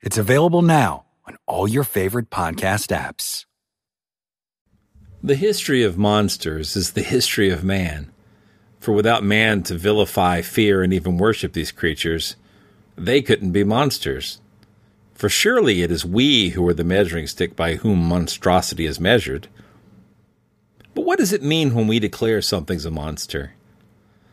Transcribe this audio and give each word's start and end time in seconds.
It's 0.00 0.16
available 0.16 0.62
now 0.62 1.06
on 1.26 1.36
all 1.46 1.66
your 1.66 1.82
favorite 1.82 2.30
podcast 2.30 2.96
apps. 2.96 3.46
The 5.24 5.34
history 5.34 5.82
of 5.82 5.98
monsters 5.98 6.76
is 6.76 6.92
the 6.92 7.02
history 7.02 7.50
of 7.50 7.64
man. 7.64 8.12
For 8.78 8.92
without 8.92 9.24
man 9.24 9.64
to 9.64 9.74
vilify, 9.74 10.40
fear, 10.42 10.84
and 10.84 10.92
even 10.92 11.18
worship 11.18 11.52
these 11.52 11.72
creatures, 11.72 12.36
they 12.94 13.20
couldn't 13.20 13.50
be 13.50 13.64
monsters. 13.64 14.40
For 15.14 15.28
surely 15.28 15.82
it 15.82 15.90
is 15.90 16.04
we 16.04 16.50
who 16.50 16.66
are 16.68 16.74
the 16.74 16.84
measuring 16.84 17.26
stick 17.26 17.56
by 17.56 17.74
whom 17.74 18.08
monstrosity 18.08 18.86
is 18.86 19.00
measured. 19.00 19.48
But 20.94 21.06
what 21.06 21.18
does 21.18 21.32
it 21.32 21.42
mean 21.42 21.74
when 21.74 21.88
we 21.88 21.98
declare 21.98 22.40
something's 22.40 22.84
a 22.84 22.92
monster? 22.92 23.54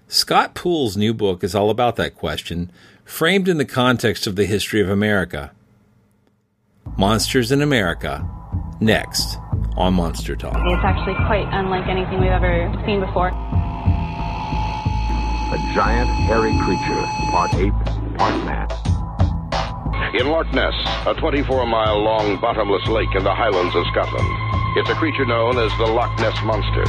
Scott 0.08 0.54
Poole's 0.54 0.96
new 0.96 1.16
book 1.16 1.44
is 1.44 1.56
all 1.56 1.72
about 1.72 1.96
that 1.96 2.14
question, 2.14 2.72
framed 3.06 3.48
in 3.48 3.58
the 3.58 3.66
context 3.66 4.28
of 4.28 4.36
the 4.36 4.46
history 4.46 4.82
of 4.82 4.90
America. 4.90 5.52
Monsters 6.98 7.52
in 7.52 7.62
America, 7.62 8.28
next 8.82 9.38
on 9.78 9.94
Monster 9.94 10.36
Talk. 10.36 10.58
It's 10.58 10.84
actually 10.84 11.16
quite 11.28 11.48
unlike 11.52 11.88
anything 11.88 12.20
we've 12.20 12.32
ever 12.32 12.74
seen 12.86 13.00
before. 13.00 13.30
A 15.54 15.58
giant, 15.74 16.10
hairy 16.28 16.52
creature, 16.66 17.06
part 17.32 17.54
ape, 17.54 17.74
part 18.18 18.36
man. 18.44 18.68
In 20.16 20.28
Loch 20.28 20.52
Ness, 20.54 20.74
a 21.06 21.14
24 21.14 21.66
mile 21.68 22.00
long 22.02 22.40
bottomless 22.42 22.88
lake 22.88 23.14
in 23.16 23.24
the 23.24 23.36
highlands 23.36 23.76
of 23.76 23.86
Scotland, 23.92 24.28
it's 24.78 24.90
a 24.90 24.96
creature 24.96 25.26
known 25.26 25.60
as 25.60 25.72
the 25.78 25.86
Loch 25.86 26.18
Ness 26.20 26.38
Monster. 26.44 26.86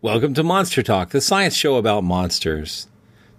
Welcome 0.00 0.32
to 0.34 0.44
Monster 0.44 0.84
Talk, 0.84 1.10
the 1.10 1.20
science 1.20 1.56
show 1.56 1.74
about 1.74 2.04
monsters. 2.04 2.86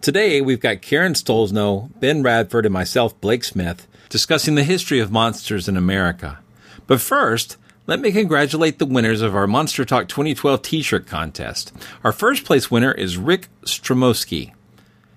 Today 0.01 0.41
we've 0.41 0.59
got 0.59 0.81
Karen 0.81 1.13
Stollznow, 1.13 1.89
Ben 2.01 2.21
Radford, 2.21 2.65
and 2.65 2.73
myself, 2.73 3.17
Blake 3.21 3.45
Smith, 3.45 3.87
discussing 4.09 4.55
the 4.55 4.65
history 4.65 4.99
of 4.99 5.09
monsters 5.09 5.69
in 5.69 5.77
America. 5.77 6.39
But 6.85 6.99
first, 6.99 7.55
let 7.87 8.01
me 8.01 8.11
congratulate 8.11 8.77
the 8.77 8.85
winners 8.85 9.21
of 9.21 9.37
our 9.37 9.47
Monster 9.47 9.85
Talk 9.85 10.09
2012 10.09 10.61
t-shirt 10.61 11.07
contest. 11.07 11.71
Our 12.03 12.11
first 12.11 12.43
place 12.43 12.69
winner 12.69 12.91
is 12.91 13.15
Rick 13.15 13.47
Stromoski. 13.61 14.51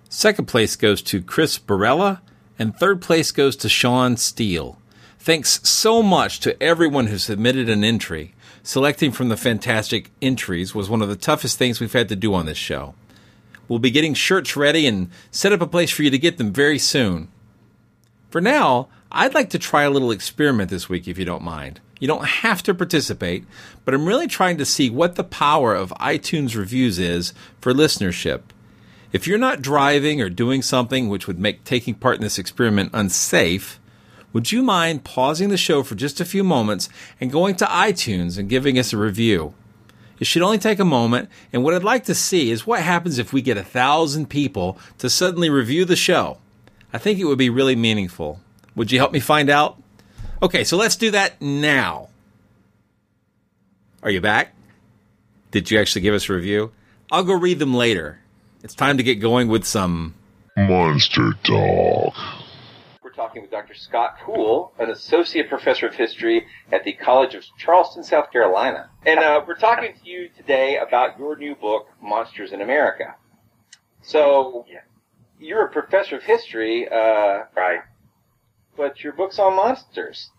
Second 0.08 0.46
place 0.46 0.76
goes 0.76 1.02
to 1.02 1.20
Chris 1.20 1.58
Barella, 1.58 2.20
and 2.56 2.76
third 2.76 3.02
place 3.02 3.32
goes 3.32 3.56
to 3.56 3.68
Sean 3.68 4.16
Steele. 4.16 4.78
Thanks 5.18 5.60
so 5.68 6.04
much 6.04 6.38
to 6.40 6.62
everyone 6.62 7.08
who 7.08 7.18
submitted 7.18 7.68
an 7.68 7.82
entry. 7.82 8.32
Selecting 8.64 9.10
from 9.10 9.28
the 9.28 9.36
fantastic 9.36 10.10
entries 10.20 10.74
was 10.74 10.88
one 10.88 11.02
of 11.02 11.08
the 11.08 11.16
toughest 11.16 11.58
things 11.58 11.80
we've 11.80 11.92
had 11.92 12.08
to 12.08 12.16
do 12.16 12.32
on 12.32 12.46
this 12.46 12.58
show. 12.58 12.94
We'll 13.66 13.80
be 13.80 13.90
getting 13.90 14.14
shirts 14.14 14.56
ready 14.56 14.86
and 14.86 15.10
set 15.32 15.52
up 15.52 15.60
a 15.60 15.66
place 15.66 15.90
for 15.90 16.02
you 16.02 16.10
to 16.10 16.18
get 16.18 16.38
them 16.38 16.52
very 16.52 16.78
soon. 16.78 17.28
For 18.30 18.40
now, 18.40 18.88
I'd 19.10 19.34
like 19.34 19.50
to 19.50 19.58
try 19.58 19.82
a 19.82 19.90
little 19.90 20.12
experiment 20.12 20.70
this 20.70 20.88
week 20.88 21.08
if 21.08 21.18
you 21.18 21.24
don't 21.24 21.42
mind. 21.42 21.80
You 21.98 22.06
don't 22.06 22.24
have 22.24 22.62
to 22.64 22.74
participate, 22.74 23.44
but 23.84 23.94
I'm 23.94 24.06
really 24.06 24.26
trying 24.26 24.58
to 24.58 24.64
see 24.64 24.90
what 24.90 25.16
the 25.16 25.24
power 25.24 25.74
of 25.74 25.90
iTunes 26.00 26.56
reviews 26.56 26.98
is 26.98 27.34
for 27.60 27.72
listenership. 27.72 28.42
If 29.12 29.26
you're 29.26 29.38
not 29.38 29.60
driving 29.60 30.20
or 30.20 30.28
doing 30.28 30.62
something 30.62 31.08
which 31.08 31.26
would 31.26 31.38
make 31.38 31.64
taking 31.64 31.94
part 31.94 32.16
in 32.16 32.22
this 32.22 32.38
experiment 32.38 32.90
unsafe, 32.94 33.78
would 34.32 34.52
you 34.52 34.62
mind 34.62 35.04
pausing 35.04 35.48
the 35.48 35.56
show 35.56 35.82
for 35.82 35.94
just 35.94 36.20
a 36.20 36.24
few 36.24 36.42
moments 36.42 36.88
and 37.20 37.30
going 37.30 37.54
to 37.56 37.64
iTunes 37.66 38.38
and 38.38 38.48
giving 38.48 38.78
us 38.78 38.92
a 38.92 38.98
review? 38.98 39.54
It 40.18 40.26
should 40.26 40.42
only 40.42 40.58
take 40.58 40.78
a 40.78 40.84
moment, 40.84 41.28
and 41.52 41.64
what 41.64 41.74
I'd 41.74 41.82
like 41.82 42.04
to 42.04 42.14
see 42.14 42.50
is 42.50 42.66
what 42.66 42.80
happens 42.80 43.18
if 43.18 43.32
we 43.32 43.42
get 43.42 43.56
a 43.56 43.64
thousand 43.64 44.30
people 44.30 44.78
to 44.98 45.10
suddenly 45.10 45.50
review 45.50 45.84
the 45.84 45.96
show. 45.96 46.38
I 46.92 46.98
think 46.98 47.18
it 47.18 47.24
would 47.24 47.38
be 47.38 47.50
really 47.50 47.74
meaningful. 47.74 48.40
Would 48.76 48.92
you 48.92 48.98
help 48.98 49.12
me 49.12 49.20
find 49.20 49.50
out? 49.50 49.82
Okay, 50.42 50.64
so 50.64 50.76
let's 50.76 50.96
do 50.96 51.10
that 51.10 51.40
now. 51.42 52.08
Are 54.02 54.10
you 54.10 54.20
back? 54.20 54.54
Did 55.50 55.70
you 55.70 55.78
actually 55.78 56.02
give 56.02 56.14
us 56.14 56.28
a 56.28 56.32
review? 56.32 56.72
I'll 57.10 57.24
go 57.24 57.34
read 57.34 57.58
them 57.58 57.74
later. 57.74 58.18
It's 58.62 58.74
time 58.74 58.96
to 58.96 59.02
get 59.02 59.16
going 59.16 59.48
with 59.48 59.64
some 59.64 60.14
Monster 60.56 61.32
Talk. 61.44 62.14
Talking 63.14 63.42
with 63.42 63.50
Dr. 63.50 63.74
Scott 63.74 64.16
Poole, 64.24 64.72
an 64.78 64.88
associate 64.90 65.48
professor 65.50 65.86
of 65.86 65.94
history 65.94 66.46
at 66.72 66.82
the 66.84 66.94
College 66.94 67.34
of 67.34 67.44
Charleston, 67.58 68.02
South 68.02 68.32
Carolina. 68.32 68.88
And 69.04 69.20
uh, 69.20 69.42
we're 69.46 69.54
talking 69.58 69.92
to 70.02 70.08
you 70.10 70.30
today 70.34 70.78
about 70.78 71.18
your 71.18 71.36
new 71.36 71.54
book, 71.54 71.88
Monsters 72.00 72.52
in 72.52 72.62
America. 72.62 73.14
So, 74.00 74.64
you're 75.38 75.66
a 75.66 75.70
professor 75.70 76.16
of 76.16 76.22
history, 76.22 76.88
uh, 76.88 77.44
Right. 77.54 77.80
but 78.78 79.04
your 79.04 79.12
book's 79.12 79.38
on 79.38 79.56
monsters. 79.56 80.30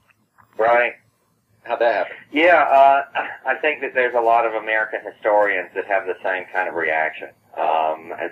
Right. 0.57 0.93
How'd 1.63 1.79
that 1.79 1.93
happen? 1.93 2.15
Yeah, 2.31 2.57
uh, 2.63 3.03
I 3.45 3.55
think 3.61 3.81
that 3.81 3.93
there's 3.93 4.15
a 4.15 4.21
lot 4.21 4.47
of 4.47 4.53
American 4.55 4.99
historians 5.13 5.69
that 5.75 5.85
have 5.85 6.05
the 6.07 6.15
same 6.23 6.45
kind 6.51 6.67
of 6.67 6.73
reaction. 6.75 7.29
Um, 7.55 8.11
as 8.19 8.31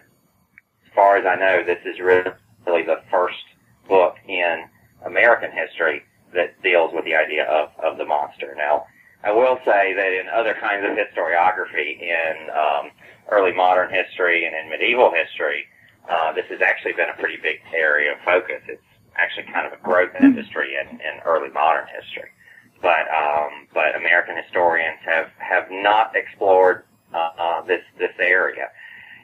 far 0.96 1.18
as 1.18 1.26
I 1.28 1.36
know, 1.36 1.64
this 1.64 1.80
is 1.86 2.00
really 2.00 2.84
the 2.84 3.02
first 3.12 3.38
book 3.88 4.16
in 4.28 4.66
American 5.06 5.52
history 5.52 6.04
that 6.34 6.62
deals 6.64 6.92
with 6.94 7.06
the 7.06 7.16
idea 7.16 7.46
of, 7.46 7.70
of 7.84 7.98
the 7.98 8.06
monster. 8.06 8.56
Now, 8.58 8.86
I 9.24 9.32
will 9.32 9.60
say 9.66 9.94
that 9.94 10.12
in 10.14 10.28
other 10.30 10.56
kinds 10.60 10.86
of 10.86 10.98
historiography, 10.98 12.02
in 12.02 12.50
um, 12.50 12.92
early 13.30 13.54
modern 13.54 13.94
history 13.94 14.46
and 14.46 14.56
in 14.56 14.70
medieval 14.70 15.12
history, 15.14 15.66
uh, 16.10 16.34
this 16.34 16.46
has 16.50 16.62
actually 16.62 16.94
been 16.94 17.10
a 17.10 17.20
pretty 17.20 17.38
big 17.38 17.60
area 17.76 18.14
of 18.14 18.20
focus. 18.26 18.62
It's 18.68 18.82
actually 19.16 19.52
kind 19.54 19.68
of 19.68 19.74
a 19.74 19.82
growth 19.84 20.12
industry 20.20 20.76
in, 20.76 21.00
in 21.00 21.20
early 21.26 21.50
modern 21.50 21.86
history. 21.88 22.30
But 22.82 23.06
um, 23.14 23.68
but 23.76 23.96
American 23.96 24.36
historians 24.36 24.98
have 25.06 25.30
have 25.38 25.70
not 25.70 26.16
explored 26.16 26.84
uh, 27.14 27.30
uh, 27.38 27.62
this 27.62 27.84
this 28.00 28.14
area, 28.18 28.70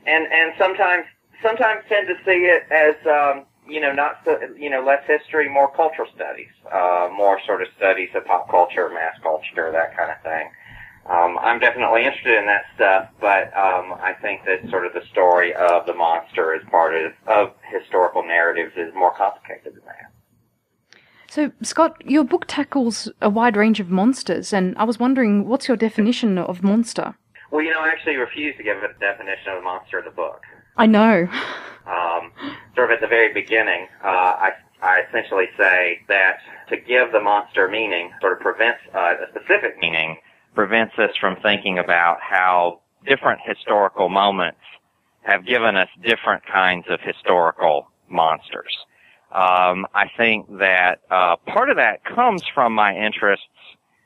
and 0.06 0.28
and 0.32 0.54
sometimes 0.60 1.06
sometimes 1.42 1.82
tend 1.90 2.08
to 2.08 2.14
see 2.24 2.46
it 2.46 2.70
as 2.70 2.94
um, 3.10 3.46
you 3.70 3.80
know 3.80 3.92
not 3.92 4.20
so, 4.26 4.40
you 4.58 4.70
know 4.70 4.84
less 4.84 5.04
history, 5.08 5.50
more 5.50 5.72
cultural 5.74 6.08
studies, 6.16 6.52
uh, 6.72 7.10
more 7.16 7.40
sort 7.46 7.62
of 7.62 7.68
studies 7.78 8.10
of 8.16 8.26
pop 8.26 8.50
culture, 8.50 8.90
mass 8.90 9.16
culture, 9.22 9.72
that 9.72 9.96
kind 9.96 10.12
of 10.12 10.22
thing. 10.24 10.50
Um, 11.10 11.38
I'm 11.40 11.60
definitely 11.60 12.04
interested 12.04 12.38
in 12.38 12.46
that 12.48 12.66
stuff, 12.76 13.10
but 13.22 13.56
um, 13.56 13.94
I 14.02 14.14
think 14.22 14.42
that 14.46 14.70
sort 14.70 14.86
of 14.86 14.94
the 14.94 15.04
story 15.10 15.54
of 15.56 15.86
the 15.86 15.94
monster 15.94 16.54
as 16.54 16.62
part 16.70 16.96
of, 16.96 17.14
of 17.28 17.54
historical 17.72 18.24
narratives 18.24 18.74
is 18.76 18.94
more 18.94 19.14
complicated 19.16 19.76
than 19.76 19.84
that. 19.86 20.12
So, 21.30 21.52
Scott, 21.62 22.02
your 22.06 22.26
book 22.26 22.46
tackles 22.48 23.10
a 23.22 23.30
wide 23.30 23.56
range 23.56 23.80
of 23.80 23.90
monsters, 23.90 24.52
and 24.52 24.78
I 24.78 24.84
was 24.84 25.00
wondering, 25.00 25.48
what's 25.48 25.70
your 25.70 25.78
definition 25.78 26.38
of 26.38 26.62
monster? 26.62 27.16
Well, 27.52 27.64
you 27.64 27.72
know, 27.72 27.80
I 27.80 27.88
actually 27.88 28.18
refuse 28.18 28.58
to 28.58 28.64
give 28.64 28.78
a 28.78 28.94
definition 29.00 29.54
of 29.54 29.60
a 29.60 29.62
monster 29.62 30.00
in 30.00 30.06
the 30.06 30.12
book. 30.12 30.42
I 30.78 30.86
know. 30.86 31.28
Um, 31.88 32.32
sort 32.76 32.92
of 32.92 32.96
at 32.96 33.02
the 33.02 33.08
very 33.08 33.34
beginning, 33.34 33.88
uh, 34.04 34.08
I, 34.08 34.50
I 34.82 35.02
essentially 35.10 35.48
say 35.58 36.02
that 36.08 36.38
to 36.70 36.78
give 36.78 37.12
the 37.12 37.20
monster 37.20 37.68
meaning 37.68 38.12
sort 38.22 38.34
of 38.34 38.40
prevents 38.40 38.80
uh, 38.94 39.16
a 39.16 39.30
specific 39.32 39.80
meaning, 39.80 40.18
prevents 40.54 40.94
us 40.98 41.12
from 41.20 41.38
thinking 41.42 41.80
about 41.80 42.18
how 42.22 42.82
different 43.08 43.40
historical 43.46 44.10
moments 44.10 44.60
have 45.22 45.46
given 45.46 45.76
us 45.76 45.90
different 46.04 46.44
kinds 46.46 46.86
of 46.90 47.00
historical 47.02 47.90
monsters. 48.10 48.78
Um, 49.32 49.86
I 49.94 50.10
think 50.16 50.48
that 50.60 51.02
uh, 51.12 51.36
part 51.48 51.70
of 51.70 51.78
that 51.78 52.04
comes 52.06 52.44
from 52.54 52.74
my 52.74 52.96
interests 52.96 53.46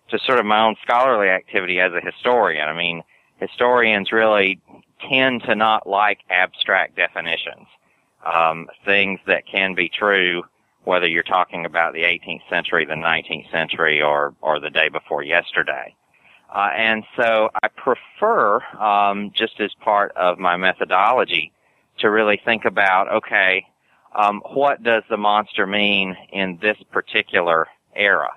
to 0.09 0.19
sort 0.25 0.39
of 0.39 0.45
my 0.45 0.65
own 0.65 0.75
scholarly 0.81 1.29
activity 1.29 1.79
as 1.79 1.91
a 1.93 2.03
historian. 2.03 2.67
I 2.67 2.75
mean, 2.75 3.03
historians 3.37 4.11
really 4.11 4.59
tend 5.09 5.43
to 5.43 5.55
not 5.55 5.87
like 5.87 6.19
abstract 6.29 6.95
definitions. 6.95 7.67
Um, 8.25 8.67
things 8.85 9.19
that 9.25 9.47
can 9.47 9.73
be 9.73 9.89
true, 9.89 10.43
whether 10.83 11.07
you're 11.07 11.23
talking 11.23 11.65
about 11.65 11.93
the 11.93 12.03
18th 12.03 12.47
century, 12.49 12.85
the 12.85 12.93
19th 12.93 13.49
century, 13.51 14.01
or 14.01 14.35
or 14.41 14.59
the 14.59 14.69
day 14.69 14.89
before 14.89 15.23
yesterday. 15.23 15.95
Uh, 16.53 16.69
and 16.75 17.03
so 17.15 17.49
I 17.63 17.67
prefer, 17.69 18.61
um, 18.77 19.31
just 19.33 19.59
as 19.59 19.73
part 19.79 20.11
of 20.17 20.37
my 20.37 20.57
methodology, 20.57 21.53
to 21.99 22.09
really 22.09 22.41
think 22.43 22.65
about, 22.65 23.09
okay, 23.09 23.65
um, 24.13 24.41
what 24.51 24.83
does 24.83 25.03
the 25.09 25.17
monster 25.17 25.65
mean 25.65 26.17
in 26.33 26.59
this 26.61 26.77
particular 26.91 27.67
era? 27.95 28.29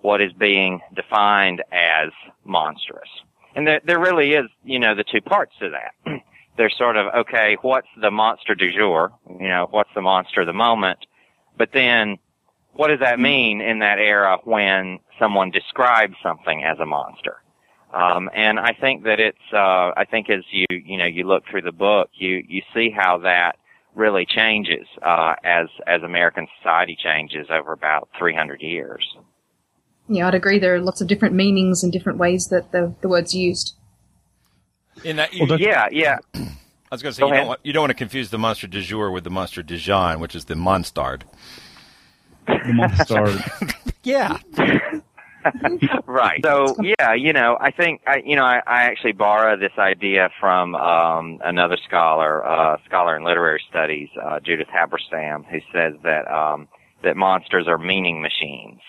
What 0.00 0.20
is 0.20 0.32
being 0.32 0.80
defined 0.94 1.62
as 1.70 2.08
monstrous? 2.44 3.08
And 3.54 3.66
there, 3.66 3.80
there 3.84 3.98
really 3.98 4.32
is, 4.32 4.46
you 4.64 4.78
know, 4.78 4.94
the 4.94 5.04
two 5.04 5.20
parts 5.20 5.52
to 5.60 5.70
that. 5.70 6.20
There's 6.56 6.76
sort 6.76 6.96
of, 6.96 7.06
okay, 7.14 7.56
what's 7.62 7.88
the 8.00 8.10
monster 8.10 8.54
du 8.54 8.72
jour? 8.72 9.12
You 9.28 9.48
know, 9.48 9.68
what's 9.70 9.90
the 9.94 10.02
monster 10.02 10.42
of 10.42 10.46
the 10.46 10.52
moment? 10.52 10.98
But 11.56 11.70
then, 11.72 12.18
what 12.72 12.88
does 12.88 13.00
that 13.00 13.18
mean 13.18 13.60
in 13.60 13.80
that 13.80 13.98
era 13.98 14.38
when 14.44 14.98
someone 15.18 15.50
describes 15.50 16.14
something 16.22 16.62
as 16.64 16.78
a 16.78 16.86
monster? 16.86 17.42
Um, 17.92 18.30
and 18.34 18.60
I 18.60 18.72
think 18.72 19.04
that 19.04 19.18
it's, 19.18 19.38
uh, 19.52 19.90
I 19.96 20.04
think 20.08 20.30
as 20.30 20.44
you, 20.50 20.66
you 20.70 20.96
know, 20.96 21.06
you 21.06 21.24
look 21.24 21.44
through 21.50 21.62
the 21.62 21.72
book, 21.72 22.10
you, 22.14 22.44
you 22.46 22.62
see 22.72 22.90
how 22.90 23.18
that 23.18 23.56
really 23.94 24.24
changes, 24.24 24.86
uh, 25.02 25.34
as, 25.42 25.66
as 25.86 26.02
American 26.02 26.46
society 26.58 26.96
changes 27.02 27.48
over 27.50 27.72
about 27.72 28.08
300 28.16 28.60
years. 28.62 29.04
Yeah, 30.10 30.26
I'd 30.26 30.34
agree. 30.34 30.58
There 30.58 30.74
are 30.74 30.80
lots 30.80 31.00
of 31.00 31.06
different 31.06 31.36
meanings 31.36 31.84
and 31.84 31.92
different 31.92 32.18
ways 32.18 32.48
that 32.48 32.72
the, 32.72 32.92
the 33.00 33.08
word's 33.08 33.32
used. 33.32 33.74
In 35.04 35.16
that, 35.16 35.32
you, 35.32 35.46
well, 35.46 35.58
yeah, 35.58 35.86
yeah. 35.92 36.18
I 36.34 36.48
was 36.90 37.00
going 37.00 37.12
to 37.12 37.14
say 37.14 37.20
Go 37.20 37.28
you 37.28 37.32
ahead. 37.32 37.42
don't, 37.42 37.48
want, 37.48 37.60
you 37.62 37.72
don't 37.72 37.82
want 37.82 37.90
to 37.90 37.96
confuse 37.96 38.30
the 38.30 38.38
monster 38.38 38.66
du 38.66 38.82
jour 38.82 39.12
with 39.12 39.22
the 39.22 39.30
monster 39.30 39.62
de 39.62 39.76
Jean, 39.76 40.18
which 40.18 40.34
is 40.34 40.46
the 40.46 40.56
monstard. 40.56 41.24
The 42.46 42.72
monster. 42.72 43.38
Yeah. 44.02 44.38
right. 46.06 46.40
So 46.42 46.74
yeah, 46.82 47.12
you 47.12 47.34
know, 47.34 47.58
I 47.60 47.70
think 47.70 48.00
I, 48.06 48.22
you 48.24 48.34
know, 48.34 48.44
I, 48.44 48.62
I 48.66 48.82
actually 48.84 49.12
borrow 49.12 49.58
this 49.58 49.72
idea 49.78 50.30
from 50.40 50.74
um, 50.74 51.38
another 51.44 51.76
scholar, 51.86 52.42
uh, 52.46 52.78
scholar 52.86 53.14
in 53.14 53.24
literary 53.24 53.62
studies, 53.68 54.08
uh, 54.24 54.40
Judith 54.40 54.68
Halberstam, 54.74 55.44
who 55.50 55.58
says 55.70 55.94
that 56.02 56.30
um, 56.32 56.66
that 57.04 57.14
monsters 57.16 57.68
are 57.68 57.76
meaning 57.76 58.22
machines. 58.22 58.80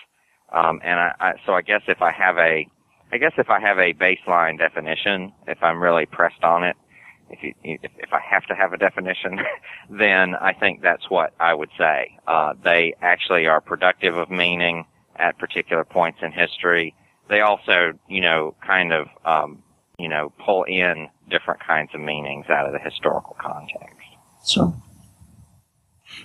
Um, 0.52 0.80
and 0.84 0.98
I, 1.00 1.14
I, 1.20 1.32
so 1.46 1.54
I 1.54 1.62
guess 1.62 1.82
if 1.88 2.02
I 2.02 2.12
have 2.12 2.36
a, 2.36 2.66
I 3.12 3.18
guess 3.18 3.32
if 3.38 3.50
I 3.50 3.60
have 3.60 3.78
a 3.78 3.92
baseline 3.94 4.58
definition, 4.58 5.32
if 5.46 5.58
I'm 5.62 5.82
really 5.82 6.06
pressed 6.06 6.42
on 6.42 6.64
it, 6.64 6.76
if 7.30 7.42
you, 7.42 7.54
if, 7.64 7.90
if 7.98 8.12
I 8.12 8.20
have 8.20 8.44
to 8.46 8.54
have 8.54 8.72
a 8.72 8.76
definition, 8.76 9.40
then 9.90 10.34
I 10.34 10.52
think 10.52 10.82
that's 10.82 11.08
what 11.08 11.32
I 11.40 11.54
would 11.54 11.70
say. 11.78 12.18
Uh, 12.26 12.54
they 12.62 12.94
actually 13.00 13.46
are 13.46 13.60
productive 13.60 14.16
of 14.16 14.30
meaning 14.30 14.84
at 15.16 15.38
particular 15.38 15.84
points 15.84 16.18
in 16.22 16.32
history. 16.32 16.94
They 17.28 17.40
also, 17.40 17.92
you 18.08 18.20
know, 18.20 18.54
kind 18.64 18.92
of, 18.92 19.06
um, 19.24 19.62
you 19.98 20.08
know, 20.08 20.32
pull 20.44 20.64
in 20.64 21.08
different 21.30 21.60
kinds 21.66 21.90
of 21.94 22.00
meanings 22.00 22.46
out 22.50 22.66
of 22.66 22.72
the 22.72 22.78
historical 22.78 23.36
context. 23.40 23.96
Sure. 24.46 24.74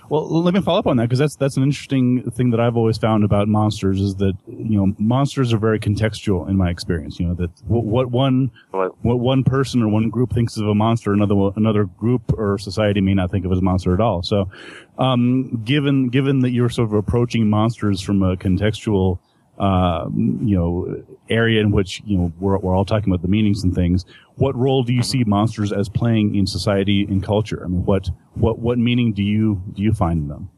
Well, 0.08 0.28
let 0.42 0.54
me 0.54 0.60
follow 0.60 0.78
up 0.78 0.86
on 0.86 0.96
that 0.98 1.04
because 1.04 1.18
that's 1.18 1.36
that's 1.36 1.56
an 1.56 1.62
interesting 1.62 2.30
thing 2.30 2.50
that 2.50 2.60
I've 2.60 2.76
always 2.76 2.98
found 2.98 3.24
about 3.24 3.48
monsters 3.48 4.00
is 4.00 4.16
that 4.16 4.34
you 4.46 4.78
know 4.78 4.94
monsters 4.98 5.52
are 5.52 5.58
very 5.58 5.78
contextual 5.78 6.48
in 6.48 6.56
my 6.56 6.70
experience. 6.70 7.18
You 7.20 7.28
know 7.28 7.34
that 7.34 7.50
what, 7.66 7.84
what 7.84 8.10
one 8.10 8.50
what 8.72 9.20
one 9.20 9.44
person 9.44 9.82
or 9.82 9.88
one 9.88 10.10
group 10.10 10.32
thinks 10.32 10.56
of 10.56 10.66
a 10.66 10.74
monster, 10.74 11.12
another 11.12 11.50
another 11.56 11.84
group 11.84 12.32
or 12.36 12.58
society 12.58 13.00
may 13.00 13.14
not 13.14 13.30
think 13.30 13.44
of 13.44 13.52
as 13.52 13.58
a 13.58 13.62
monster 13.62 13.94
at 13.94 14.00
all. 14.00 14.22
So, 14.22 14.50
um, 14.98 15.62
given 15.64 16.08
given 16.08 16.40
that 16.40 16.50
you're 16.50 16.70
sort 16.70 16.88
of 16.88 16.94
approaching 16.94 17.48
monsters 17.48 18.00
from 18.00 18.22
a 18.22 18.36
contextual 18.36 19.18
uh, 19.58 20.08
you 20.14 20.56
know, 20.56 21.02
area 21.30 21.60
in 21.60 21.70
which, 21.70 22.02
you 22.04 22.16
know, 22.16 22.32
we're, 22.38 22.58
we're 22.58 22.74
all 22.74 22.84
talking 22.84 23.12
about 23.12 23.22
the 23.22 23.28
meanings 23.28 23.64
and 23.64 23.74
things. 23.74 24.04
What 24.36 24.54
role 24.56 24.82
do 24.82 24.92
you 24.92 25.02
see 25.02 25.24
monsters 25.24 25.72
as 25.72 25.88
playing 25.88 26.34
in 26.34 26.46
society 26.46 27.04
and 27.04 27.22
culture? 27.22 27.62
I 27.64 27.68
mean, 27.68 27.84
what, 27.84 28.08
what, 28.34 28.58
what 28.58 28.78
meaning 28.78 29.12
do 29.12 29.22
you, 29.22 29.62
do 29.74 29.82
you 29.82 29.92
find 29.92 30.22
in 30.22 30.28
them? 30.28 30.50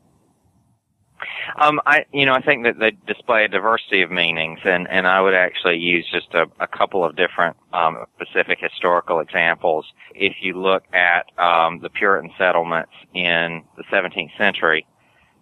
Um, 1.56 1.80
I, 1.86 2.04
you 2.12 2.26
know, 2.26 2.32
I 2.32 2.40
think 2.40 2.64
that 2.64 2.78
they 2.78 2.92
display 3.12 3.44
a 3.44 3.48
diversity 3.48 4.02
of 4.02 4.10
meanings, 4.10 4.60
and, 4.64 4.88
and 4.88 5.06
I 5.06 5.20
would 5.20 5.34
actually 5.34 5.78
use 5.78 6.06
just 6.10 6.32
a, 6.34 6.46
a 6.60 6.66
couple 6.66 7.04
of 7.04 7.16
different 7.16 7.56
um, 7.72 8.04
specific 8.16 8.58
historical 8.60 9.20
examples. 9.20 9.86
If 10.14 10.36
you 10.40 10.60
look 10.60 10.84
at 10.94 11.26
um, 11.38 11.80
the 11.80 11.90
Puritan 11.90 12.30
settlements 12.38 12.92
in 13.14 13.62
the 13.76 13.84
17th 13.92 14.36
century, 14.38 14.86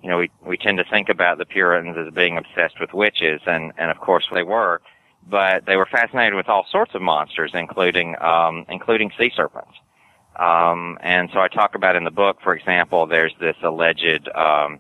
you 0.03 0.09
know, 0.09 0.19
we, 0.19 0.31
we 0.47 0.57
tend 0.57 0.79
to 0.79 0.85
think 0.85 1.09
about 1.09 1.39
the 1.39 1.45
Puritans 1.45 1.97
as 1.99 2.13
being 2.15 2.39
obsessed 2.39 2.81
with 2.81 2.93
witches, 2.93 3.41
and, 3.47 3.73
and 3.79 3.91
of 3.91 3.99
course 3.99 4.27
they 4.33 4.43
were, 4.43 4.81
but 5.29 5.67
they 5.67 5.77
were 5.77 5.87
fascinated 5.87 6.35
with 6.35 6.49
all 6.49 6.67
sorts 6.71 6.95
of 6.95 7.03
monsters, 7.03 7.53
including, 7.55 8.17
um, 8.21 8.65
including 8.69 9.11
sea 9.19 9.31
serpents. 9.35 9.73
Um, 10.37 10.99
and 11.01 11.29
so 11.33 11.41
I 11.41 11.49
talk 11.49 11.75
about 11.75 11.97
in 11.97 12.05
the 12.05 12.11
book, 12.11 12.39
for 12.43 12.55
example, 12.55 13.07
there's 13.07 13.35
this 13.41 13.57
alleged, 13.63 14.29
um, 14.35 14.79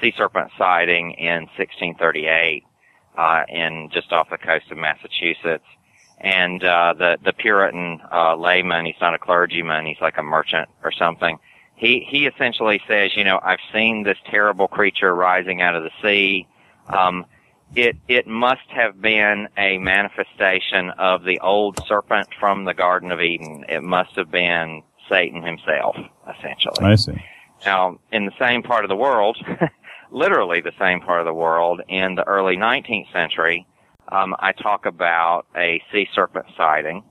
sea 0.00 0.12
serpent 0.16 0.50
sighting 0.58 1.12
in 1.12 1.46
1638, 1.56 2.64
uh, 3.16 3.42
in 3.48 3.90
just 3.92 4.12
off 4.12 4.28
the 4.30 4.38
coast 4.38 4.70
of 4.70 4.78
Massachusetts. 4.78 5.64
And, 6.18 6.64
uh, 6.64 6.94
the, 6.98 7.18
the 7.24 7.32
Puritan, 7.32 8.00
uh, 8.12 8.36
layman, 8.36 8.86
he's 8.86 9.00
not 9.00 9.14
a 9.14 9.18
clergyman, 9.18 9.86
he's 9.86 10.00
like 10.00 10.18
a 10.18 10.22
merchant 10.22 10.68
or 10.82 10.90
something, 10.90 11.38
he 11.76 12.06
he 12.08 12.26
essentially 12.26 12.80
says, 12.88 13.14
you 13.14 13.22
know, 13.22 13.38
I've 13.42 13.60
seen 13.72 14.02
this 14.02 14.16
terrible 14.30 14.66
creature 14.66 15.14
rising 15.14 15.60
out 15.60 15.76
of 15.76 15.84
the 15.84 15.90
sea. 16.02 16.48
Um, 16.88 17.26
it 17.74 17.96
it 18.08 18.26
must 18.26 18.68
have 18.68 19.00
been 19.00 19.48
a 19.56 19.78
manifestation 19.78 20.90
of 20.98 21.24
the 21.24 21.40
old 21.40 21.78
serpent 21.86 22.28
from 22.38 22.64
the 22.64 22.74
Garden 22.74 23.10
of 23.12 23.20
Eden. 23.20 23.64
It 23.68 23.82
must 23.82 24.16
have 24.16 24.30
been 24.30 24.82
Satan 25.08 25.42
himself, 25.42 25.96
essentially. 26.38 26.84
I 26.84 26.94
see. 26.94 27.22
Now, 27.64 27.98
in 28.12 28.26
the 28.26 28.32
same 28.38 28.62
part 28.62 28.84
of 28.84 28.88
the 28.88 28.96
world, 28.96 29.38
literally 30.10 30.60
the 30.60 30.72
same 30.78 31.00
part 31.00 31.20
of 31.20 31.26
the 31.26 31.34
world, 31.34 31.80
in 31.88 32.14
the 32.14 32.24
early 32.24 32.56
19th 32.56 33.10
century, 33.12 33.66
um, 34.12 34.36
I 34.38 34.52
talk 34.52 34.84
about 34.84 35.46
a 35.56 35.82
sea 35.90 36.06
serpent 36.14 36.46
sighting 36.56 37.02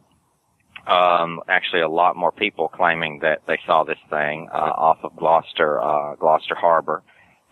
um, 0.87 1.41
actually 1.47 1.81
a 1.81 1.89
lot 1.89 2.15
more 2.15 2.31
people 2.31 2.67
claiming 2.67 3.19
that 3.19 3.41
they 3.47 3.59
saw 3.65 3.83
this 3.83 3.97
thing 4.09 4.47
uh, 4.53 4.57
off 4.57 4.99
of 5.03 5.15
Gloucester, 5.15 5.81
uh, 5.81 6.15
Gloucester 6.15 6.55
Harbor. 6.55 7.03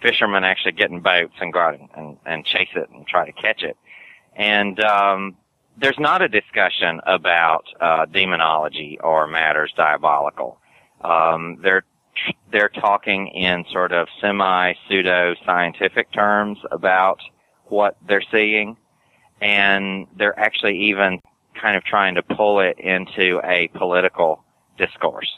Fishermen 0.03 0.43
actually 0.43 0.73
get 0.73 0.91
in 0.91 0.99
boats 0.99 1.33
and 1.41 1.51
go 1.51 1.59
out 1.59 1.79
and, 1.79 1.89
and, 1.95 2.17
and 2.25 2.45
chase 2.45 2.69
it 2.75 2.89
and 2.93 3.07
try 3.07 3.25
to 3.25 3.31
catch 3.31 3.63
it. 3.63 3.77
And 4.35 4.79
um, 4.83 5.37
there's 5.77 5.97
not 5.97 6.21
a 6.21 6.27
discussion 6.27 6.99
about 7.05 7.63
uh, 7.79 8.05
demonology 8.05 8.99
or 9.03 9.27
matters 9.27 9.73
diabolical. 9.75 10.59
Um, 11.01 11.59
they're 11.63 11.83
they're 12.51 12.69
talking 12.69 13.29
in 13.29 13.65
sort 13.71 13.91
of 13.91 14.07
semi 14.21 14.73
pseudo 14.87 15.33
scientific 15.45 16.11
terms 16.11 16.59
about 16.71 17.19
what 17.65 17.97
they're 18.07 18.23
seeing, 18.31 18.77
and 19.41 20.07
they're 20.15 20.37
actually 20.39 20.89
even 20.89 21.19
kind 21.59 21.75
of 21.75 21.83
trying 21.83 22.15
to 22.15 22.21
pull 22.23 22.59
it 22.59 22.77
into 22.79 23.41
a 23.43 23.67
political 23.69 24.43
discourse, 24.77 25.31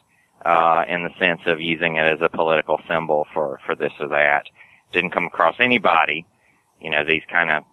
uh, 0.45 0.85
in 0.87 1.03
the 1.03 1.09
sense 1.19 1.41
of 1.47 1.59
using 1.59 1.95
it 1.95 2.05
as 2.05 2.19
a 2.21 2.29
political 2.29 2.79
symbol 2.87 3.27
for, 3.33 3.59
for 3.65 3.75
this 3.75 3.91
or 3.99 4.07
that. 4.09 4.43
Didn't 4.93 5.11
come 5.11 5.25
across 5.25 5.55
anybody, 5.59 6.25
you 6.79 6.89
know, 6.91 7.03
these 7.03 7.23
kind 7.29 7.49
of, 7.49 7.63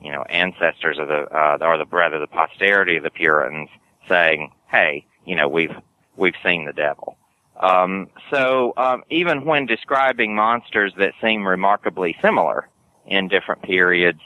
you 0.00 0.12
know, 0.12 0.22
ancestors 0.22 0.98
of 0.98 1.08
the, 1.08 1.26
uh, 1.34 1.58
or 1.60 1.78
the, 1.78 1.86
rather 1.86 2.18
the 2.18 2.26
posterity 2.28 2.96
of 2.96 3.02
the 3.02 3.10
Puritans 3.10 3.68
saying, 4.08 4.52
hey, 4.70 5.04
you 5.26 5.36
know, 5.36 5.48
we've, 5.48 5.74
we've 6.16 6.34
seen 6.44 6.64
the 6.64 6.72
devil. 6.72 7.16
Um, 7.60 8.08
so, 8.30 8.72
um, 8.76 9.04
even 9.10 9.44
when 9.44 9.66
describing 9.66 10.34
monsters 10.34 10.92
that 10.98 11.12
seem 11.20 11.46
remarkably 11.46 12.16
similar 12.22 12.68
in 13.06 13.28
different 13.28 13.62
periods, 13.62 14.20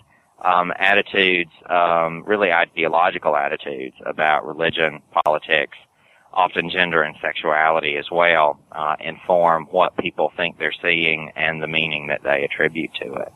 um, 0.44 0.72
attitudes, 0.78 1.50
um, 1.68 2.22
really 2.26 2.52
ideological 2.52 3.36
attitudes 3.36 3.96
about 4.04 4.46
religion, 4.46 5.02
politics, 5.24 5.76
often 6.36 6.70
gender 6.70 7.02
and 7.02 7.16
sexuality 7.22 7.96
as 7.96 8.06
well, 8.12 8.60
uh, 8.70 8.96
inform 9.00 9.66
what 9.70 9.96
people 9.96 10.30
think 10.36 10.58
they're 10.58 10.74
seeing 10.82 11.32
and 11.34 11.62
the 11.62 11.66
meaning 11.66 12.08
that 12.08 12.22
they 12.22 12.44
attribute 12.44 12.90
to 13.02 13.14
it. 13.14 13.32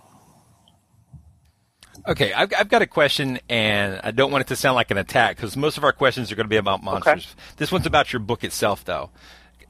Okay, 2.06 2.32
I've, 2.32 2.52
I've 2.56 2.68
got 2.68 2.82
a 2.82 2.86
question, 2.86 3.40
and 3.48 4.00
I 4.04 4.10
don't 4.10 4.30
want 4.30 4.42
it 4.42 4.48
to 4.48 4.56
sound 4.56 4.74
like 4.74 4.90
an 4.90 4.98
attack 4.98 5.36
because 5.36 5.56
most 5.56 5.76
of 5.76 5.84
our 5.84 5.92
questions 5.92 6.30
are 6.30 6.36
going 6.36 6.44
to 6.44 6.50
be 6.50 6.56
about 6.56 6.82
monsters. 6.82 7.26
Okay. 7.26 7.54
This 7.56 7.72
one's 7.72 7.86
about 7.86 8.12
your 8.12 8.20
book 8.20 8.44
itself, 8.44 8.84
though 8.84 9.10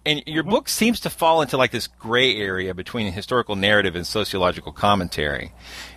and 0.07 0.23
your 0.27 0.43
book 0.43 0.69
seems 0.69 1.01
to 1.01 1.11
fall 1.11 1.43
into 1.43 1.59
like 1.59 1.73
this 1.73 1.87
gray 1.87 2.37
area 2.37 2.73
between 2.73 3.13
historical 3.13 3.55
narrative 3.55 3.95
and 3.95 4.07
sociological 4.07 4.73
commentary. 4.73 5.53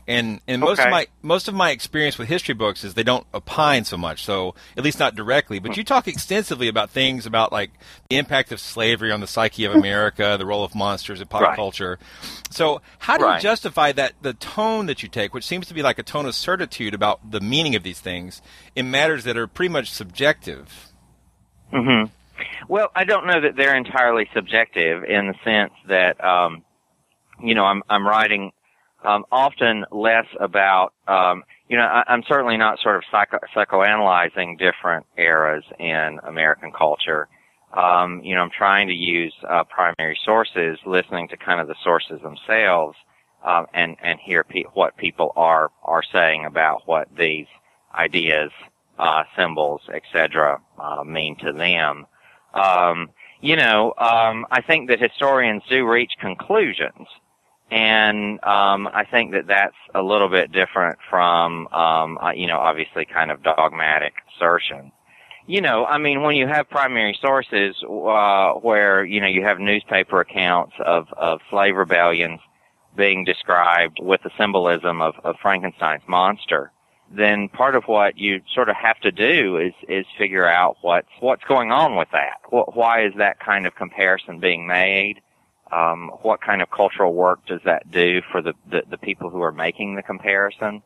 And 0.06 0.42
and 0.46 0.60
most 0.60 0.80
okay. 0.80 0.90
of 0.90 0.92
my 0.92 1.08
most 1.22 1.48
of 1.48 1.54
my 1.54 1.72
experience 1.72 2.18
with 2.18 2.28
history 2.28 2.54
books 2.54 2.84
is 2.84 2.96
they 2.96 3.04
don't 3.04 3.26
opine 3.34 3.86
so 3.86 3.96
much, 3.96 4.26
so 4.26 4.56
at 4.76 4.84
least 4.84 5.00
not 5.00 5.16
directly. 5.16 5.60
But 5.60 5.78
you 5.78 5.86
talk 5.86 6.10
extensively 6.10 6.68
about 6.68 6.90
things 6.90 7.26
about 7.26 7.54
like 7.54 7.72
the 8.10 8.18
impact 8.18 8.52
of 8.52 8.60
slavery 8.60 9.12
on 9.14 9.22
the 9.22 9.28
psyche 9.28 9.64
of 9.64 9.74
America, 9.74 10.36
the 10.38 10.46
role 10.46 10.66
of 10.66 10.76
monsters 10.76 11.22
in 11.22 11.28
pop 11.28 11.42
right. 11.42 11.56
culture. 11.56 11.98
So 12.50 12.82
how 13.00 13.18
do 13.18 13.24
right. 13.24 13.36
you 13.36 13.42
justify 13.42 13.94
that 13.94 14.16
the 14.22 14.34
tone 14.34 14.88
that 14.88 15.02
you 15.02 15.08
take, 15.08 15.34
which 15.34 15.46
seems 15.46 15.68
to 15.68 15.74
be 15.74 15.82
like 15.82 15.98
a 15.98 16.04
tone 16.04 16.26
of 16.26 16.36
certitude 16.36 16.94
about 16.94 17.32
the 17.32 17.40
meaning 17.40 17.76
of 17.76 17.84
these 17.84 18.02
things, 18.02 18.42
in 18.76 18.92
matters 18.92 19.24
that 19.24 19.38
are 19.38 19.48
pretty 19.48 19.72
much 19.72 19.90
subjective? 19.90 20.92
Mm-hmm. 21.72 22.12
Well, 22.68 22.90
I 22.96 23.04
don't 23.04 23.28
know 23.28 23.42
that 23.42 23.56
they're 23.56 23.76
entirely 23.76 24.30
subjective 24.34 25.04
in 25.04 25.28
the 25.28 25.36
sense 25.44 25.74
that, 25.88 26.24
um, 26.24 26.64
you 27.42 27.56
know, 27.56 27.66
I'm, 27.66 27.84
I'm 27.90 28.08
writing, 28.08 28.52
um, 29.04 29.26
often 29.32 29.86
less 29.92 30.26
about, 30.40 30.94
um, 31.08 31.44
you 31.68 31.78
know, 31.78 31.84
I, 31.84 32.14
am 32.14 32.24
certainly 32.28 32.58
not 32.58 32.80
sort 32.80 32.96
of 32.96 33.04
psycho, 33.12 33.40
psychoanalyzing 33.56 34.58
different 34.58 35.06
eras 35.18 35.64
in 35.80 36.20
American 36.24 36.72
culture. 36.72 37.28
Um, 37.74 38.22
you 38.24 38.36
know, 38.36 38.42
I'm 38.42 38.52
trying 38.56 38.88
to 38.88 38.94
use, 38.94 39.34
uh, 39.50 39.64
primary 39.64 40.18
sources, 40.24 40.78
listening 40.86 41.28
to 41.30 41.38
kind 41.38 41.60
of 41.60 41.68
the 41.68 41.76
sources 41.84 42.22
themselves, 42.22 42.96
um, 43.44 43.66
and, 43.74 43.98
and 44.02 44.20
hear 44.20 44.44
pe- 44.44 44.64
what 44.74 44.96
people 44.96 45.34
are, 45.36 45.72
are 45.84 46.04
saying 46.14 46.46
about 46.46 46.84
what 46.86 47.10
these 47.18 47.48
ideas, 47.94 48.52
uh, 49.00 49.24
symbols, 49.38 49.82
etc., 49.94 50.60
uh, 50.80 51.04
mean 51.04 51.36
to 51.38 51.52
them. 51.52 52.06
Um, 52.54 53.10
you 53.42 53.56
know, 53.56 53.94
um, 53.98 54.46
I 54.52 54.62
think 54.62 54.90
that 54.90 55.02
historians 55.02 55.64
do 55.70 55.86
reach 55.86 56.14
conclusions, 56.20 57.08
and 57.72 58.44
um, 58.44 58.88
I 58.94 59.06
think 59.10 59.32
that 59.32 59.48
that's 59.48 59.76
a 59.94 60.02
little 60.02 60.30
bit 60.30 60.52
different 60.52 61.00
from, 61.10 61.68
um, 61.68 62.18
uh, 62.22 62.32
you 62.32 62.48
know, 62.48 62.58
obviously 62.58 63.06
kind 63.06 63.32
of 63.32 63.44
dogmatic 63.44 64.14
assertion. 64.36 64.92
You 65.46 65.60
know, 65.60 65.86
I 65.86 65.98
mean, 65.98 66.22
when 66.22 66.38
you 66.38 66.48
have 66.48 66.70
primary 66.70 67.18
sources 67.20 67.76
uh, 67.84 68.54
where 68.54 69.04
you 69.04 69.20
know 69.20 69.28
you 69.28 69.44
have 69.44 69.60
newspaper 69.60 70.22
accounts 70.22 70.74
of 70.86 71.08
of 71.18 71.42
slave 71.50 71.76
rebellions 71.76 72.40
being 72.96 73.26
described 73.26 73.98
with 74.02 74.22
the 74.24 74.30
symbolism 74.38 75.02
of, 75.02 75.16
of 75.24 75.36
Frankenstein's 75.42 76.04
monster, 76.08 76.72
then 77.16 77.50
part 77.50 77.76
of 77.76 77.84
what 77.86 78.18
you 78.18 78.42
sort 78.54 78.70
of 78.70 78.76
have 78.76 79.00
to 79.02 79.12
do 79.12 79.58
is 79.58 79.74
is 79.88 80.06
figure 80.18 80.48
out 80.48 80.78
what's 80.82 81.10
what's 81.20 81.44
going 81.44 81.72
on 81.72 81.96
with 81.96 82.10
that. 82.12 82.38
What, 82.50 82.76
why 82.76 83.06
is 83.06 83.14
that 83.18 83.40
kind 83.40 83.66
of 83.66 83.76
comparison 83.76 84.40
being 84.40 84.68
made? 84.68 85.22
Um, 85.72 86.12
what 86.22 86.42
kind 86.42 86.62
of 86.62 86.70
cultural 86.70 87.14
work 87.14 87.46
does 87.48 87.62
that 87.66 87.90
do 87.90 88.22
for 88.32 88.42
the, 88.44 88.54
the, 88.70 88.84
the 88.92 88.98
people 88.98 89.32
who 89.32 89.42
are 89.42 89.52
making 89.52 89.96
the 89.96 90.04
comparison? 90.04 90.84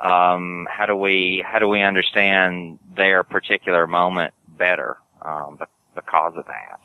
Um, 0.00 0.68
how 0.70 0.86
do 0.86 0.94
we 0.94 1.44
how 1.46 1.58
do 1.58 1.68
we 1.68 1.82
understand 1.82 2.78
their 2.94 3.24
particular 3.24 3.86
moment 3.86 4.32
better 4.56 4.96
um, 5.22 5.56
the 5.58 5.66
because 5.94 6.34
of 6.36 6.46
that? 6.46 6.80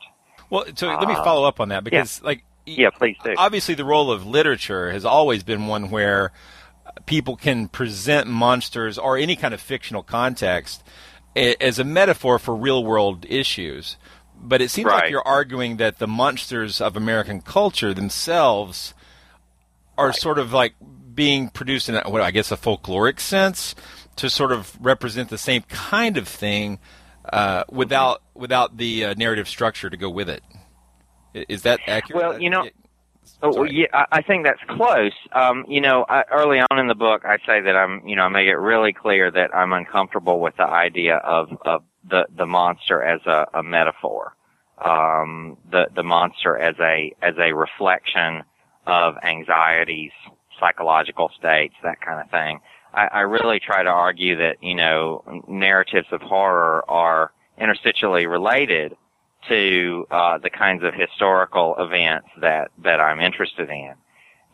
Well, 0.50 0.64
so 0.74 0.88
let 0.88 1.08
me 1.08 1.14
follow 1.14 1.46
up 1.46 1.60
on 1.60 1.70
that 1.70 1.84
because, 1.84 2.20
yeah. 2.20 2.26
like, 2.26 2.44
yeah, 2.66 2.90
please 2.90 3.16
do. 3.24 3.34
Obviously, 3.36 3.74
the 3.74 3.84
role 3.84 4.10
of 4.10 4.26
literature 4.26 4.90
has 4.92 5.04
always 5.04 5.42
been 5.42 5.66
one 5.66 5.90
where 5.90 6.32
people 7.06 7.36
can 7.36 7.68
present 7.68 8.28
monsters 8.28 8.98
or 8.98 9.16
any 9.16 9.36
kind 9.36 9.54
of 9.54 9.60
fictional 9.60 10.02
context 10.02 10.82
as 11.36 11.78
a 11.78 11.84
metaphor 11.84 12.38
for 12.38 12.54
real 12.54 12.84
world 12.84 13.26
issues. 13.28 13.96
But 14.36 14.60
it 14.60 14.70
seems 14.70 14.86
right. 14.86 15.02
like 15.02 15.10
you're 15.10 15.26
arguing 15.26 15.78
that 15.78 15.98
the 15.98 16.06
monsters 16.06 16.80
of 16.80 16.96
American 16.96 17.40
culture 17.40 17.94
themselves 17.94 18.94
are 19.96 20.08
right. 20.08 20.16
sort 20.16 20.38
of 20.38 20.52
like 20.52 20.74
being 21.14 21.48
produced 21.48 21.88
in, 21.88 21.94
a, 21.94 22.10
what 22.10 22.20
I 22.20 22.30
guess, 22.30 22.50
a 22.50 22.56
folkloric 22.56 23.20
sense 23.20 23.74
to 24.16 24.28
sort 24.28 24.52
of 24.52 24.76
represent 24.80 25.30
the 25.30 25.38
same 25.38 25.62
kind 25.62 26.16
of 26.16 26.28
thing 26.28 26.78
uh, 27.32 27.64
without 27.70 28.22
without 28.34 28.76
the 28.76 29.04
uh, 29.04 29.14
narrative 29.14 29.48
structure 29.48 29.88
to 29.88 29.96
go 29.96 30.10
with 30.10 30.28
it. 30.28 30.42
Is 31.32 31.62
that 31.62 31.80
accurate? 31.86 32.22
Well, 32.22 32.40
you 32.40 32.50
know, 32.50 32.68
Oh, 33.46 33.64
yeah, 33.64 34.06
I 34.10 34.22
think 34.22 34.46
that's 34.46 34.62
close. 34.68 35.12
Um, 35.32 35.66
you 35.68 35.82
know, 35.82 36.06
I, 36.08 36.24
early 36.32 36.60
on 36.60 36.78
in 36.78 36.86
the 36.86 36.94
book, 36.94 37.26
I 37.26 37.36
say 37.46 37.60
that 37.60 37.76
I'm, 37.76 38.00
you 38.08 38.16
know, 38.16 38.22
I 38.22 38.28
make 38.28 38.48
it 38.48 38.56
really 38.56 38.94
clear 38.94 39.30
that 39.30 39.54
I'm 39.54 39.74
uncomfortable 39.74 40.40
with 40.40 40.56
the 40.56 40.64
idea 40.66 41.16
of, 41.16 41.50
of 41.66 41.82
the, 42.08 42.24
the 42.34 42.46
monster 42.46 43.02
as 43.02 43.20
a, 43.26 43.46
a 43.52 43.62
metaphor. 43.62 44.34
Um, 44.82 45.58
the, 45.70 45.88
the 45.94 46.02
monster 46.02 46.56
as 46.56 46.74
a, 46.80 47.14
as 47.20 47.34
a 47.38 47.52
reflection 47.52 48.44
of 48.86 49.16
anxieties, 49.22 50.12
psychological 50.58 51.30
states, 51.38 51.74
that 51.82 52.00
kind 52.00 52.22
of 52.22 52.30
thing. 52.30 52.60
I, 52.94 53.08
I 53.08 53.20
really 53.20 53.60
try 53.60 53.82
to 53.82 53.90
argue 53.90 54.36
that, 54.38 54.56
you 54.62 54.74
know, 54.74 55.22
narratives 55.46 56.08
of 56.12 56.22
horror 56.22 56.82
are 56.88 57.30
interstitially 57.60 58.26
related 58.26 58.96
to 59.48 60.06
uh, 60.10 60.38
the 60.38 60.50
kinds 60.50 60.82
of 60.84 60.94
historical 60.94 61.76
events 61.78 62.28
that 62.40 62.70
that 62.82 63.00
I'm 63.00 63.20
interested 63.20 63.68
in. 63.70 63.94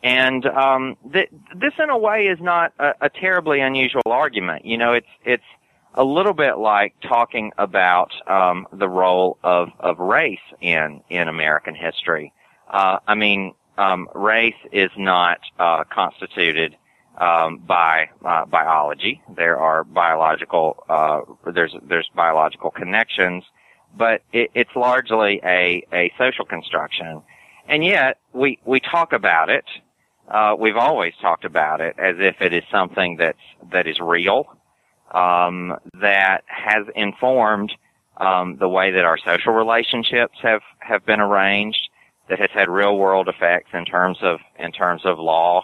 And 0.03 0.45
um, 0.47 0.97
th- 1.13 1.29
this, 1.55 1.73
in 1.77 1.89
a 1.89 1.97
way, 1.97 2.27
is 2.27 2.39
not 2.41 2.73
a, 2.79 2.93
a 3.01 3.09
terribly 3.09 3.61
unusual 3.61 4.01
argument. 4.05 4.65
You 4.65 4.77
know, 4.77 4.93
it's 4.93 5.07
it's 5.23 5.43
a 5.93 6.03
little 6.03 6.33
bit 6.33 6.57
like 6.57 6.95
talking 7.01 7.51
about 7.57 8.11
um, 8.29 8.67
the 8.71 8.87
role 8.87 9.37
of, 9.43 9.69
of 9.79 9.99
race 9.99 10.39
in 10.59 11.01
in 11.09 11.27
American 11.27 11.75
history. 11.75 12.33
Uh, 12.69 12.99
I 13.07 13.15
mean, 13.15 13.53
um, 13.77 14.07
race 14.15 14.55
is 14.71 14.89
not 14.97 15.39
uh, 15.59 15.83
constituted 15.83 16.75
um, 17.17 17.57
by 17.59 18.09
uh, 18.25 18.45
biology. 18.45 19.21
There 19.35 19.57
are 19.57 19.83
biological 19.83 20.83
uh, 20.89 21.21
there's 21.51 21.75
there's 21.83 22.09
biological 22.15 22.71
connections 22.71 23.43
but 23.95 24.21
it, 24.31 24.51
it's 24.53 24.75
largely 24.75 25.39
a, 25.43 25.85
a 25.93 26.11
social 26.17 26.45
construction. 26.45 27.21
And 27.67 27.83
yet, 27.83 28.17
we, 28.33 28.59
we 28.65 28.79
talk 28.79 29.13
about 29.13 29.49
it, 29.49 29.65
uh, 30.27 30.55
we've 30.57 30.77
always 30.77 31.13
talked 31.21 31.45
about 31.45 31.81
it 31.81 31.95
as 31.97 32.15
if 32.19 32.41
it 32.41 32.53
is 32.53 32.63
something 32.71 33.17
that's, 33.17 33.37
that 33.71 33.87
is 33.87 33.99
real, 33.99 34.45
um, 35.11 35.75
that 35.99 36.43
has 36.47 36.85
informed, 36.95 37.71
um, 38.17 38.57
the 38.57 38.69
way 38.69 38.91
that 38.91 39.05
our 39.05 39.17
social 39.17 39.53
relationships 39.53 40.37
have, 40.41 40.61
have 40.79 41.05
been 41.05 41.19
arranged, 41.19 41.89
that 42.29 42.39
has 42.39 42.49
had 42.53 42.69
real 42.69 42.97
world 42.97 43.27
effects 43.27 43.69
in 43.73 43.83
terms 43.85 44.17
of, 44.21 44.39
in 44.57 44.71
terms 44.71 45.01
of 45.05 45.19
law. 45.19 45.63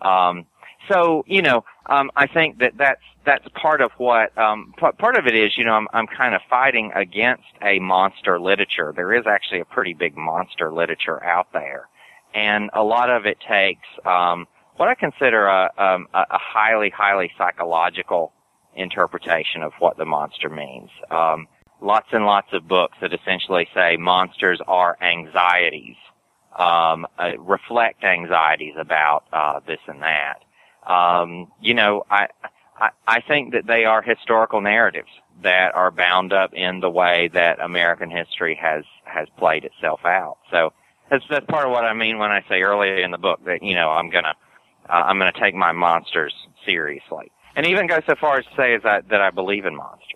Um, 0.00 0.46
so, 0.88 1.24
you 1.26 1.42
know, 1.42 1.64
um, 1.86 2.10
I 2.16 2.26
think 2.26 2.58
that 2.58 2.74
that's 2.76 3.00
that's 3.24 3.46
part 3.60 3.80
of 3.80 3.90
what 3.98 4.36
um, 4.38 4.72
p- 4.76 4.92
part 4.98 5.16
of 5.16 5.26
it 5.26 5.34
is. 5.34 5.56
You 5.56 5.64
know, 5.64 5.72
I'm 5.72 5.88
I'm 5.92 6.06
kind 6.06 6.34
of 6.34 6.40
fighting 6.48 6.92
against 6.94 7.44
a 7.62 7.78
monster 7.78 8.40
literature. 8.40 8.92
There 8.94 9.14
is 9.14 9.26
actually 9.26 9.60
a 9.60 9.64
pretty 9.64 9.94
big 9.94 10.16
monster 10.16 10.72
literature 10.72 11.22
out 11.24 11.48
there, 11.52 11.88
and 12.34 12.70
a 12.72 12.82
lot 12.82 13.10
of 13.10 13.26
it 13.26 13.38
takes 13.48 13.86
um, 14.04 14.46
what 14.76 14.88
I 14.88 14.94
consider 14.94 15.46
a, 15.46 15.70
um, 15.78 16.08
a 16.14 16.38
highly 16.38 16.90
highly 16.90 17.30
psychological 17.38 18.32
interpretation 18.74 19.62
of 19.62 19.72
what 19.78 19.96
the 19.96 20.04
monster 20.04 20.48
means. 20.48 20.90
Um, 21.10 21.48
lots 21.80 22.08
and 22.12 22.24
lots 22.24 22.48
of 22.52 22.68
books 22.68 22.96
that 23.00 23.12
essentially 23.12 23.68
say 23.74 23.96
monsters 23.96 24.60
are 24.66 24.96
anxieties, 25.02 25.96
um, 26.58 27.06
uh, 27.18 27.38
reflect 27.38 28.04
anxieties 28.04 28.74
about 28.78 29.24
uh, 29.32 29.60
this 29.66 29.80
and 29.86 30.02
that. 30.02 30.42
Um, 30.86 31.50
you 31.60 31.74
know, 31.74 32.04
I, 32.10 32.28
I, 32.78 32.90
I 33.06 33.20
think 33.20 33.52
that 33.52 33.66
they 33.66 33.84
are 33.84 34.02
historical 34.02 34.60
narratives. 34.60 35.08
that 35.42 35.74
are 35.74 35.90
bound 35.90 36.32
up 36.32 36.54
in 36.54 36.80
the 36.80 36.90
way 36.90 37.28
that 37.34 37.60
American 37.60 38.10
history 38.10 38.54
has 38.60 38.84
has 39.04 39.28
played 39.38 39.64
itself 39.64 40.00
out. 40.04 40.38
So 40.50 40.72
that's 41.10 41.24
that's 41.28 41.46
part 41.46 41.66
of 41.66 41.72
what 41.72 41.84
I 41.84 41.92
mean 41.92 42.18
when 42.18 42.30
I 42.30 42.42
say 42.48 42.62
earlier 42.62 42.96
in 42.96 43.10
the 43.10 43.18
book 43.18 43.40
that 43.44 43.62
you 43.62 43.74
know 43.74 43.90
I'm 43.90 44.10
gonna 44.10 44.34
uh, 44.88 44.92
I'm 44.92 45.18
gonna 45.18 45.32
take 45.38 45.54
my 45.54 45.72
monsters 45.72 46.32
seriously, 46.64 47.30
and 47.54 47.66
even 47.66 47.86
go 47.86 48.00
so 48.06 48.14
far 48.20 48.38
as 48.38 48.44
to 48.46 48.50
say 48.56 48.78
that 48.82 49.08
that 49.10 49.20
I 49.20 49.30
believe 49.30 49.66
in 49.66 49.76
monsters. 49.76 50.12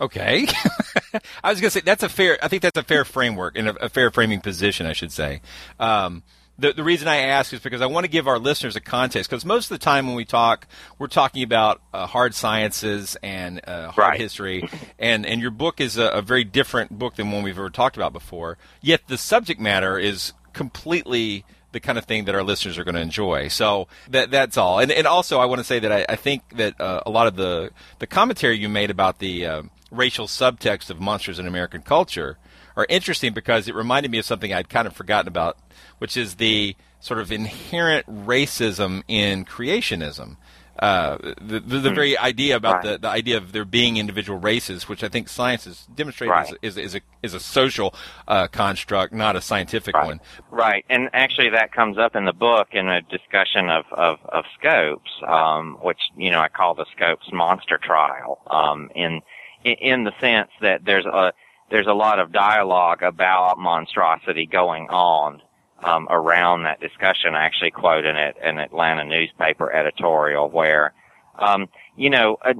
Okay. 0.00 0.46
I 1.42 1.50
was 1.50 1.60
going 1.60 1.70
to 1.70 1.78
say 1.78 1.80
that's 1.80 2.02
a 2.02 2.08
fair. 2.10 2.38
I 2.42 2.48
think 2.48 2.60
that's 2.60 2.76
a 2.76 2.82
fair 2.82 3.06
framework 3.06 3.56
and 3.56 3.68
a, 3.68 3.84
a 3.86 3.88
fair 3.88 4.10
framing 4.10 4.42
position, 4.42 4.84
I 4.84 4.92
should 4.92 5.10
say. 5.10 5.40
Um, 5.80 6.22
the, 6.58 6.72
the 6.72 6.82
reason 6.84 7.06
I 7.08 7.16
ask 7.16 7.52
is 7.52 7.60
because 7.60 7.80
I 7.82 7.86
want 7.86 8.04
to 8.04 8.10
give 8.10 8.26
our 8.26 8.38
listeners 8.38 8.76
a 8.76 8.80
context. 8.80 9.28
Because 9.30 9.44
most 9.44 9.70
of 9.70 9.78
the 9.78 9.84
time 9.84 10.06
when 10.06 10.16
we 10.16 10.24
talk, 10.24 10.66
we're 10.98 11.06
talking 11.06 11.42
about 11.42 11.82
uh, 11.92 12.06
hard 12.06 12.34
sciences 12.34 13.16
and 13.22 13.60
uh, 13.68 13.90
hard 13.90 14.10
Right. 14.12 14.20
history, 14.20 14.68
and 14.98 15.26
and 15.26 15.40
your 15.40 15.50
book 15.50 15.80
is 15.80 15.96
a, 15.98 16.06
a 16.08 16.22
very 16.22 16.44
different 16.44 16.98
book 16.98 17.16
than 17.16 17.30
one 17.30 17.42
we've 17.42 17.58
ever 17.58 17.70
talked 17.70 17.96
about 17.96 18.12
before. 18.12 18.56
Yet 18.80 19.02
the 19.08 19.18
subject 19.18 19.60
matter 19.60 19.98
is 19.98 20.32
completely 20.52 21.44
the 21.72 21.80
kind 21.80 21.98
of 21.98 22.04
thing 22.06 22.24
that 22.24 22.34
our 22.34 22.42
listeners 22.42 22.78
are 22.78 22.84
going 22.84 22.94
to 22.94 23.00
enjoy. 23.02 23.48
So 23.48 23.88
that 24.08 24.30
that's 24.30 24.56
all. 24.56 24.78
And 24.78 24.90
and 24.90 25.06
also 25.06 25.38
I 25.40 25.44
want 25.44 25.58
to 25.58 25.64
say 25.64 25.78
that 25.80 25.92
I, 25.92 26.06
I 26.08 26.16
think 26.16 26.42
that 26.56 26.80
uh, 26.80 27.02
a 27.04 27.10
lot 27.10 27.26
of 27.26 27.36
the 27.36 27.70
the 27.98 28.06
commentary 28.06 28.56
you 28.56 28.68
made 28.70 28.90
about 28.90 29.18
the 29.18 29.44
uh, 29.44 29.62
racial 29.90 30.26
subtext 30.26 30.88
of 30.88 31.00
monsters 31.00 31.38
in 31.38 31.46
American 31.46 31.82
culture 31.82 32.38
are 32.76 32.86
interesting 32.88 33.32
because 33.32 33.68
it 33.68 33.74
reminded 33.74 34.10
me 34.10 34.18
of 34.18 34.24
something 34.24 34.52
I'd 34.52 34.68
kind 34.68 34.86
of 34.86 34.94
forgotten 34.94 35.28
about, 35.28 35.58
which 35.98 36.16
is 36.16 36.36
the 36.36 36.76
sort 37.00 37.20
of 37.20 37.32
inherent 37.32 38.06
racism 38.06 39.02
in 39.08 39.44
creationism. 39.44 40.36
Uh, 40.78 41.16
the, 41.40 41.58
the, 41.58 41.78
the 41.78 41.88
Hmm. 41.88 41.94
very 41.94 42.18
idea 42.18 42.54
about 42.54 42.74
Right. 42.76 42.84
the, 42.84 42.98
the 42.98 43.08
idea 43.08 43.38
of 43.38 43.52
there 43.52 43.64
being 43.64 43.96
individual 43.96 44.38
races, 44.38 44.86
which 44.86 45.02
I 45.02 45.08
think 45.08 45.26
science 45.30 45.64
has 45.64 45.86
demonstrated 45.86 46.32
Right. 46.32 46.52
is, 46.60 46.76
is, 46.76 46.76
is, 46.76 46.94
a, 46.96 47.00
is 47.22 47.32
a 47.32 47.40
social 47.40 47.94
uh, 48.28 48.46
construct, 48.48 49.14
not 49.14 49.36
a 49.36 49.40
scientific 49.40 49.94
one. 49.94 50.20
Right, 50.50 50.84
and 50.90 51.08
actually 51.14 51.48
that 51.50 51.72
comes 51.72 51.96
up 51.96 52.14
in 52.14 52.26
the 52.26 52.34
book 52.34 52.68
in 52.72 52.88
a 52.90 53.00
discussion 53.00 53.70
of 53.70 53.86
of, 53.92 54.18
of 54.28 54.44
scopes, 54.58 55.10
um, 55.26 55.78
which 55.80 56.00
you 56.14 56.30
know 56.30 56.40
I 56.40 56.48
call 56.48 56.74
the 56.74 56.84
scopes 56.94 57.26
monster 57.32 57.78
trial. 57.78 58.40
Um, 58.50 58.90
in 58.94 59.22
in 59.64 60.04
the 60.04 60.12
sense 60.20 60.50
that 60.60 60.84
there's 60.84 61.06
a 61.06 61.32
there's 61.70 61.86
a 61.86 61.94
lot 61.94 62.18
of 62.18 62.32
dialogue 62.32 63.02
about 63.02 63.58
monstrosity 63.58 64.46
going 64.46 64.88
on 64.88 65.42
um, 65.82 66.06
around 66.10 66.64
that 66.64 66.80
discussion. 66.80 67.34
I 67.34 67.44
actually 67.44 67.72
quote 67.72 68.04
in 68.04 68.16
it 68.16 68.36
an 68.42 68.58
Atlanta 68.58 69.04
newspaper 69.04 69.72
editorial 69.72 70.48
where, 70.48 70.94
um, 71.38 71.68
you 71.96 72.10
know, 72.10 72.38
uh, 72.44 72.54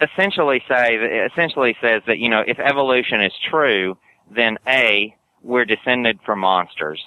essentially 0.00 0.62
say 0.68 0.96
essentially 1.32 1.76
says 1.80 2.02
that 2.06 2.18
you 2.18 2.28
know 2.28 2.42
if 2.46 2.58
evolution 2.58 3.22
is 3.22 3.32
true, 3.48 3.96
then 4.30 4.58
a 4.66 5.14
we're 5.42 5.64
descended 5.64 6.18
from 6.24 6.40
monsters. 6.40 7.02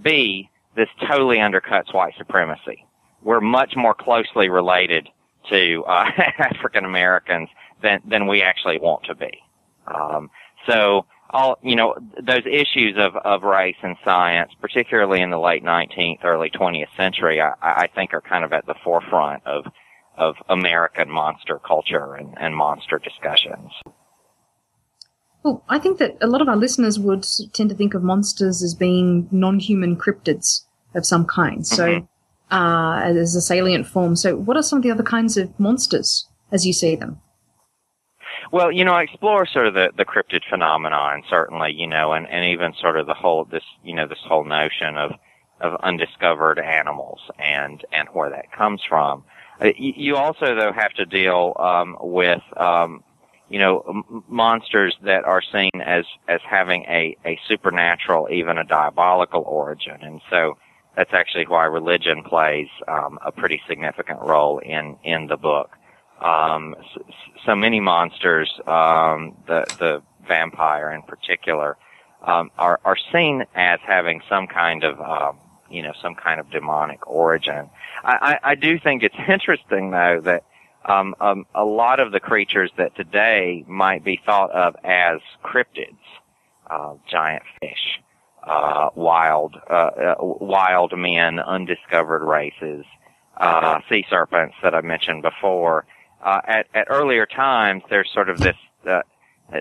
B 0.00 0.48
this 0.74 0.88
totally 1.06 1.36
undercuts 1.36 1.92
white 1.92 2.14
supremacy. 2.16 2.86
We're 3.22 3.40
much 3.40 3.74
more 3.76 3.94
closely 3.94 4.48
related 4.48 5.08
to 5.50 5.84
uh, 5.86 6.10
African 6.38 6.84
Americans 6.84 7.48
than 7.82 8.00
than 8.06 8.26
we 8.26 8.42
actually 8.42 8.78
want 8.78 9.04
to 9.04 9.14
be. 9.14 9.32
Um, 9.86 10.30
so 10.66 11.06
all 11.30 11.58
you 11.62 11.76
know 11.76 11.94
those 12.22 12.44
issues 12.46 12.96
of 12.98 13.16
of 13.16 13.42
race 13.42 13.76
and 13.82 13.96
science, 14.04 14.52
particularly 14.60 15.20
in 15.20 15.30
the 15.30 15.38
late 15.38 15.64
19th, 15.64 16.24
early 16.24 16.50
20th 16.50 16.94
century, 16.96 17.40
I, 17.40 17.52
I 17.62 17.86
think 17.94 18.12
are 18.12 18.20
kind 18.20 18.44
of 18.44 18.52
at 18.52 18.66
the 18.66 18.74
forefront 18.84 19.46
of 19.46 19.64
of 20.16 20.34
American 20.48 21.10
monster 21.10 21.58
culture 21.58 22.14
and, 22.14 22.34
and 22.38 22.54
monster 22.54 22.98
discussions. 22.98 23.72
Well, 25.42 25.64
I 25.68 25.78
think 25.78 25.98
that 25.98 26.16
a 26.20 26.26
lot 26.26 26.40
of 26.40 26.48
our 26.48 26.56
listeners 26.56 27.00
would 27.00 27.26
tend 27.52 27.70
to 27.70 27.76
think 27.76 27.94
of 27.94 28.02
monsters 28.02 28.62
as 28.62 28.74
being 28.74 29.28
non-human 29.32 29.96
cryptids 29.96 30.64
of 30.94 31.04
some 31.04 31.24
kind. 31.24 31.66
So, 31.66 31.86
Mhm. 31.86 32.08
uh, 32.50 33.00
as 33.02 33.34
a 33.34 33.40
salient 33.40 33.86
form. 33.86 34.14
So, 34.14 34.36
what 34.36 34.56
are 34.56 34.62
some 34.62 34.76
of 34.76 34.82
the 34.82 34.90
other 34.90 35.02
kinds 35.02 35.36
of 35.36 35.58
monsters 35.58 36.28
as 36.52 36.66
you 36.66 36.72
see 36.72 36.94
them? 36.94 37.20
Well, 38.52 38.70
you 38.70 38.84
know, 38.84 38.92
I 38.92 39.04
explore 39.04 39.46
sort 39.46 39.66
of 39.66 39.72
the, 39.72 39.92
the 39.96 40.04
cryptid 40.04 40.42
phenomenon, 40.48 41.22
certainly, 41.30 41.72
you 41.72 41.86
know, 41.86 42.12
and, 42.12 42.28
and 42.28 42.44
even 42.44 42.74
sort 42.78 42.98
of 42.98 43.06
the 43.06 43.14
whole, 43.14 43.46
this, 43.46 43.64
you 43.82 43.94
know, 43.94 44.06
this 44.06 44.18
whole 44.26 44.44
notion 44.44 44.98
of, 44.98 45.12
of 45.62 45.80
undiscovered 45.82 46.58
animals 46.58 47.18
and, 47.38 47.82
and 47.92 48.08
where 48.12 48.28
that 48.28 48.52
comes 48.52 48.82
from. 48.86 49.24
Uh, 49.58 49.70
You 49.78 49.94
you 49.96 50.16
also, 50.16 50.54
though, 50.54 50.70
have 50.70 50.92
to 50.94 51.06
deal, 51.06 51.56
um, 51.58 51.96
with, 52.02 52.42
um, 52.58 53.02
you 53.48 53.58
know, 53.58 53.84
m- 53.88 54.22
monsters 54.28 54.94
that 55.02 55.24
are 55.24 55.40
seen 55.40 55.70
as, 55.82 56.04
as 56.28 56.40
having 56.46 56.82
a, 56.88 57.16
a 57.24 57.40
supernatural, 57.48 58.28
even 58.30 58.58
a 58.58 58.64
diabolical 58.64 59.44
origin. 59.46 59.96
And 60.02 60.20
so 60.28 60.58
that's 60.94 61.14
actually 61.14 61.46
why 61.46 61.64
religion 61.64 62.22
plays, 62.22 62.68
um, 62.86 63.18
a 63.24 63.32
pretty 63.32 63.62
significant 63.66 64.20
role 64.20 64.58
in, 64.58 64.98
in 65.04 65.28
the 65.28 65.38
book 65.38 65.70
um, 66.22 66.74
so 67.44 67.54
many 67.54 67.80
monsters, 67.80 68.50
um, 68.66 69.36
the 69.46 69.64
the 69.78 70.02
vampire 70.26 70.90
in 70.92 71.02
particular, 71.02 71.76
um, 72.22 72.50
are 72.58 72.80
are 72.84 72.96
seen 73.12 73.44
as 73.54 73.80
having 73.86 74.20
some 74.28 74.46
kind 74.46 74.84
of 74.84 75.00
um, 75.00 75.38
you 75.70 75.82
know 75.82 75.92
some 76.00 76.14
kind 76.14 76.38
of 76.38 76.50
demonic 76.50 77.06
origin. 77.06 77.68
I, 78.04 78.38
I, 78.42 78.50
I 78.50 78.54
do 78.54 78.78
think 78.78 79.02
it's 79.02 79.16
interesting 79.28 79.90
though 79.90 80.20
that 80.24 80.44
um, 80.84 81.14
um, 81.20 81.46
a 81.54 81.64
lot 81.64 82.00
of 82.00 82.12
the 82.12 82.20
creatures 82.20 82.70
that 82.76 82.94
today 82.96 83.64
might 83.66 84.04
be 84.04 84.20
thought 84.24 84.50
of 84.50 84.74
as 84.84 85.20
cryptids, 85.44 85.96
uh, 86.68 86.94
giant 87.08 87.44
fish, 87.60 88.00
uh, 88.44 88.90
wild 88.94 89.56
uh, 89.68 89.72
uh, 89.72 90.14
wild 90.20 90.96
men, 90.96 91.38
undiscovered 91.38 92.22
races, 92.22 92.84
uh, 93.36 93.80
sea 93.88 94.04
serpents 94.08 94.54
that 94.62 94.74
I 94.74 94.80
mentioned 94.82 95.22
before 95.22 95.84
uh, 96.22 96.40
at, 96.46 96.66
at 96.74 96.86
earlier 96.88 97.26
times, 97.26 97.82
there's 97.90 98.10
sort 98.12 98.28
of 98.28 98.38
this 98.38 98.56
uh, 98.86 99.02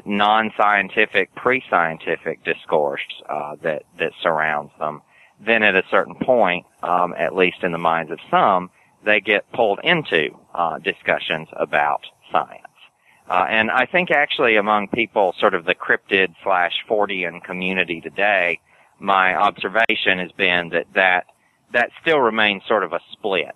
non-scientific, 0.05 1.33
pre-scientific 1.35 2.43
discourse 2.43 3.01
uh, 3.27 3.55
that 3.63 3.83
that 3.99 4.11
surrounds 4.21 4.71
them. 4.79 5.01
Then, 5.43 5.63
at 5.63 5.75
a 5.75 5.83
certain 5.89 6.15
point, 6.15 6.65
um, 6.83 7.15
at 7.17 7.35
least 7.35 7.63
in 7.63 7.71
the 7.71 7.79
minds 7.79 8.11
of 8.11 8.19
some, 8.29 8.69
they 9.03 9.19
get 9.19 9.51
pulled 9.51 9.79
into 9.83 10.29
uh, 10.53 10.77
discussions 10.77 11.47
about 11.53 12.05
science. 12.31 12.67
Uh, 13.27 13.45
and 13.49 13.71
I 13.71 13.85
think 13.85 14.11
actually 14.11 14.57
among 14.57 14.89
people, 14.89 15.33
sort 15.39 15.53
of 15.53 15.65
the 15.65 15.73
cryptid 15.73 16.35
slash 16.43 16.73
Fortean 16.87 17.43
community 17.43 18.01
today, 18.01 18.59
my 18.99 19.35
observation 19.35 20.19
has 20.19 20.31
been 20.33 20.69
that 20.69 20.85
that 20.93 21.25
that 21.73 21.89
still 22.01 22.19
remains 22.19 22.63
sort 22.67 22.83
of 22.83 22.93
a 22.93 22.99
split 23.13 23.55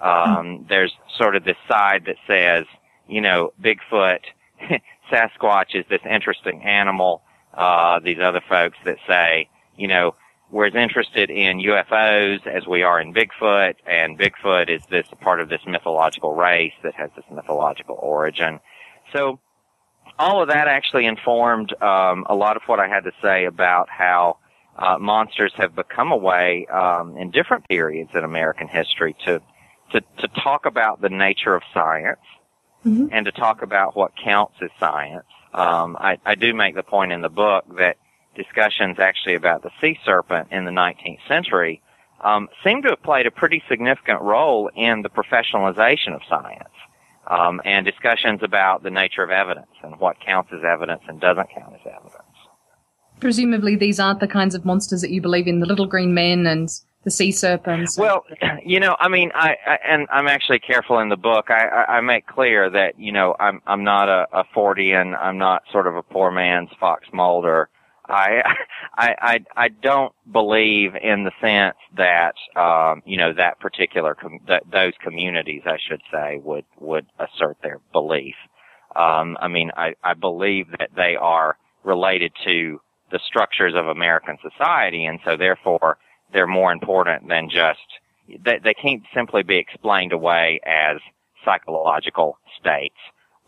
um, 0.00 0.66
there's 0.68 0.92
sort 1.16 1.36
of 1.36 1.44
this 1.44 1.56
side 1.68 2.04
that 2.06 2.16
says, 2.26 2.66
you 3.08 3.20
know, 3.20 3.52
Bigfoot, 3.60 4.20
Sasquatch 5.12 5.74
is 5.74 5.84
this 5.88 6.00
interesting 6.08 6.62
animal. 6.62 7.22
Uh, 7.52 8.00
these 8.00 8.18
other 8.20 8.42
folks 8.48 8.76
that 8.84 8.96
say, 9.06 9.48
you 9.76 9.86
know, 9.86 10.14
we're 10.50 10.66
as 10.66 10.74
interested 10.74 11.30
in 11.30 11.58
UFOs 11.58 12.46
as 12.46 12.66
we 12.66 12.82
are 12.82 13.00
in 13.00 13.12
Bigfoot, 13.12 13.74
and 13.86 14.18
Bigfoot 14.18 14.68
is 14.68 14.82
this 14.86 15.06
part 15.20 15.40
of 15.40 15.48
this 15.48 15.60
mythological 15.66 16.34
race 16.34 16.72
that 16.82 16.94
has 16.94 17.10
this 17.16 17.24
mythological 17.30 17.98
origin. 18.00 18.60
So 19.12 19.40
all 20.18 20.42
of 20.42 20.48
that 20.48 20.68
actually 20.68 21.06
informed 21.06 21.74
um, 21.82 22.24
a 22.28 22.34
lot 22.34 22.56
of 22.56 22.62
what 22.66 22.78
I 22.78 22.88
had 22.88 23.04
to 23.04 23.12
say 23.22 23.46
about 23.46 23.88
how 23.90 24.38
uh, 24.76 24.98
monsters 24.98 25.52
have 25.56 25.74
become 25.74 26.12
a 26.12 26.16
way 26.16 26.66
um, 26.66 27.16
in 27.16 27.30
different 27.30 27.66
periods 27.68 28.10
in 28.14 28.24
American 28.24 28.68
history 28.68 29.16
to 29.24 29.40
to, 29.94 30.00
to 30.18 30.28
talk 30.42 30.66
about 30.66 31.00
the 31.00 31.08
nature 31.08 31.54
of 31.54 31.62
science 31.72 32.20
Mhm. 32.84 33.08
and 33.12 33.24
to 33.24 33.32
talk 33.32 33.62
about 33.62 33.96
what 33.96 34.12
counts 34.22 34.56
as 34.60 34.68
science. 34.78 35.24
Um, 35.54 35.96
I, 35.98 36.18
I 36.26 36.34
do 36.34 36.52
make 36.52 36.74
the 36.74 36.82
point 36.82 37.12
in 37.12 37.22
the 37.22 37.30
book 37.30 37.64
that 37.78 37.96
discussions 38.36 38.98
actually 38.98 39.36
about 39.36 39.62
the 39.62 39.70
sea 39.80 39.98
serpent 40.04 40.48
in 40.50 40.66
the 40.66 40.70
19th 40.70 41.20
century 41.26 41.80
um, 42.22 42.48
seem 42.62 42.82
to 42.82 42.90
have 42.90 43.02
played 43.02 43.26
a 43.26 43.30
pretty 43.30 43.62
significant 43.68 44.20
role 44.20 44.70
in 44.76 45.02
the 45.02 45.08
professionalization 45.08 46.14
of 46.14 46.20
science 46.28 46.74
um, 47.26 47.62
and 47.64 47.86
discussions 47.86 48.40
about 48.42 48.82
the 48.82 48.90
nature 48.90 49.22
of 49.22 49.30
evidence 49.30 49.72
and 49.82 49.98
what 49.98 50.20
counts 50.20 50.50
as 50.52 50.60
evidence 50.62 51.02
and 51.08 51.20
doesn't 51.20 51.48
count 51.54 51.72
as 51.74 51.86
evidence. 51.86 52.20
Presumably, 53.20 53.76
these 53.76 53.98
aren't 54.00 54.20
the 54.20 54.28
kinds 54.28 54.54
of 54.54 54.64
monsters 54.64 55.00
that 55.00 55.10
you 55.10 55.22
believe 55.22 55.46
in—the 55.46 55.66
little 55.66 55.86
green 55.86 56.12
men 56.12 56.46
and 56.46 56.68
the 57.04 57.10
sea 57.10 57.30
serpents. 57.30 57.96
Well, 57.96 58.24
you 58.64 58.80
know, 58.80 58.96
I 58.98 59.08
mean, 59.08 59.30
I, 59.34 59.56
I 59.66 59.78
and 59.86 60.08
I'm 60.10 60.26
actually 60.26 60.58
careful 60.58 60.98
in 60.98 61.08
the 61.08 61.16
book. 61.16 61.50
I, 61.50 61.66
I, 61.66 61.96
I 61.96 62.00
make 62.00 62.26
clear 62.26 62.68
that 62.70 62.98
you 62.98 63.12
know 63.12 63.36
I'm 63.38 63.60
I'm 63.66 63.84
not 63.84 64.08
a, 64.08 64.26
a 64.32 64.44
Fortean. 64.54 65.16
I'm 65.18 65.38
not 65.38 65.62
sort 65.70 65.86
of 65.86 65.96
a 65.96 66.02
poor 66.02 66.30
man's 66.30 66.70
Fox 66.80 67.06
Mulder. 67.12 67.68
I 68.08 68.42
I 68.96 69.14
I, 69.20 69.38
I 69.56 69.68
don't 69.68 70.12
believe 70.30 70.96
in 70.96 71.24
the 71.24 71.32
sense 71.40 71.76
that 71.96 72.34
um, 72.60 73.02
you 73.04 73.16
know 73.16 73.32
that 73.34 73.60
particular 73.60 74.14
com- 74.14 74.40
that 74.48 74.64
those 74.70 74.92
communities, 75.02 75.62
I 75.66 75.78
should 75.88 76.02
say, 76.12 76.40
would 76.42 76.64
would 76.80 77.06
assert 77.18 77.58
their 77.62 77.80
belief. 77.92 78.34
Um, 78.96 79.36
I 79.40 79.48
mean, 79.48 79.72
I, 79.76 79.94
I 80.04 80.14
believe 80.14 80.70
that 80.78 80.90
they 80.94 81.16
are 81.16 81.56
related 81.82 82.32
to 82.44 82.80
the 83.10 83.18
structures 83.26 83.74
of 83.76 83.88
American 83.88 84.38
society, 84.40 85.04
and 85.04 85.18
so 85.24 85.36
therefore 85.36 85.98
they're 86.34 86.46
more 86.46 86.72
important 86.72 87.28
than 87.28 87.48
just 87.48 87.80
they, 88.44 88.58
they 88.62 88.74
can't 88.74 89.02
simply 89.14 89.42
be 89.42 89.56
explained 89.56 90.12
away 90.12 90.60
as 90.66 90.98
psychological 91.44 92.36
states 92.60 92.96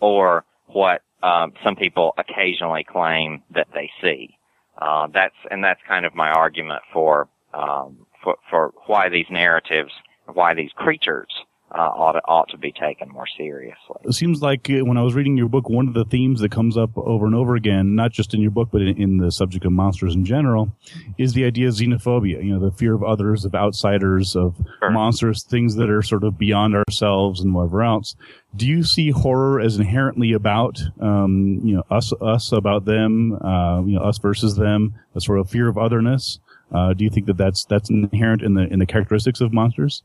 or 0.00 0.44
what 0.68 1.02
um, 1.22 1.52
some 1.64 1.76
people 1.76 2.14
occasionally 2.16 2.84
claim 2.84 3.42
that 3.50 3.68
they 3.74 3.90
see. 4.00 4.38
Uh, 4.78 5.08
that's 5.12 5.34
and 5.50 5.64
that's 5.64 5.80
kind 5.88 6.06
of 6.06 6.14
my 6.14 6.30
argument 6.30 6.82
for 6.92 7.28
um, 7.52 8.06
for 8.22 8.36
for 8.48 8.72
why 8.86 9.08
these 9.08 9.26
narratives, 9.30 9.92
why 10.32 10.54
these 10.54 10.70
creatures 10.76 11.28
uh, 11.72 11.78
ought 11.78 12.12
to, 12.12 12.20
ought 12.26 12.48
to 12.48 12.58
be 12.58 12.72
taken 12.72 13.08
more 13.08 13.26
seriously. 13.36 13.96
It 14.04 14.12
seems 14.12 14.40
like 14.40 14.70
uh, 14.70 14.84
when 14.84 14.96
I 14.96 15.02
was 15.02 15.14
reading 15.14 15.36
your 15.36 15.48
book, 15.48 15.68
one 15.68 15.88
of 15.88 15.94
the 15.94 16.04
themes 16.04 16.40
that 16.40 16.52
comes 16.52 16.76
up 16.76 16.96
over 16.96 17.26
and 17.26 17.34
over 17.34 17.56
again, 17.56 17.96
not 17.96 18.12
just 18.12 18.34
in 18.34 18.40
your 18.40 18.52
book, 18.52 18.68
but 18.70 18.82
in, 18.82 19.02
in, 19.02 19.16
the 19.18 19.32
subject 19.32 19.64
of 19.64 19.72
monsters 19.72 20.14
in 20.14 20.24
general, 20.24 20.72
is 21.18 21.32
the 21.32 21.44
idea 21.44 21.68
of 21.68 21.74
xenophobia. 21.74 22.44
You 22.44 22.54
know, 22.54 22.60
the 22.60 22.70
fear 22.70 22.94
of 22.94 23.02
others, 23.02 23.44
of 23.44 23.54
outsiders, 23.54 24.36
of 24.36 24.56
sure. 24.78 24.90
monsters, 24.90 25.42
things 25.42 25.74
that 25.76 25.90
are 25.90 26.02
sort 26.02 26.22
of 26.22 26.38
beyond 26.38 26.76
ourselves 26.76 27.40
and 27.40 27.52
whatever 27.52 27.82
else. 27.82 28.14
Do 28.54 28.66
you 28.66 28.84
see 28.84 29.10
horror 29.10 29.60
as 29.60 29.76
inherently 29.76 30.32
about, 30.32 30.80
um, 31.00 31.60
you 31.64 31.74
know, 31.74 31.82
us, 31.90 32.12
us 32.20 32.52
about 32.52 32.84
them, 32.84 33.34
uh, 33.42 33.82
you 33.84 33.98
know, 33.98 34.02
us 34.02 34.18
versus 34.18 34.56
them, 34.56 34.94
a 35.14 35.20
sort 35.20 35.40
of 35.40 35.50
fear 35.50 35.68
of 35.68 35.76
otherness? 35.76 36.38
Uh, 36.72 36.94
do 36.94 37.04
you 37.04 37.10
think 37.10 37.26
that 37.26 37.36
that's 37.36 37.64
that's 37.64 37.90
inherent 37.90 38.42
in 38.42 38.54
the 38.54 38.66
in 38.72 38.78
the 38.78 38.86
characteristics 38.86 39.40
of 39.40 39.52
monsters? 39.52 40.02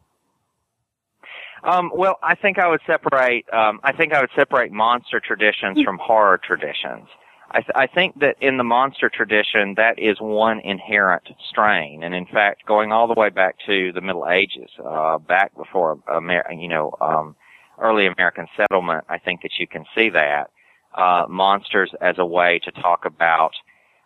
Um, 1.63 1.91
well, 1.93 2.17
I 2.23 2.35
think 2.35 2.57
I 2.57 2.67
would 2.67 2.81
separate. 2.87 3.45
Um, 3.53 3.79
I 3.83 3.91
think 3.91 4.13
I 4.13 4.21
would 4.21 4.31
separate 4.35 4.71
monster 4.71 5.19
traditions 5.19 5.81
from 5.83 5.99
horror 5.99 6.39
traditions. 6.43 7.07
I, 7.51 7.59
th- 7.59 7.71
I 7.75 7.87
think 7.87 8.19
that 8.19 8.37
in 8.39 8.57
the 8.57 8.63
monster 8.63 9.09
tradition, 9.09 9.75
that 9.75 9.99
is 9.99 10.17
one 10.21 10.59
inherent 10.61 11.23
strain, 11.49 12.01
and 12.01 12.15
in 12.15 12.25
fact, 12.25 12.65
going 12.65 12.91
all 12.91 13.07
the 13.07 13.19
way 13.19 13.29
back 13.29 13.57
to 13.67 13.91
the 13.91 14.01
Middle 14.01 14.27
Ages, 14.29 14.69
uh, 14.83 15.17
back 15.17 15.55
before 15.55 15.99
Amer- 16.09 16.49
you 16.51 16.69
know 16.69 16.95
um, 17.01 17.35
early 17.79 18.07
American 18.07 18.47
settlement, 18.55 19.03
I 19.09 19.17
think 19.17 19.41
that 19.41 19.51
you 19.59 19.67
can 19.67 19.85
see 19.93 20.09
that 20.09 20.49
uh, 20.95 21.25
monsters 21.29 21.91
as 21.99 22.15
a 22.17 22.25
way 22.25 22.59
to 22.63 22.71
talk 22.71 23.05
about 23.05 23.51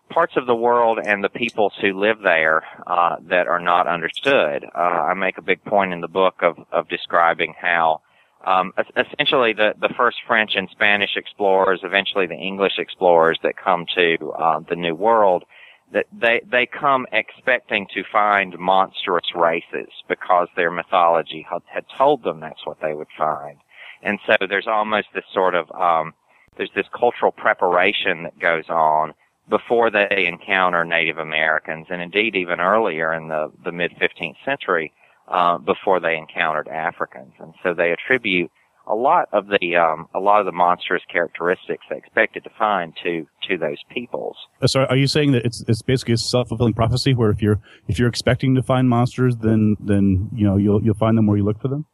parts 0.10 0.34
of 0.38 0.46
the 0.46 0.56
world 0.56 1.00
and 1.04 1.24
the 1.24 1.30
peoples 1.30 1.74
who 1.82 2.00
live 2.00 2.20
there 2.24 2.64
uh, 2.88 3.18
that 3.30 3.48
are 3.48 3.60
not 3.60 3.88
understood. 3.88 4.66
Uh, 4.76 4.78
I 4.78 5.14
make 5.14 5.38
a 5.38 5.42
big 5.42 5.64
point 5.64 5.94
in 5.94 6.02
the 6.02 6.08
book 6.08 6.36
of, 6.42 6.58
of 6.72 6.88
describing 6.90 7.54
how 7.60 8.02
um, 8.46 8.74
essentially 8.96 9.54
the, 9.54 9.74
the 9.80 9.94
first 9.98 10.18
French 10.28 10.52
and 10.56 10.70
Spanish 10.70 11.16
explorers, 11.16 11.80
eventually 11.84 12.28
the 12.28 12.36
English 12.36 12.74
explorers 12.78 13.40
that 13.44 13.58
come 13.58 13.86
to 13.96 14.32
uh, 14.32 14.60
the 14.70 14.76
New 14.76 14.96
World, 14.96 15.44
that 15.92 16.06
they 16.12 16.42
they 16.50 16.66
come 16.66 17.06
expecting 17.12 17.88
to 17.94 18.04
find 18.12 18.58
monstrous 18.58 19.26
races 19.36 19.90
because 20.08 20.48
their 20.56 20.72
mythology 20.72 21.46
had, 21.50 21.62
had 21.66 21.86
told 21.96 22.24
them 22.24 22.40
that's 22.40 22.66
what 22.66 22.78
they 22.82 22.94
would 22.94 23.08
find, 23.18 23.58
and 24.02 24.20
so 24.26 24.36
there's 24.48 24.68
almost 24.68 25.08
this 25.14 25.24
sort 25.32 25.54
of 25.54 25.70
um, 25.72 26.14
there's 26.58 26.72
this 26.76 26.88
cultural 26.98 27.32
preparation 27.32 28.24
that 28.24 28.38
goes 28.40 28.68
on 28.70 29.14
before 29.50 29.92
they 29.92 30.26
encounter 30.28 30.84
Native 30.84 31.18
Americans, 31.18 31.88
and 31.90 32.02
indeed 32.02 32.36
even 32.36 32.60
earlier 32.60 33.14
in 33.14 33.28
the, 33.28 33.52
the 33.64 33.72
mid 33.72 33.92
15th 33.94 34.38
century, 34.44 34.94
uh, 35.28 35.58
before 35.58 36.00
they 36.00 36.18
encountered 36.18 36.68
Africans. 36.68 37.34
And 37.40 37.54
so 37.64 37.74
they 37.74 37.92
attribute 37.92 38.52
a 38.88 38.96
lot 38.96 39.28
of 39.34 39.48
the 39.48 39.76
um, 39.76 40.08
a 40.14 40.20
lot 40.20 40.40
of 40.40 40.46
the 40.46 40.52
monstrous 40.52 41.02
characteristics 41.12 41.84
they 41.90 41.98
expected 41.98 42.44
to 42.44 42.50
find 42.58 42.94
to 43.04 43.26
to 43.50 43.58
those 43.58 43.78
peoples. 43.90 44.38
Uh, 44.62 44.68
so, 44.68 44.82
are 44.82 44.96
you 44.98 45.08
saying 45.08 45.32
that 45.32 45.46
it's 45.46 45.64
it's 45.68 45.82
basically 45.82 46.14
a 46.14 46.18
self 46.18 46.50
fulfilling 46.50 46.74
prophecy, 46.74 47.14
where 47.14 47.32
if 47.32 47.42
you're 47.42 47.60
if 47.88 47.98
you're 47.98 48.08
expecting 48.08 48.56
to 48.56 48.62
find 48.62 48.88
monsters, 48.90 49.36
then 49.38 49.76
then 49.80 50.30
you 50.34 50.46
know 50.46 50.58
you'll 50.58 50.84
you'll 50.84 50.96
find 50.96 51.18
them 51.18 51.26
where 51.26 51.38
you 51.38 51.44
look 51.44 51.60
for 51.60 51.68
them? 51.68 51.86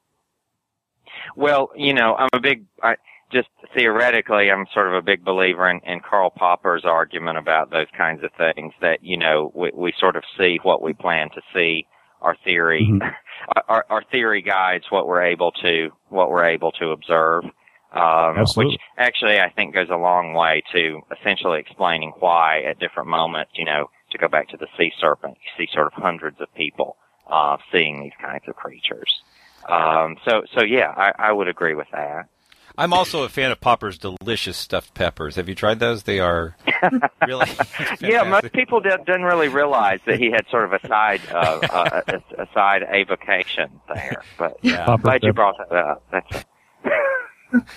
Well, 1.35 1.71
you 1.75 1.93
know, 1.93 2.15
I'm 2.15 2.29
a 2.33 2.41
big 2.41 2.65
I, 2.83 2.95
just 3.31 3.49
theoretically, 3.73 4.51
I'm 4.51 4.65
sort 4.73 4.87
of 4.87 4.93
a 4.93 5.01
big 5.01 5.23
believer 5.23 5.69
in, 5.69 5.79
in 5.85 6.01
Karl 6.01 6.29
Popper's 6.29 6.85
argument 6.85 7.37
about 7.37 7.71
those 7.71 7.87
kinds 7.97 8.23
of 8.23 8.31
things 8.37 8.73
that, 8.81 9.03
you 9.03 9.17
know, 9.17 9.51
we, 9.55 9.71
we 9.73 9.93
sort 9.99 10.15
of 10.15 10.23
see 10.37 10.59
what 10.63 10.81
we 10.81 10.93
plan 10.93 11.29
to 11.31 11.41
see. 11.53 11.87
Our 12.21 12.37
theory, 12.43 12.87
mm-hmm. 12.87 13.09
our, 13.67 13.83
our 13.89 14.03
theory 14.11 14.43
guides 14.43 14.85
what 14.91 15.07
we're 15.07 15.23
able 15.23 15.51
to, 15.63 15.89
what 16.09 16.29
we're 16.29 16.45
able 16.45 16.71
to 16.73 16.89
observe. 16.89 17.45
Um, 17.93 18.45
which 18.55 18.77
actually 18.95 19.39
I 19.39 19.49
think 19.49 19.73
goes 19.73 19.89
a 19.89 19.97
long 19.97 20.35
way 20.35 20.61
to 20.71 21.01
essentially 21.19 21.59
explaining 21.59 22.13
why 22.19 22.61
at 22.61 22.79
different 22.79 23.09
moments, 23.09 23.53
you 23.55 23.65
know, 23.65 23.89
to 24.11 24.17
go 24.19 24.27
back 24.27 24.49
to 24.49 24.57
the 24.57 24.67
sea 24.77 24.93
serpent, 24.99 25.37
you 25.41 25.65
see 25.65 25.71
sort 25.73 25.87
of 25.87 25.93
hundreds 25.93 26.39
of 26.39 26.53
people, 26.53 26.95
uh, 27.27 27.57
seeing 27.71 28.03
these 28.03 28.13
kinds 28.21 28.43
of 28.47 28.55
creatures. 28.55 29.23
Um, 29.67 30.17
so, 30.23 30.43
so 30.53 30.63
yeah, 30.63 30.93
I, 30.95 31.11
I 31.17 31.31
would 31.31 31.47
agree 31.47 31.73
with 31.73 31.87
that. 31.91 32.29
I'm 32.77 32.93
also 32.93 33.23
a 33.23 33.29
fan 33.29 33.51
of 33.51 33.59
Popper's 33.59 33.97
delicious 33.97 34.57
stuffed 34.57 34.93
peppers. 34.93 35.35
Have 35.35 35.49
you 35.49 35.55
tried 35.55 35.79
those? 35.79 36.03
They 36.03 36.19
are 36.19 36.55
really 37.27 37.47
yeah. 37.99 38.23
Most 38.29 38.53
people 38.53 38.79
did, 38.79 39.05
didn't 39.05 39.23
really 39.23 39.47
realize 39.47 39.99
that 40.05 40.19
he 40.19 40.31
had 40.31 40.47
sort 40.49 40.65
of 40.65 40.73
a 40.73 40.87
side 40.87 41.21
uh, 41.31 41.35
uh, 41.71 42.01
a, 42.07 42.41
a, 42.41 42.47
side 42.53 42.83
avocation 42.83 43.69
there. 43.93 44.23
But 44.37 44.57
yeah, 44.61 44.85
Popper 44.85 45.03
glad 45.03 45.23
you 45.23 45.33
brought 45.33 45.57
that 45.57 45.75
up. 45.75 46.03
That's 46.11 46.45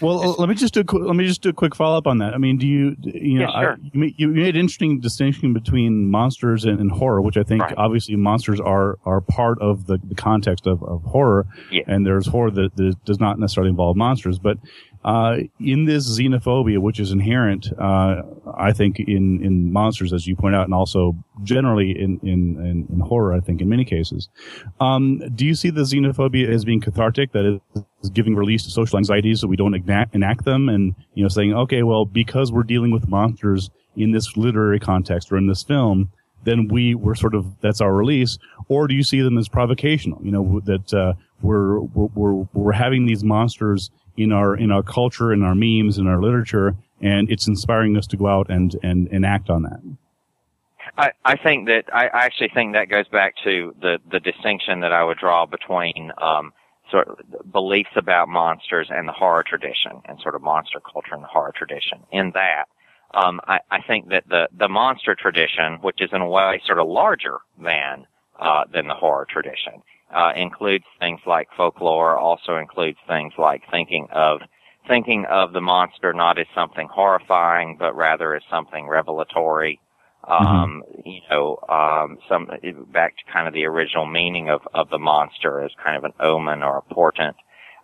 well, 0.01 0.35
let 0.39 0.49
me 0.49 0.55
just 0.55 0.75
do 0.75 0.81
a, 0.81 0.97
let 0.97 1.17
me 1.17 1.27
just 1.27 1.43
do 1.43 1.49
a 1.49 1.53
quick 1.53 1.75
follow 1.75 1.97
up 1.97 2.07
on 2.07 2.19
that. 2.19 2.35
I 2.35 2.39
mean, 2.39 2.59
do 2.59 2.67
you 2.67 2.97
you 3.03 3.39
know 3.39 3.47
yeah, 3.47 3.61
sure. 3.61 3.73
I, 3.73 3.77
you, 3.83 4.01
made, 4.01 4.15
you 4.17 4.29
made 4.29 4.55
an 4.55 4.61
interesting 4.61 5.01
distinction 5.01 5.53
between 5.53 6.11
monsters 6.11 6.65
and, 6.65 6.81
and 6.81 6.91
horror, 6.91 7.21
which 7.21 7.37
I 7.37 7.43
think 7.43 7.63
right. 7.63 7.75
obviously 7.77 8.17
monsters 8.17 8.61
are 8.61 8.99
are 9.05 9.21
part 9.21 9.61
of 9.61 9.87
the, 9.87 9.99
the 10.03 10.15
context 10.15 10.67
of, 10.67 10.83
of 10.83 11.03
horror, 11.03 11.47
yeah. 11.71 11.83
and 11.87 12.07
there's 12.07 12.27
horror 12.27 12.51
that, 12.53 12.77
that 12.77 13.05
does 13.05 13.21
not 13.21 13.39
necessarily 13.39 13.71
involve 13.71 13.97
monsters. 13.97 14.39
But 14.39 14.59
uh, 15.05 15.37
in 15.61 15.85
this 15.85 16.19
xenophobia, 16.19 16.79
which 16.79 16.99
is 16.99 17.13
inherent, 17.13 17.69
uh, 17.79 18.23
I 18.57 18.73
think 18.73 18.99
in, 18.99 19.45
in 19.45 19.73
monsters, 19.73 20.13
as 20.13 20.27
you 20.27 20.35
point 20.35 20.55
out, 20.55 20.65
and 20.65 20.73
also 20.73 21.15
generally 21.43 21.91
in, 21.91 22.19
in, 22.23 22.57
in, 22.59 22.87
in 22.91 23.01
horror, 23.01 23.35
I 23.35 23.41
think 23.41 23.61
in 23.61 23.69
many 23.69 23.85
cases. 23.85 24.29
Um, 24.81 25.23
do 25.35 25.45
you 25.45 25.55
see 25.55 25.69
the 25.71 25.83
xenophobia 25.83 26.49
as 26.49 26.65
being 26.65 26.81
cathartic, 26.81 27.33
that 27.33 27.61
is 28.03 28.11
giving 28.11 28.35
release 28.35 28.65
to 28.65 28.71
social 28.71 28.97
anxieties 28.97 29.41
so 29.41 29.47
we 29.47 29.57
don't 29.57 29.75
enact, 29.75 30.15
enact 30.15 30.45
them 30.47 30.69
and, 30.69 30.95
you 31.15 31.23
know, 31.23 31.29
saying, 31.29 31.53
okay, 31.53 31.83
well, 31.83 32.07
because 32.07 32.51
we're 32.51 32.63
dealing 32.63 32.91
with 32.91 33.07
monsters 33.07 33.71
in 33.97 34.13
this 34.13 34.37
literary 34.37 34.81
context 34.81 35.31
or 35.31 35.37
in 35.37 35.47
this 35.47 35.63
film, 35.63 36.11
then 36.45 36.69
we 36.69 36.95
were 36.95 37.15
sort 37.15 37.35
of 37.35 37.47
that's 37.61 37.81
our 37.81 37.95
release, 37.95 38.39
or 38.69 38.87
do 38.87 38.95
you 38.95 39.03
see 39.03 39.23
them 39.23 39.39
as 39.39 39.49
provocational? 39.49 40.21
You 40.23 40.31
know 40.31 40.61
that 40.67 40.93
uh, 40.93 41.15
we're, 41.41 41.81
we're 41.81 42.47
we're 42.53 42.73
having 42.73 43.07
these 43.07 43.25
monsters 43.25 43.91
in 44.17 44.33
our 44.33 44.57
in 44.57 44.71
our 44.71 44.83
culture, 44.83 45.33
in 45.33 45.43
our 45.43 45.55
memes, 45.55 45.99
in 45.99 46.07
our 46.07 46.21
literature, 46.21 46.77
and 47.01 47.31
it's 47.31 47.47
inspiring 47.47 47.97
us 47.97 48.07
to 48.09 48.17
go 48.17 48.27
out 48.27 48.51
and 48.51 48.77
and, 48.83 49.09
and 49.09 49.27
act 49.27 49.51
on 49.51 49.63
that. 49.63 49.81
I, 50.97 51.13
I 51.25 51.37
think 51.37 51.67
that 51.69 51.85
I 51.93 52.07
I 52.07 52.25
actually 52.25 52.51
think 52.55 52.75
that 52.75 52.89
goes 52.89 53.09
back 53.09 53.35
to 53.45 53.75
the 53.81 53.99
the 54.11 54.21
distinction 54.21 54.81
that 54.81 54.93
I 54.93 55.03
would 55.05 55.19
draw 55.19 55.47
between 55.47 56.13
um, 56.19 56.53
sort 56.91 57.09
of 57.09 57.53
beliefs 57.53 57.91
about 57.97 58.29
monsters 58.29 58.89
and 58.91 59.09
the 59.09 59.13
horror 59.13 59.45
tradition, 59.47 60.03
and 60.05 60.21
sort 60.21 60.35
of 60.35 60.43
monster 60.43 60.81
culture 60.81 61.15
and 61.15 61.23
the 61.23 61.29
horror 61.29 61.53
tradition. 61.57 62.01
In 62.13 62.31
that, 62.35 62.67
um, 63.13 63.41
I, 63.47 63.61
I 63.71 63.83
think 63.83 64.11
that 64.11 64.29
the 64.29 64.49
the 64.57 64.69
monster 64.69 65.15
tradition, 65.15 65.79
which 65.81 66.01
is 66.01 66.11
in 66.13 66.21
a 66.21 66.29
way 66.29 66.63
sort 66.65 66.79
of 66.79 66.87
larger 66.87 67.39
than 67.61 68.07
uh, 68.39 68.65
than 68.73 68.87
the 68.87 68.95
horror 68.95 69.27
tradition, 69.29 69.83
uh, 70.15 70.33
includes 70.37 70.85
things 71.01 71.21
like 71.27 71.49
folklore, 71.57 72.17
also 72.17 72.57
includes 72.57 72.99
things 73.09 73.33
like 73.39 73.63
thinking 73.71 74.07
of 74.13 74.41
thinking 74.87 75.25
of 75.31 75.53
the 75.53 75.61
monster 75.61 76.13
not 76.13 76.39
as 76.39 76.47
something 76.55 76.89
horrifying, 76.93 77.77
but 77.79 77.97
rather 77.97 78.35
as 78.35 78.43
something 78.51 78.87
revelatory. 78.87 79.81
Mm-hmm. 80.29 80.47
Um, 80.47 80.83
you 81.05 81.21
know, 81.31 81.59
um, 81.69 82.19
some 82.29 82.49
back 82.93 83.17
to 83.19 83.33
kind 83.33 83.47
of 83.47 83.53
the 83.53 83.67
original 83.67 84.07
meaning 84.07 84.49
of 84.49 84.61
of 84.73 84.89
the 84.89 84.99
monster 84.99 85.63
as 85.63 85.71
kind 85.83 85.97
of 85.97 86.05
an 86.05 86.13
omen 86.21 86.63
or 86.63 86.79
a 86.79 86.95
portent. 86.95 87.37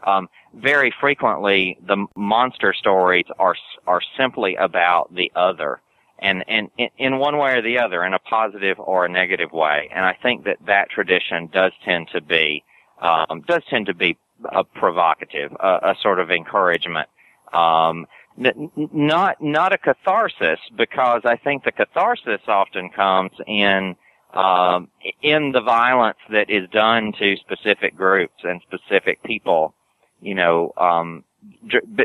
Um, 0.06 0.28
very 0.54 0.92
frequently, 1.00 1.78
the 1.86 2.06
monster 2.16 2.72
stories 2.72 3.26
are 3.38 3.56
are 3.86 4.00
simply 4.16 4.56
about 4.56 5.14
the 5.14 5.30
other 5.36 5.80
and 6.20 6.44
and 6.48 6.70
in 6.98 7.18
one 7.18 7.36
way 7.38 7.52
or 7.52 7.62
the 7.62 7.78
other, 7.78 8.04
in 8.04 8.14
a 8.14 8.18
positive 8.18 8.78
or 8.78 9.04
a 9.04 9.08
negative 9.08 9.52
way. 9.52 9.88
And 9.94 10.04
I 10.04 10.16
think 10.22 10.44
that 10.44 10.58
that 10.66 10.90
tradition 10.90 11.48
does 11.52 11.72
tend 11.84 12.08
to 12.12 12.20
be 12.20 12.64
um, 13.00 13.42
does 13.46 13.62
tend 13.68 13.86
to 13.86 13.94
be 13.94 14.16
a 14.44 14.64
provocative, 14.64 15.52
a, 15.60 15.90
a 15.90 15.96
sort 16.02 16.18
of 16.20 16.30
encouragement. 16.30 17.08
Um, 17.52 18.06
not 18.36 19.42
not 19.42 19.72
a 19.72 19.78
catharsis 19.78 20.60
because 20.76 21.22
I 21.24 21.36
think 21.36 21.64
the 21.64 21.72
catharsis 21.72 22.40
often 22.46 22.90
comes 22.90 23.32
in 23.46 23.96
um, 24.32 24.88
in 25.22 25.52
the 25.52 25.60
violence 25.60 26.18
that 26.30 26.48
is 26.48 26.68
done 26.70 27.12
to 27.18 27.36
specific 27.36 27.96
groups 27.96 28.42
and 28.44 28.62
specific 28.62 29.22
people. 29.22 29.74
You 30.22 30.34
know, 30.34 30.72
um, 30.76 31.24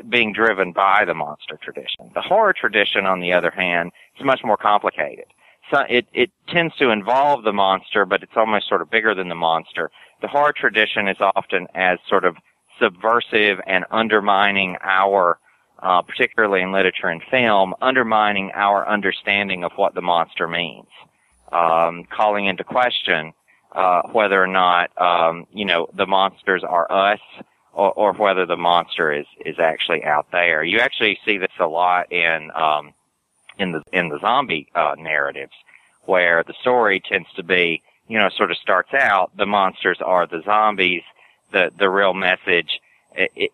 being 0.10 0.34
driven 0.34 0.72
by 0.72 1.04
the 1.06 1.14
monster 1.14 1.58
tradition. 1.62 2.12
The 2.14 2.22
horror 2.22 2.54
tradition, 2.54 3.06
on 3.06 3.20
the 3.20 3.34
other 3.34 3.52
hand, 3.52 3.92
is 4.18 4.26
much 4.26 4.42
more 4.44 4.58
complicated. 4.58 5.26
So 5.72 5.80
it, 5.90 6.08
it 6.14 6.32
tends 6.48 6.76
to 6.78 6.92
involve 6.92 7.44
the 7.44 7.54
monster, 7.54 8.06
but 8.06 8.22
it's 8.22 8.36
almost 8.36 8.68
sort 8.68 8.82
of 8.82 8.92
bigger 8.92 9.16
than 9.16 9.30
the 9.30 9.36
monster. 9.36 9.90
The 10.22 10.28
horror 10.28 10.54
tradition 10.56 11.08
is 11.08 11.18
often 11.20 11.68
as 11.74 11.98
sort 12.08 12.24
of 12.24 12.38
subversive 12.80 13.60
and 13.66 13.86
undermining 13.90 14.78
our, 14.82 15.40
uh, 15.80 16.02
particularly 16.04 16.62
in 16.62 16.72
literature 16.72 17.08
and 17.08 17.22
film, 17.32 17.74
undermining 17.82 18.52
our 18.54 18.88
understanding 18.88 19.64
of 19.64 19.72
what 19.76 19.96
the 19.96 20.02
monster 20.02 20.48
means, 20.48 20.88
um, 21.52 22.06
calling 22.12 22.46
into 22.46 22.64
question 22.64 23.34
uh, 23.76 24.04
whether 24.12 24.42
or 24.42 24.48
not 24.48 24.90
um, 25.00 25.46
you 25.54 25.66
know 25.66 25.88
the 25.94 26.06
monsters 26.08 26.64
are 26.64 26.90
us 26.92 27.20
or, 27.76 27.92
or, 27.94 28.14
whether 28.14 28.46
the 28.46 28.58
monster 28.58 29.12
is 29.12 29.26
is 29.46 29.60
actually 29.60 30.04
out 30.04 30.28
there. 30.32 30.64
You 30.64 30.80
actually 30.80 31.20
see 31.26 31.38
this 31.38 31.52
a 31.60 31.68
lot 31.68 32.12
in 32.12 32.50
um, 32.56 32.94
in 33.60 33.74
the 33.74 33.84
in 33.92 34.10
the 34.10 34.20
zombie 34.20 34.68
uh, 34.74 34.96
narratives, 34.98 35.54
where 36.06 36.44
the 36.44 36.54
story 36.62 37.02
tends 37.02 37.28
to 37.36 37.44
be 37.44 37.82
you 38.08 38.18
know 38.18 38.30
sort 38.30 38.52
of 38.52 38.58
starts 38.58 38.94
out 38.94 39.36
the 39.38 39.46
monsters 39.46 40.00
are 40.02 40.26
the 40.26 40.42
zombies. 40.44 41.04
The 41.52 41.72
the 41.78 41.90
real 41.90 42.14
message 42.14 42.80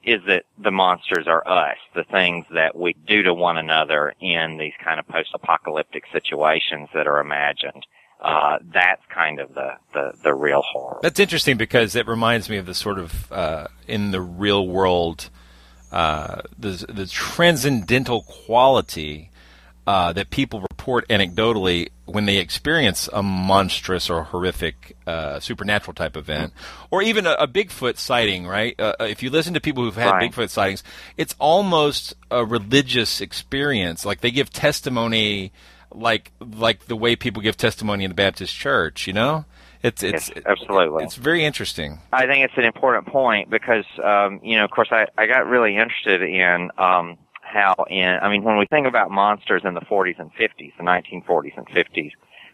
is 0.04 0.22
that 0.28 0.46
the 0.58 0.72
monsters 0.72 1.28
are 1.28 1.48
us, 1.48 1.78
the 1.94 2.04
things 2.04 2.46
that 2.52 2.76
we 2.76 2.96
do 3.08 3.22
to 3.24 3.34
one 3.34 3.58
another 3.58 4.14
in 4.20 4.58
these 4.58 4.74
kind 4.84 5.00
of 5.00 5.08
post-apocalyptic 5.08 6.06
situations 6.12 6.90
that 6.96 7.06
are 7.06 7.20
imagined 7.20 7.86
uh, 8.22 8.60
that's 8.72 9.02
kind 9.14 9.40
of 9.40 9.54
the, 9.56 9.72
the, 9.94 10.14
the 10.24 10.34
real 10.34 10.62
horror. 10.62 11.00
That's 11.02 11.20
interesting 11.20 11.58
because 11.58 11.96
it 11.96 12.08
reminds 12.08 12.50
me 12.50 12.58
of 12.58 12.68
the 12.68 12.76
sort 12.76 13.00
of 13.00 13.32
uh, 13.32 13.68
in 13.88 14.12
the 14.12 14.22
real 14.22 14.68
world, 14.68 15.30
uh, 15.92 16.42
the 16.58 16.86
the 16.88 17.08
transcendental 17.08 18.22
quality 18.22 19.32
uh, 19.88 20.14
that 20.14 20.30
people 20.30 20.62
report 20.62 21.08
anecdotally 21.10 21.90
when 22.06 22.26
they 22.26 22.38
experience 22.38 23.10
a 23.12 23.24
monstrous 23.24 24.10
or 24.10 24.26
horrific 24.26 24.96
uh, 25.08 25.40
supernatural 25.40 25.96
type 25.96 26.16
event, 26.16 26.54
or 26.92 27.02
even 27.02 27.26
a, 27.26 27.32
a 27.32 27.48
Bigfoot 27.48 27.98
sighting. 27.98 28.46
Right? 28.46 28.80
Uh, 28.80 28.94
if 29.00 29.24
you 29.24 29.32
listen 29.32 29.56
to 29.56 29.60
people 29.60 29.84
who've 29.84 29.96
had 29.96 30.12
right. 30.12 30.32
Bigfoot 30.32 30.52
sightings, 30.52 30.84
it's 31.18 31.34
almost 31.40 32.14
a 32.30 32.46
religious 32.46 33.20
experience. 33.20 34.06
Like 34.06 34.22
they 34.22 34.30
give 34.30 34.52
testimony 34.52 35.52
like 35.94 36.32
like 36.40 36.86
the 36.86 36.96
way 36.96 37.16
people 37.16 37.42
give 37.42 37.58
testimony 37.58 38.04
in 38.04 38.12
the 38.12 38.16
Baptist 38.16 38.56
church, 38.56 39.08
you 39.08 39.14
know? 39.14 39.46
It's 39.84 40.04
it's 40.04 40.30
yes, 40.36 40.46
absolutely. 40.46 41.04
It's 41.04 41.16
very 41.16 41.44
interesting. 41.44 42.00
I 42.14 42.28
think 42.28 42.46
it's 42.46 42.58
an 42.58 42.66
important 42.66 43.08
point 43.08 43.50
because 43.50 43.86
um, 44.04 44.40
you 44.44 44.58
know, 44.58 44.66
of 44.66 44.72
course, 44.72 44.90
I 44.92 45.08
I 45.18 45.26
got 45.26 45.48
really 45.48 45.76
interested 45.76 46.22
in 46.22 46.70
um, 46.78 47.18
how 47.42 47.74
in 47.90 48.20
I 48.22 48.30
mean, 48.30 48.44
when 48.44 48.58
we 48.58 48.68
think 48.68 48.86
about 48.86 49.10
monsters 49.10 49.64
in 49.66 49.74
the 49.74 49.82
40s 49.82 50.20
and 50.20 50.32
50s, 50.34 50.78
the 50.78 50.84
1940s 50.84 51.58
and 51.58 51.68
50s, 51.68 52.12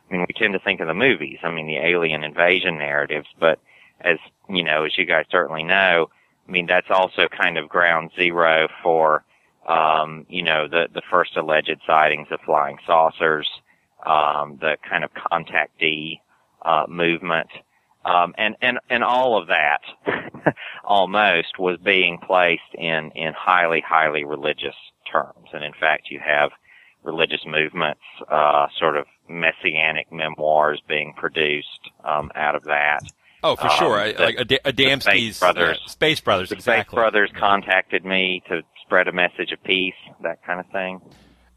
I 0.10 0.14
mean, 0.14 0.26
we 0.28 0.34
tend 0.34 0.54
to 0.54 0.60
think 0.60 0.80
of 0.80 0.88
the 0.88 0.94
movies. 0.94 1.40
I 1.44 1.52
mean, 1.52 1.68
the 1.68 1.78
alien 1.78 2.24
invasion 2.24 2.78
narratives, 2.78 3.28
but 3.40 3.60
as 4.00 4.20
you 4.50 4.64
know, 4.64 4.86
as 4.86 4.98
you 4.98 5.06
guys 5.06 5.26
certainly 5.30 5.64
know, 5.64 6.10
I 6.48 6.52
mean, 6.52 6.66
that's 6.66 6.90
also 6.90 7.28
kind 7.28 7.58
of 7.58 7.68
ground 7.68 8.12
zero 8.16 8.70
for 8.82 9.26
um, 9.68 10.26
you 10.30 10.44
know, 10.44 10.68
the, 10.68 10.88
the 10.94 11.02
first 11.12 11.36
alleged 11.36 11.80
sightings 11.86 12.28
of 12.32 12.40
flying 12.46 12.78
saucers, 12.86 13.48
um, 14.06 14.58
the 14.62 14.78
kind 14.90 15.04
of 15.04 15.12
contactee, 15.14 16.20
uh, 16.64 16.86
movement, 16.88 17.50
um, 18.06 18.34
and, 18.38 18.56
and, 18.62 18.80
and 18.90 19.04
all 19.04 19.40
of 19.40 19.48
that 19.48 19.82
almost 20.86 21.60
was 21.60 21.78
being 21.84 22.18
placed 22.26 22.62
in, 22.74 23.12
in 23.16 23.34
highly, 23.38 23.84
highly 23.86 24.24
religious 24.24 24.76
terms. 25.12 25.50
And 25.52 25.64
in 25.64 25.74
fact, 25.74 26.08
you 26.10 26.20
have 26.26 26.52
religious 27.04 27.42
movements, 27.46 28.02
uh, 28.30 28.68
sort 28.80 28.96
of 28.96 29.06
messianic 29.30 30.12
memoirs 30.12 30.82
being 30.88 31.14
produced, 31.18 31.90
um, 32.06 32.32
out 32.36 32.56
of 32.56 32.64
that. 32.66 33.02
Oh, 33.44 33.56
for 33.56 33.70
sure. 33.70 34.02
Um, 34.02 34.14
the, 34.16 34.24
like 34.24 34.76
Adamski's 34.76 35.04
Space 35.04 35.40
Brothers. 35.40 35.80
Space 35.86 36.20
Brothers, 36.22 36.50
the 36.50 36.56
exactly. 36.56 36.92
Space 36.92 36.96
Brothers 36.96 37.30
contacted 37.38 38.06
me 38.06 38.42
to 38.50 38.62
spread 38.88 39.08
a 39.08 39.12
message 39.12 39.52
of 39.52 39.62
peace, 39.64 39.94
that 40.24 40.44
kind 40.46 40.60
of 40.60 40.66
thing. 40.72 41.02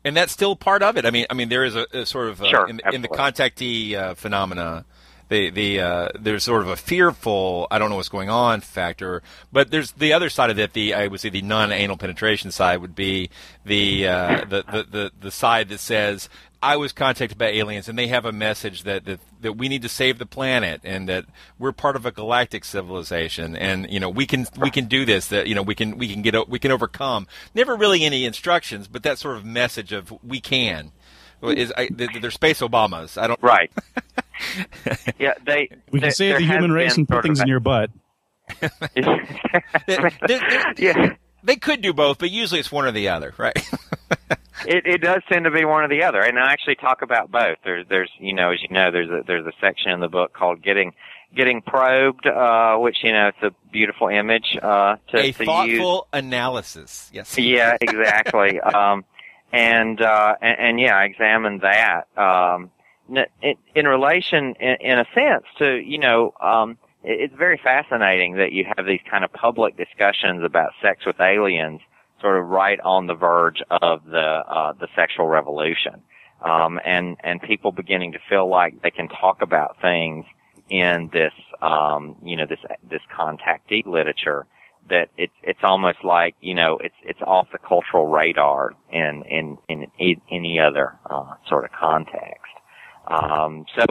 And 0.05 0.17
that's 0.17 0.33
still 0.33 0.57
part 0.57 0.83
of 0.83 0.97
it. 0.97 1.07
I 1.07 1.11
mean, 1.11 1.27
I 1.31 1.35
mean, 1.35 1.49
there 1.49 1.65
is 1.65 1.77
a, 1.77 1.87
a 1.93 2.07
sort 2.07 2.29
of 2.29 2.39
sure, 2.39 2.69
in, 2.69 2.81
in, 2.93 3.03
the 3.03 3.09
contactee 3.09 3.95
uh, 3.95 4.15
phenomena. 4.15 4.85
The 5.31 5.49
the 5.51 5.81
uh, 5.81 6.09
there's 6.19 6.43
sort 6.43 6.63
of 6.63 6.69
a 6.69 6.77
fearful 6.77 7.69
I 7.71 7.79
don't 7.79 7.89
know 7.89 7.97
what's 7.97 8.09
going 8.09 8.29
on 8.29 8.61
factor, 8.61 9.23
but 9.53 9.71
there's 9.71 9.93
the 9.93 10.13
other 10.13 10.29
side 10.29 10.51
of 10.51 10.59
it. 10.59 10.73
The 10.73 10.93
I 10.93 11.07
would 11.07 11.21
say 11.21 11.31
the 11.31 11.41
non-anal 11.41 11.97
penetration 11.97 12.51
side 12.51 12.79
would 12.79 12.97
be 12.97 13.31
the, 13.65 14.09
uh, 14.09 14.45
the, 14.45 14.65
the 14.65 14.87
the 14.91 15.13
the 15.21 15.31
side 15.31 15.69
that 15.69 15.79
says 15.79 16.29
I 16.63 16.77
was 16.77 16.93
contacted 16.93 17.39
by 17.39 17.47
aliens, 17.47 17.89
and 17.89 17.97
they 17.97 18.09
have 18.09 18.25
a 18.27 18.33
message 18.33 18.83
that, 18.83 19.05
that 19.05 19.21
that 19.41 19.53
we 19.53 19.69
need 19.69 19.83
to 19.83 19.89
save 19.89 20.19
the 20.19 20.27
planet, 20.27 20.81
and 20.83 21.09
that 21.09 21.27
we're 21.61 21.73
part 21.73 21.95
of 21.95 22.05
a 22.05 22.11
galactic 22.11 22.65
civilization, 22.65 23.55
and 23.55 23.89
you 23.89 24.01
know 24.01 24.11
we 24.11 24.27
can 24.27 24.49
we 24.59 24.71
can 24.71 24.87
do 24.87 25.05
this. 25.05 25.29
That 25.29 25.47
you 25.47 25.55
know 25.55 25.63
we 25.63 25.77
can 25.77 25.97
we 25.97 26.13
can 26.13 26.23
get 26.23 26.49
we 26.49 26.59
can 26.59 26.73
overcome. 26.73 27.29
Never 27.55 27.77
really 27.77 28.05
any 28.05 28.25
instructions, 28.25 28.89
but 28.89 29.05
that 29.05 29.19
sort 29.19 29.37
of 29.37 29.45
message 29.45 29.93
of 29.93 30.13
we 30.25 30.41
can 30.41 30.91
is 31.43 31.73
I, 31.77 31.89
they're 31.91 32.31
space 32.31 32.61
Obamas. 32.61 33.21
I 33.21 33.27
don't 33.27 33.43
right. 33.43 33.71
yeah, 35.19 35.35
they. 35.45 35.71
We 35.91 36.01
can 36.01 36.13
save 36.13 36.39
the 36.39 36.45
human 36.45 36.73
race 36.73 36.97
and 36.97 37.09
put 37.09 37.23
things 37.23 37.41
in 37.41 37.49
your 37.49 37.61
butt. 37.61 37.91
they're, 38.95 40.11
they're, 40.27 40.75
yeah. 40.79 41.15
They 41.43 41.57
could 41.57 41.81
do 41.81 41.93
both, 41.93 42.19
but 42.19 42.31
usually 42.31 42.61
it's 42.61 42.71
one 42.71 42.85
or 42.85 42.93
the 42.93 43.09
other, 43.09 43.33
right? 43.39 43.57
it, 44.67 44.87
it 44.87 45.01
does 45.01 45.23
tend 45.31 45.45
to 45.47 45.51
be 45.51 45.65
one 45.65 45.85
or 45.85 45.89
the 45.89 46.03
other, 46.03 46.21
and 46.21 46.39
I 46.39 46.53
actually 46.53 46.75
talk 46.75 47.03
about 47.03 47.31
both. 47.31 47.57
There's, 47.65 47.87
there's, 47.89 48.11
you 48.19 48.35
know, 48.35 48.51
as 48.51 48.61
you 48.63 48.69
know, 48.75 48.91
there's 48.91 49.09
a 49.09 49.23
there's 49.27 49.47
a 49.47 49.53
section 49.61 49.91
in 49.91 50.01
the 50.01 50.09
book 50.09 50.35
called 50.35 50.63
"Getting 50.63 50.93
Getting 51.35 51.63
Probed," 51.63 52.27
uh, 52.27 52.77
which 52.79 52.99
you 53.03 53.13
know, 53.13 53.29
it's 53.29 53.43
a 53.43 53.53
beautiful 53.73 54.09
image 54.09 54.59
uh, 54.61 54.97
to, 55.09 55.19
a 55.19 55.33
to 55.33 55.45
thoughtful 55.45 56.09
analysis. 56.13 57.11
Yes. 57.13 57.39
Yeah, 57.39 57.77
exactly. 57.81 58.61
um, 58.61 59.05
and, 59.53 60.01
uh, 60.01 60.37
and 60.41 60.59
and 60.59 60.81
yeah, 60.81 60.97
I 60.97 61.05
examined 61.05 61.63
that 61.63 62.07
um, 62.17 62.71
in, 63.43 63.57
in 63.75 63.87
relation, 63.87 64.55
in, 64.61 64.77
in 64.81 64.99
a 64.99 65.07
sense, 65.15 65.45
to 65.59 65.77
you 65.77 65.99
know. 65.99 66.35
Um, 66.41 66.79
it's 67.03 67.35
very 67.35 67.59
fascinating 67.65 68.37
that 68.37 68.53
you 68.53 68.67
have 68.77 68.85
these 68.85 69.01
kind 69.11 69.25
of 69.25 69.33
public 69.33 69.75
discussions 69.75 70.45
about 70.45 70.73
sex 70.83 71.07
with 71.07 71.19
aliens 71.19 71.81
sort 72.21 72.39
of 72.39 72.47
right 72.49 72.79
on 72.81 73.07
the 73.07 73.15
verge 73.15 73.63
of 73.71 74.05
the 74.05 74.19
uh, 74.19 74.73
the 74.75 74.89
sexual 74.95 75.27
revolution, 75.27 76.03
um, 76.43 76.79
and 76.85 77.17
and 77.25 77.41
people 77.41 77.73
beginning 77.73 78.13
to 78.13 78.19
feel 78.29 78.49
like 78.49 78.83
they 78.83 78.91
can 78.91 79.09
talk 79.09 79.43
about 79.43 79.81
things 79.81 80.25
in 80.69 81.11
this 81.13 81.33
um, 81.63 82.17
you 82.23 82.37
know 82.37 82.47
this 82.47 82.61
this 82.89 83.03
contactee 83.17 83.87
literature 83.87 84.47
that 84.91 85.09
it's 85.17 85.33
it's 85.43 85.61
almost 85.63 85.99
like 86.05 86.35
you 86.41 86.55
know 86.55 86.79
it's 86.79 86.95
it's 87.03 87.21
off 87.23 87.49
the 87.53 87.59
cultural 87.59 88.09
radar 88.09 88.75
in 88.93 89.23
in 89.25 89.59
in, 89.69 89.87
any 90.31 90.61
other 90.61 90.99
uh, 91.09 91.35
sort 91.49 91.65
of 91.65 91.71
context. 91.73 92.53
Um, 93.07 93.65
so 93.77 93.85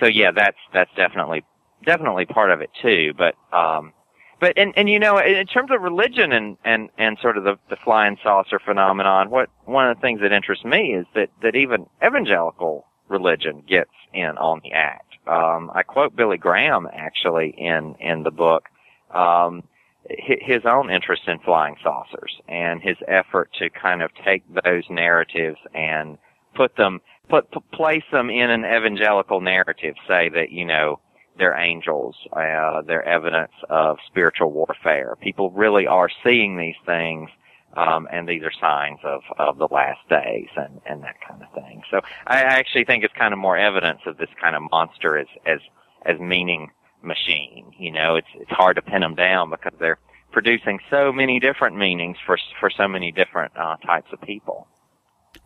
so 0.00 0.06
yeah, 0.06 0.32
that's 0.32 0.58
that's 0.72 0.90
definitely 0.96 1.44
definitely 1.84 2.26
part 2.26 2.50
of 2.50 2.60
it 2.60 2.70
too. 2.82 3.14
But 3.16 3.34
um, 3.56 3.92
but 4.40 4.52
and 4.56 4.72
and 4.76 4.88
you 4.88 4.98
know 4.98 5.18
in 5.18 5.46
terms 5.46 5.70
of 5.70 5.82
religion 5.82 6.32
and 6.32 6.56
and 6.64 6.90
and 6.98 7.18
sort 7.20 7.36
of 7.36 7.44
the 7.44 7.58
the 7.70 7.76
flying 7.84 8.16
saucer 8.22 8.58
phenomenon 8.58 9.30
what 9.30 9.48
one 9.64 9.88
of 9.88 9.96
the 9.96 10.00
things 10.00 10.20
that 10.20 10.32
interests 10.32 10.64
me 10.64 10.94
is 10.94 11.06
that 11.14 11.30
that 11.42 11.56
even 11.56 11.86
evangelical 12.04 12.86
religion 13.08 13.62
gets 13.66 13.90
in 14.12 14.36
on 14.38 14.60
the 14.62 14.72
act 14.72 15.14
um 15.26 15.70
i 15.74 15.82
quote 15.82 16.14
billy 16.14 16.36
graham 16.36 16.88
actually 16.92 17.54
in 17.56 17.94
in 18.00 18.22
the 18.22 18.30
book 18.30 18.68
um 19.14 19.62
his 20.08 20.62
own 20.64 20.90
interest 20.90 21.22
in 21.26 21.38
flying 21.40 21.76
saucers 21.82 22.40
and 22.48 22.82
his 22.82 22.96
effort 23.08 23.50
to 23.58 23.70
kind 23.70 24.02
of 24.02 24.10
take 24.24 24.42
those 24.64 24.84
narratives 24.90 25.58
and 25.74 26.18
put 26.54 26.76
them 26.76 27.00
put 27.28 27.46
place 27.72 28.04
them 28.12 28.30
in 28.30 28.50
an 28.50 28.64
evangelical 28.64 29.40
narrative 29.40 29.94
say 30.06 30.28
that 30.28 30.50
you 30.50 30.64
know 30.64 31.00
they're 31.38 31.58
angels. 31.58 32.16
Uh, 32.32 32.82
they're 32.82 33.06
evidence 33.06 33.52
of 33.68 33.98
spiritual 34.06 34.50
warfare. 34.52 35.16
People 35.20 35.50
really 35.50 35.86
are 35.86 36.08
seeing 36.24 36.56
these 36.56 36.76
things, 36.84 37.28
um, 37.76 38.08
and 38.10 38.28
these 38.28 38.42
are 38.42 38.52
signs 38.60 38.98
of, 39.04 39.22
of 39.38 39.58
the 39.58 39.68
last 39.70 40.00
days 40.08 40.48
and, 40.56 40.80
and 40.86 41.02
that 41.02 41.16
kind 41.26 41.42
of 41.42 41.52
thing. 41.52 41.82
So 41.90 42.00
I 42.26 42.40
actually 42.40 42.84
think 42.84 43.04
it's 43.04 43.14
kind 43.14 43.32
of 43.32 43.38
more 43.38 43.56
evidence 43.56 44.00
of 44.06 44.16
this 44.16 44.30
kind 44.40 44.56
of 44.56 44.62
monster 44.70 45.18
as, 45.18 45.26
as, 45.44 45.60
as 46.04 46.18
meaning 46.18 46.70
machine. 47.06 47.72
You 47.78 47.92
know, 47.92 48.16
it's, 48.16 48.28
it's 48.34 48.50
hard 48.50 48.76
to 48.76 48.82
pin 48.82 49.00
them 49.00 49.14
down 49.14 49.50
because 49.50 49.72
they're 49.78 49.98
producing 50.32 50.80
so 50.90 51.12
many 51.12 51.40
different 51.40 51.76
meanings 51.76 52.16
for, 52.24 52.38
for 52.60 52.70
so 52.70 52.86
many 52.86 53.12
different, 53.12 53.56
uh, 53.56 53.76
types 53.76 54.12
of 54.12 54.20
people. 54.20 54.66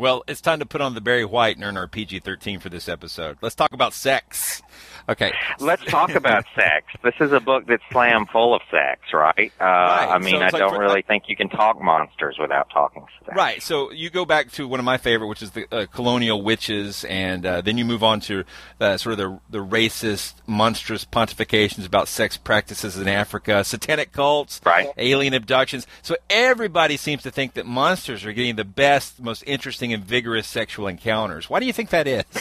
Well, 0.00 0.24
it's 0.26 0.40
time 0.40 0.60
to 0.60 0.64
put 0.66 0.80
on 0.80 0.94
the 0.94 1.02
Barry 1.02 1.26
White 1.26 1.56
and 1.56 1.64
earn 1.64 1.76
our 1.76 1.86
PG 1.86 2.20
13 2.20 2.58
for 2.58 2.70
this 2.70 2.88
episode. 2.88 3.36
Let's 3.42 3.54
talk 3.54 3.74
about 3.74 3.92
sex. 3.92 4.62
Okay. 5.10 5.30
Let's 5.58 5.84
talk 5.84 6.14
about 6.14 6.46
sex. 6.54 6.86
This 7.02 7.12
is 7.20 7.32
a 7.32 7.40
book 7.40 7.66
that's 7.66 7.82
slam 7.92 8.24
full 8.32 8.54
of 8.54 8.62
sex, 8.70 9.00
right? 9.12 9.52
Uh, 9.60 9.64
Right. 9.64 10.08
I 10.08 10.18
mean, 10.18 10.36
So 10.36 10.38
I 10.38 10.44
like 10.44 10.52
don't 10.54 10.74
for- 10.74 10.80
really 10.80 11.02
think 11.02 11.24
you 11.26 11.36
can 11.36 11.50
talk 11.50 11.82
monsters 11.82 12.36
without 12.40 12.70
talking 12.70 13.04
sex. 13.24 13.36
Right. 13.36 13.62
So 13.62 13.92
you 13.92 14.08
go 14.08 14.24
back 14.24 14.50
to 14.52 14.66
one 14.66 14.78
of 14.80 14.86
my 14.86 14.96
favorite, 14.96 15.26
which 15.26 15.42
is 15.42 15.50
the 15.50 15.66
uh, 15.70 15.84
colonial 15.92 16.42
witches, 16.42 17.04
and 17.04 17.44
uh, 17.44 17.60
then 17.60 17.76
you 17.76 17.84
move 17.84 18.02
on 18.02 18.20
to 18.20 18.44
uh, 18.80 18.96
sort 18.96 19.12
of 19.14 19.18
the 19.18 19.40
the 19.50 19.64
racist, 19.64 20.34
monstrous 20.46 21.04
pontifications 21.04 21.84
about 21.84 22.08
sex 22.08 22.38
practices 22.38 22.96
in 22.96 23.06
Africa, 23.06 23.64
satanic 23.64 24.12
cults, 24.12 24.62
right. 24.64 24.88
alien 24.96 25.34
abductions. 25.34 25.86
So 26.00 26.16
everybody 26.30 26.96
seems 26.96 27.22
to 27.24 27.30
think 27.30 27.54
that 27.54 27.66
monsters 27.66 28.24
are 28.24 28.32
getting 28.32 28.56
the 28.56 28.64
best, 28.64 29.20
most 29.20 29.44
interesting, 29.46 29.89
and 29.92 30.04
vigorous 30.04 30.46
sexual 30.46 30.86
encounters. 30.86 31.48
Why 31.50 31.60
do 31.60 31.66
you 31.66 31.72
think 31.72 31.90
that 31.90 32.06
is? 32.06 32.24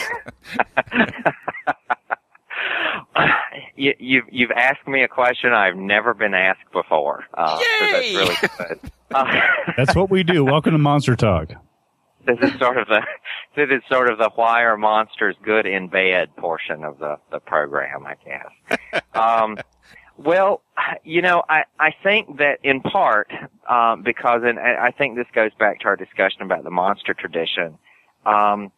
You, 3.76 3.94
you've 3.98 4.24
you've 4.30 4.50
asked 4.50 4.86
me 4.86 5.02
a 5.02 5.08
question 5.08 5.52
I've 5.54 5.76
never 5.76 6.12
been 6.12 6.34
asked 6.34 6.70
before. 6.72 7.24
Uh, 7.32 7.56
so 7.58 7.64
that's 7.80 8.10
Yay! 8.12 8.16
really 8.16 8.34
good. 8.58 8.80
Uh, 9.10 9.40
That's 9.76 9.96
what 9.96 10.10
we 10.10 10.22
do. 10.22 10.44
Welcome 10.44 10.72
to 10.72 10.78
Monster 10.78 11.16
Talk. 11.16 11.52
this 12.26 12.38
is 12.42 12.58
sort 12.58 12.76
of 12.76 12.86
the 12.88 13.00
this 13.56 13.68
is 13.70 13.82
sort 13.90 14.10
of 14.10 14.18
the 14.18 14.30
why 14.34 14.62
are 14.64 14.76
monsters 14.76 15.34
good 15.42 15.64
in 15.66 15.88
bed 15.88 16.28
portion 16.36 16.84
of 16.84 16.98
the 16.98 17.16
the 17.32 17.40
program, 17.40 18.06
I 18.06 18.16
guess. 18.24 19.00
Um, 19.14 19.56
well, 20.24 20.62
you 21.04 21.22
know, 21.22 21.42
I 21.48 21.64
I 21.78 21.94
think 22.02 22.38
that 22.38 22.58
in 22.62 22.80
part 22.80 23.30
um, 23.68 24.02
because, 24.02 24.42
and 24.44 24.58
I 24.58 24.90
think 24.90 25.16
this 25.16 25.26
goes 25.34 25.52
back 25.58 25.80
to 25.80 25.86
our 25.86 25.96
discussion 25.96 26.42
about 26.42 26.64
the 26.64 26.70
monster 26.70 27.14
tradition. 27.14 27.78
Um, 28.26 28.70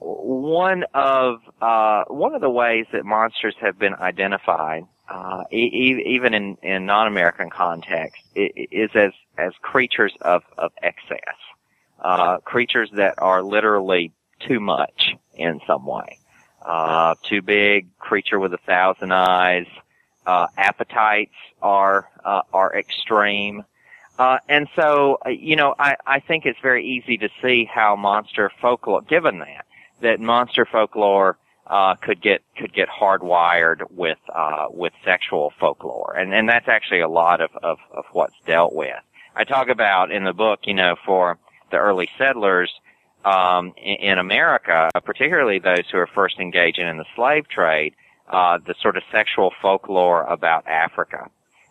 one 0.00 0.84
of 0.94 1.40
uh, 1.62 2.04
one 2.08 2.34
of 2.34 2.40
the 2.40 2.50
ways 2.50 2.86
that 2.92 3.04
monsters 3.04 3.54
have 3.60 3.78
been 3.78 3.94
identified, 3.94 4.84
uh, 5.08 5.44
e- 5.52 6.02
even 6.06 6.34
in, 6.34 6.56
in 6.62 6.86
non-American 6.86 7.50
context, 7.50 8.22
is 8.34 8.90
as 8.94 9.12
as 9.38 9.52
creatures 9.62 10.12
of 10.22 10.42
of 10.58 10.72
excess, 10.82 11.36
uh, 12.00 12.38
creatures 12.38 12.90
that 12.94 13.14
are 13.18 13.42
literally 13.42 14.12
too 14.40 14.58
much 14.60 15.14
in 15.34 15.60
some 15.66 15.86
way, 15.86 16.18
uh, 16.64 17.14
too 17.22 17.42
big, 17.42 17.96
creature 17.98 18.40
with 18.40 18.52
a 18.54 18.60
thousand 18.66 19.12
eyes. 19.12 19.66
Uh, 20.26 20.46
appetites 20.56 21.34
are 21.62 22.08
uh, 22.24 22.42
are 22.52 22.76
extreme. 22.76 23.64
Uh, 24.18 24.38
and 24.50 24.68
so, 24.76 25.18
you 25.26 25.56
know, 25.56 25.74
I, 25.78 25.96
I 26.06 26.20
think 26.20 26.44
it's 26.44 26.58
very 26.60 26.86
easy 26.86 27.16
to 27.16 27.30
see 27.40 27.64
how 27.64 27.96
monster 27.96 28.50
folklore, 28.60 29.00
given 29.00 29.38
that, 29.38 29.64
that 30.02 30.20
monster 30.20 30.66
folklore, 30.70 31.38
uh, 31.66 31.94
could 31.94 32.20
get, 32.20 32.42
could 32.58 32.74
get 32.74 32.88
hardwired 32.90 33.90
with, 33.90 34.18
uh, 34.28 34.66
with 34.68 34.92
sexual 35.06 35.54
folklore. 35.58 36.14
And, 36.18 36.34
and 36.34 36.46
that's 36.46 36.68
actually 36.68 37.00
a 37.00 37.08
lot 37.08 37.40
of, 37.40 37.50
of, 37.62 37.78
of 37.92 38.04
what's 38.12 38.34
dealt 38.44 38.74
with. 38.74 39.02
I 39.34 39.44
talk 39.44 39.70
about 39.70 40.12
in 40.12 40.24
the 40.24 40.34
book, 40.34 40.60
you 40.64 40.74
know, 40.74 40.96
for 41.06 41.38
the 41.70 41.78
early 41.78 42.10
settlers, 42.18 42.70
um, 43.24 43.72
in, 43.78 44.10
in 44.10 44.18
America, 44.18 44.90
particularly 45.02 45.60
those 45.60 45.88
who 45.90 45.96
are 45.96 46.06
first 46.06 46.38
engaging 46.38 46.86
in 46.86 46.98
the 46.98 47.06
slave 47.16 47.48
trade, 47.48 47.94
uh, 48.30 48.58
the 48.64 48.74
sort 48.80 48.96
of 48.96 49.02
sexual 49.12 49.52
folklore 49.60 50.22
about 50.22 50.66
Africa, 50.66 51.28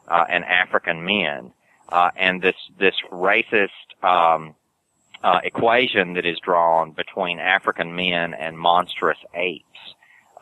uh, 0.07 0.25
and 0.29 0.45
African 0.45 1.03
men 1.03 1.51
uh, 1.91 2.11
and 2.15 2.41
this 2.41 2.55
this 2.77 2.95
racist 3.11 3.69
um, 4.03 4.55
uh, 5.23 5.39
equation 5.43 6.13
that 6.13 6.25
is 6.25 6.39
drawn 6.39 6.91
between 6.91 7.39
African 7.39 7.95
men 7.95 8.33
and 8.33 8.57
monstrous 8.57 9.17
apes, 9.33 9.65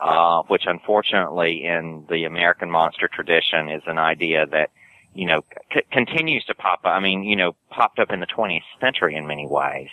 uh, 0.00 0.42
which 0.48 0.64
unfortunately 0.66 1.64
in 1.64 2.06
the 2.08 2.24
American 2.24 2.70
monster 2.70 3.08
tradition 3.08 3.68
is 3.68 3.82
an 3.86 3.98
idea 3.98 4.46
that 4.46 4.70
you 5.14 5.26
know 5.26 5.42
c- 5.72 5.82
continues 5.90 6.44
to 6.44 6.54
pop 6.54 6.80
up. 6.84 6.92
I 6.92 7.00
mean, 7.00 7.22
you 7.24 7.36
know, 7.36 7.56
popped 7.70 7.98
up 7.98 8.12
in 8.12 8.20
the 8.20 8.26
20th 8.26 8.62
century 8.80 9.16
in 9.16 9.26
many 9.26 9.46
ways. 9.46 9.88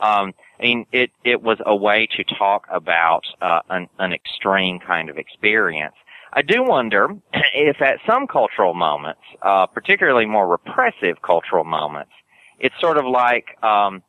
Um, 0.00 0.34
I 0.62 0.64
mean, 0.64 0.86
it 0.92 1.10
it 1.24 1.42
was 1.42 1.58
a 1.66 1.74
way 1.74 2.06
to 2.16 2.22
talk 2.22 2.68
about 2.70 3.24
uh, 3.40 3.60
an, 3.68 3.88
an 3.98 4.12
extreme 4.12 4.78
kind 4.78 5.10
of 5.10 5.18
experience. 5.18 5.96
I 6.32 6.42
do 6.42 6.62
wonder 6.62 7.08
if 7.54 7.82
at 7.82 7.98
some 8.06 8.28
cultural 8.28 8.72
moments, 8.72 9.22
uh, 9.42 9.66
particularly 9.66 10.24
more 10.24 10.46
repressive 10.46 11.20
cultural 11.20 11.64
moments, 11.64 12.12
it's 12.60 12.78
sort 12.80 12.96
of 12.96 13.06
like 13.06 13.60
um, 13.64 14.04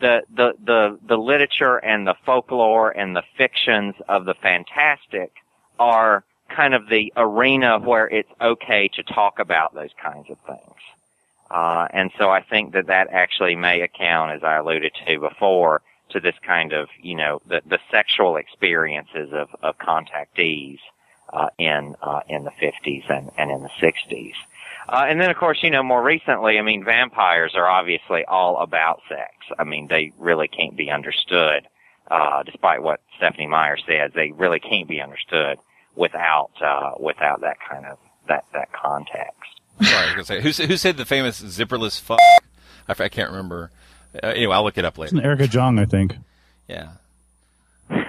the, 0.00 0.22
the 0.34 0.54
the 0.64 0.98
the 1.06 1.18
literature 1.18 1.76
and 1.76 2.06
the 2.06 2.14
folklore 2.24 2.90
and 2.90 3.14
the 3.14 3.22
fictions 3.36 3.94
of 4.08 4.24
the 4.24 4.34
fantastic 4.34 5.32
are 5.78 6.24
kind 6.48 6.72
of 6.72 6.88
the 6.88 7.12
arena 7.18 7.78
where 7.78 8.08
it's 8.08 8.30
okay 8.40 8.88
to 8.94 9.02
talk 9.02 9.38
about 9.38 9.74
those 9.74 9.90
kinds 10.02 10.30
of 10.30 10.38
things. 10.46 10.80
Uh, 11.50 11.86
and 11.92 12.10
so 12.18 12.30
I 12.30 12.42
think 12.42 12.72
that 12.72 12.86
that 12.86 13.08
actually 13.10 13.56
may 13.56 13.82
account, 13.82 14.32
as 14.32 14.42
I 14.42 14.56
alluded 14.56 14.92
to 15.06 15.20
before, 15.20 15.82
to 16.10 16.20
this 16.20 16.34
kind 16.46 16.72
of, 16.72 16.88
you 17.00 17.16
know, 17.16 17.40
the, 17.46 17.62
the 17.66 17.78
sexual 17.90 18.36
experiences 18.36 19.32
of, 19.32 19.48
of 19.62 19.78
contactees 19.78 20.78
uh, 21.32 21.48
in 21.58 21.94
uh, 22.02 22.20
in 22.28 22.44
the 22.44 22.50
50s 22.50 23.10
and, 23.10 23.30
and 23.36 23.50
in 23.50 23.62
the 23.62 23.70
60s. 23.80 24.32
Uh, 24.88 25.04
and 25.06 25.20
then, 25.20 25.30
of 25.30 25.36
course, 25.36 25.58
you 25.62 25.70
know, 25.70 25.82
more 25.82 26.02
recently, 26.02 26.58
I 26.58 26.62
mean, 26.62 26.82
vampires 26.82 27.52
are 27.54 27.68
obviously 27.68 28.24
all 28.24 28.56
about 28.58 29.02
sex. 29.08 29.32
I 29.58 29.64
mean, 29.64 29.86
they 29.88 30.12
really 30.18 30.48
can't 30.48 30.76
be 30.76 30.90
understood, 30.90 31.68
uh, 32.10 32.42
despite 32.42 32.82
what 32.82 33.00
Stephenie 33.18 33.48
Meyer 33.48 33.76
says. 33.76 34.12
They 34.14 34.30
really 34.30 34.60
can't 34.60 34.88
be 34.88 35.02
understood 35.02 35.58
without 35.94 36.50
uh, 36.62 36.92
without 36.98 37.42
that 37.42 37.58
kind 37.68 37.84
of 37.84 37.98
that 38.28 38.44
that 38.54 38.72
context. 38.72 39.34
Sorry, 39.82 39.94
I 39.94 40.16
was 40.16 40.28
gonna 40.28 40.42
say 40.42 40.64
who, 40.64 40.66
who 40.66 40.76
said 40.78 40.96
the 40.96 41.04
famous 41.04 41.42
zipperless 41.42 42.00
fuck? 42.00 42.18
I 42.88 43.08
can't 43.08 43.30
remember. 43.30 43.70
Uh, 44.14 44.28
anyway, 44.28 44.54
I'll 44.54 44.64
look 44.64 44.78
it 44.78 44.84
up 44.84 44.94
It's 44.98 45.12
later. 45.12 45.16
an 45.18 45.24
Erica 45.24 45.48
Jong, 45.48 45.78
I 45.78 45.84
think. 45.84 46.16
Yeah. 46.66 46.90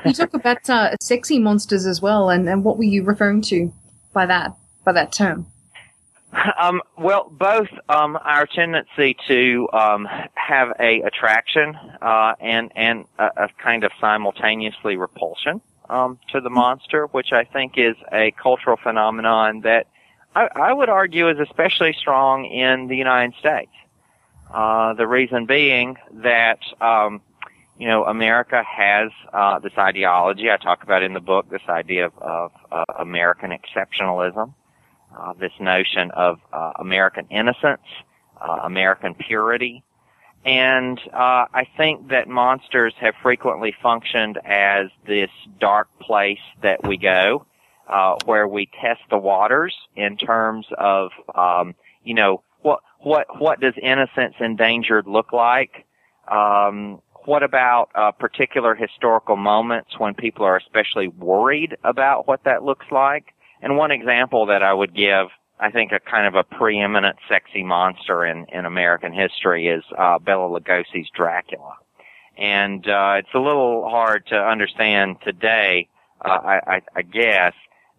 You 0.05 0.13
talk 0.13 0.33
about 0.33 0.69
uh, 0.69 0.95
sexy 1.01 1.39
monsters 1.39 1.85
as 1.85 2.01
well, 2.01 2.29
and, 2.29 2.47
and 2.49 2.63
what 2.63 2.77
were 2.77 2.83
you 2.83 3.03
referring 3.03 3.41
to 3.43 3.73
by 4.13 4.25
that 4.25 4.55
by 4.83 4.91
that 4.93 5.12
term? 5.12 5.47
Um, 6.59 6.81
well, 6.97 7.27
both 7.31 7.69
um, 7.88 8.17
our 8.23 8.45
tendency 8.45 9.15
to 9.27 9.67
um, 9.73 10.07
have 10.35 10.73
a 10.79 11.01
attraction 11.01 11.75
uh, 12.01 12.33
and 12.39 12.71
and 12.75 13.05
a, 13.17 13.29
a 13.45 13.49
kind 13.62 13.83
of 13.83 13.91
simultaneously 13.99 14.95
repulsion 14.97 15.62
um, 15.89 16.19
to 16.31 16.41
the 16.41 16.49
monster, 16.49 17.07
which 17.07 17.31
I 17.31 17.45
think 17.45 17.77
is 17.77 17.95
a 18.12 18.31
cultural 18.31 18.77
phenomenon 18.77 19.62
that 19.62 19.88
I, 20.35 20.49
I 20.55 20.73
would 20.73 20.89
argue 20.89 21.29
is 21.29 21.39
especially 21.39 21.93
strong 21.93 22.45
in 22.45 22.88
the 22.88 22.95
United 22.95 23.33
States. 23.39 23.71
Uh, 24.53 24.93
the 24.93 25.07
reason 25.07 25.45
being 25.45 25.97
that 26.12 26.59
um, 26.81 27.21
you 27.77 27.88
know 27.88 28.05
America 28.05 28.63
has 28.63 29.12
uh, 29.31 29.59
this 29.59 29.73
ideology 29.77 30.49
I 30.49 30.57
talk 30.57 30.83
about 30.83 31.03
in 31.03 31.13
the 31.13 31.19
book, 31.19 31.49
this 31.49 31.62
idea 31.69 32.07
of, 32.07 32.17
of 32.17 32.51
uh, 32.71 32.83
American 32.97 33.51
exceptionalism 33.51 34.53
uh, 35.17 35.33
this 35.33 35.51
notion 35.59 36.12
of 36.12 36.39
uh, 36.53 36.73
American 36.79 37.27
innocence, 37.29 37.81
uh, 38.39 38.59
American 38.63 39.15
purity. 39.15 39.83
And 40.45 40.99
uh, 41.13 41.45
I 41.53 41.67
think 41.75 42.09
that 42.09 42.27
monsters 42.27 42.93
have 43.01 43.13
frequently 43.21 43.75
functioned 43.81 44.39
as 44.45 44.88
this 45.05 45.29
dark 45.59 45.89
place 45.99 46.39
that 46.62 46.88
we 46.88 46.97
go, 46.97 47.45
uh, 47.88 48.15
where 48.25 48.47
we 48.47 48.69
test 48.81 49.01
the 49.09 49.17
waters 49.17 49.75
in 49.95 50.15
terms 50.15 50.65
of, 50.77 51.12
um, 51.35 51.75
you 52.03 52.13
know, 52.13 52.43
what 52.99 53.39
what 53.39 53.59
does 53.59 53.73
innocence 53.81 54.35
endangered 54.39 55.07
look 55.07 55.33
like? 55.33 55.85
Um, 56.29 57.01
what 57.25 57.43
about 57.43 57.89
uh, 57.95 58.12
particular 58.12 58.75
historical 58.75 59.35
moments 59.35 59.97
when 59.97 60.13
people 60.13 60.45
are 60.45 60.57
especially 60.57 61.07
worried 61.07 61.77
about 61.83 62.27
what 62.27 62.43
that 62.45 62.63
looks 62.63 62.85
like? 62.91 63.33
And 63.62 63.77
one 63.77 63.91
example 63.91 64.45
that 64.47 64.63
I 64.63 64.73
would 64.73 64.93
give, 64.95 65.27
I 65.59 65.71
think 65.71 65.91
a 65.91 65.99
kind 65.99 66.27
of 66.27 66.35
a 66.35 66.43
preeminent 66.43 67.17
sexy 67.27 67.63
monster 67.63 68.25
in, 68.25 68.45
in 68.51 68.65
American 68.65 69.13
history 69.13 69.67
is 69.67 69.84
uh, 69.97 70.19
Bela 70.19 70.47
Lugosi's 70.47 71.09
Dracula. 71.13 71.76
And 72.38 72.88
uh, 72.88 73.15
it's 73.17 73.34
a 73.34 73.39
little 73.39 73.89
hard 73.89 74.28
to 74.28 74.36
understand 74.36 75.17
today, 75.24 75.89
uh, 76.24 76.30
I, 76.30 76.76
I, 76.76 76.82
I 76.95 77.01
guess, 77.01 77.53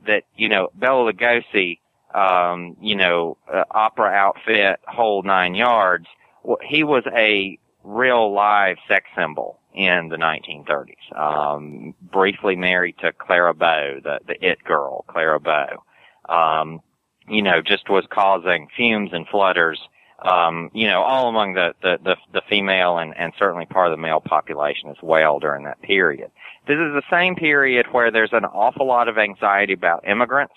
that, 0.06 0.24
you 0.34 0.48
know, 0.48 0.70
Bela 0.74 1.12
Lugosi, 1.12 1.78
um, 2.14 2.76
you 2.80 2.96
know, 2.96 3.36
uh, 3.52 3.64
opera 3.70 4.10
outfit, 4.10 4.80
whole 4.86 5.22
nine 5.22 5.54
yards, 5.54 6.06
well, 6.42 6.58
he 6.66 6.84
was 6.84 7.04
a 7.14 7.58
real 7.84 8.32
live 8.32 8.76
sex 8.88 9.06
symbol 9.16 9.58
in 9.74 10.08
the 10.08 10.16
1930s. 10.16 11.16
Um, 11.16 11.94
briefly 12.00 12.56
married 12.56 12.96
to 12.98 13.12
Clara 13.12 13.54
Bow, 13.54 14.00
the, 14.02 14.20
the 14.26 14.44
it 14.44 14.62
girl, 14.64 15.04
Clara 15.08 15.40
Bow. 15.40 15.82
Um, 16.28 16.80
you 17.28 17.42
know, 17.42 17.62
just 17.62 17.88
was 17.88 18.04
causing 18.10 18.68
fumes 18.76 19.10
and 19.12 19.26
flutters, 19.28 19.78
um, 20.22 20.70
you 20.74 20.86
know, 20.86 21.02
all 21.02 21.28
among 21.28 21.54
the, 21.54 21.74
the, 21.82 21.98
the, 22.02 22.16
the 22.32 22.42
female 22.48 22.98
and, 22.98 23.16
and 23.16 23.32
certainly 23.38 23.66
part 23.66 23.86
of 23.86 23.96
the 23.96 24.02
male 24.02 24.20
population 24.20 24.90
as 24.90 24.96
well 25.02 25.38
during 25.38 25.64
that 25.64 25.80
period. 25.82 26.30
This 26.66 26.74
is 26.74 26.92
the 26.92 27.02
same 27.10 27.36
period 27.36 27.86
where 27.92 28.10
there's 28.10 28.32
an 28.32 28.44
awful 28.44 28.86
lot 28.86 29.08
of 29.08 29.16
anxiety 29.16 29.72
about 29.72 30.06
immigrants, 30.06 30.54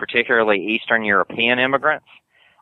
particularly 0.00 0.58
Eastern 0.74 1.04
European 1.04 1.58
immigrants. 1.58 2.06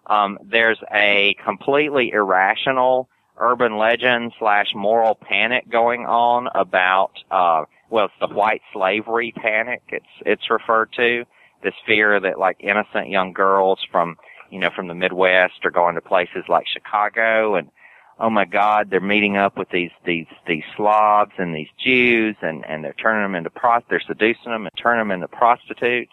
Um, 0.07 0.39
there's 0.45 0.79
a 0.93 1.37
completely 1.45 2.11
irrational 2.11 3.09
urban 3.39 3.79
legend 3.79 4.33
slash 4.41 4.67
moral 4.75 5.15
panic 5.15 5.71
going 5.71 6.05
on 6.05 6.49
about, 6.55 7.13
uh, 7.31 7.63
well, 7.89 8.07
it's 8.07 8.15
the 8.21 8.35
white 8.35 8.63
slavery 8.73 9.33
panic. 9.37 9.83
It's, 9.89 10.05
it's 10.27 10.51
referred 10.51 10.93
to. 10.97 11.25
This 11.63 11.75
fear 11.87 12.19
that 12.21 12.39
like 12.39 12.57
innocent 12.61 13.09
young 13.09 13.33
girls 13.33 13.79
from, 13.93 14.17
you 14.51 14.59
know, 14.59 14.71
from 14.75 14.89
the 14.89 14.95
Midwest 14.95 15.65
are 15.65 15.71
going 15.71 15.95
to 15.95 16.01
places 16.01 16.45
like 16.49 16.67
Chicago 16.67 17.55
and, 17.55 17.71
oh 18.19 18.31
my 18.31 18.45
God, 18.45 18.91
they're 18.91 19.01
meeting 19.01 19.37
up 19.37 19.57
with 19.57 19.69
these, 19.71 19.93
these, 20.05 20.27
these 20.47 20.65
Slavs 20.77 21.33
and 21.39 21.55
these 21.55 21.69
Jews 21.85 22.35
and, 22.43 22.65
and 22.67 22.83
they're 22.83 22.95
turning 22.95 23.23
them 23.23 23.37
into 23.37 23.51
prost, 23.51 23.85
they're 23.89 24.03
seducing 24.05 24.51
them 24.51 24.67
and 24.67 24.75
turning 24.77 25.01
them 25.01 25.13
into 25.13 25.29
prostitutes. 25.29 26.11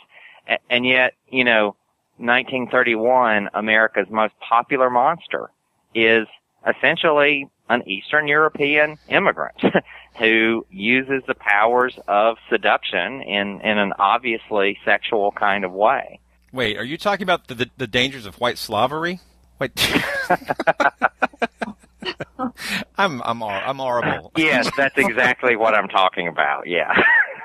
And, 0.70 0.86
yet, 0.86 1.14
you 1.30 1.44
know, 1.44 1.76
1931, 2.18 3.50
America's 3.54 4.08
most 4.10 4.34
popular 4.40 4.90
monster 4.90 5.50
is 5.94 6.28
essentially 6.68 7.50
an 7.70 7.88
Eastern 7.90 8.28
European 8.28 8.98
immigrant 9.08 9.62
who 10.20 10.66
uses 10.70 11.24
the 11.28 11.36
powers 11.36 11.98
of 12.08 12.38
seduction 12.50 13.22
in, 13.22 13.60
in 13.62 13.78
an 13.78 13.94
obviously 13.98 14.78
sexual 14.86 15.32
kind 15.32 15.66
of 15.66 15.72
way. 15.72 16.20
Wait, 16.52 16.78
are 16.78 16.84
you 16.84 16.98
talking 16.98 17.24
about 17.24 17.48
the, 17.48 17.56
the, 17.56 17.70
the 17.78 17.88
dangers 17.88 18.26
of 18.26 18.36
white 18.40 18.58
slavery? 18.58 19.20
Wait. 19.60 19.72
I'm 22.98 23.22
I'm 23.24 23.44
I'm 23.44 23.78
horrible. 23.78 24.32
yes, 24.38 24.70
that's 24.78 24.98
exactly 24.98 25.56
what 25.56 25.74
I'm 25.74 25.88
talking 25.88 26.28
about. 26.28 26.68
Yeah. 26.68 26.94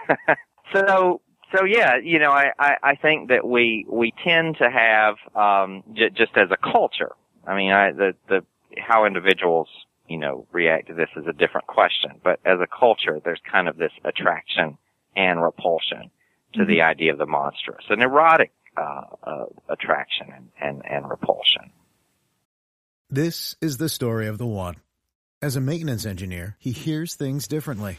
so 0.73 1.21
so 1.53 1.65
yeah, 1.65 1.97
you 2.03 2.19
know, 2.19 2.31
I, 2.31 2.53
I, 2.59 2.77
I 2.83 2.95
think 2.97 3.29
that 3.29 3.47
we 3.47 3.87
we 3.89 4.13
tend 4.25 4.57
to 4.59 4.71
have 4.71 5.17
um, 5.35 5.83
j- 5.95 6.11
just 6.11 6.37
as 6.37 6.51
a 6.51 6.57
culture. 6.57 7.13
I 7.47 7.57
mean, 7.57 7.73
I, 7.73 7.93
the 7.93 8.15
the 8.29 8.45
how 8.79 9.05
individuals 9.05 9.69
you 10.09 10.19
know 10.19 10.47
react 10.53 10.89
to 10.89 10.95
this 10.95 11.09
is 11.17 11.27
a 11.27 11.33
different 11.33 11.67
question, 11.67 12.13
but 12.23 12.41
as 12.45 12.59
a 12.61 12.67
culture, 12.67 13.21
there's 13.25 13.41
kind 13.51 13.69
of 13.69 13.77
this 13.77 13.93
attraction 14.05 14.79
and 15.17 15.43
repulsion 15.43 16.11
to 16.53 16.61
mm-hmm. 16.61 16.69
the 16.69 16.83
idea 16.83 17.13
of 17.13 17.19
the 17.19 17.27
monstrous, 17.27 17.85
an 17.89 18.03
erotic 18.03 18.53
uh, 18.77 19.03
uh, 19.23 19.45
attraction 19.69 20.29
and, 20.35 20.49
and 20.61 20.83
and 20.87 21.11
repulsion. 21.11 21.73
This 23.09 23.57
is 23.61 23.79
the 23.79 23.89
story 23.89 24.29
of 24.29 24.39
the 24.39 24.47
one. 24.47 24.77
As 25.43 25.57
a 25.57 25.61
maintenance 25.61 26.07
engineer, 26.07 26.57
he 26.59 26.71
hears 26.71 27.15
things 27.15 27.49
differently. 27.49 27.99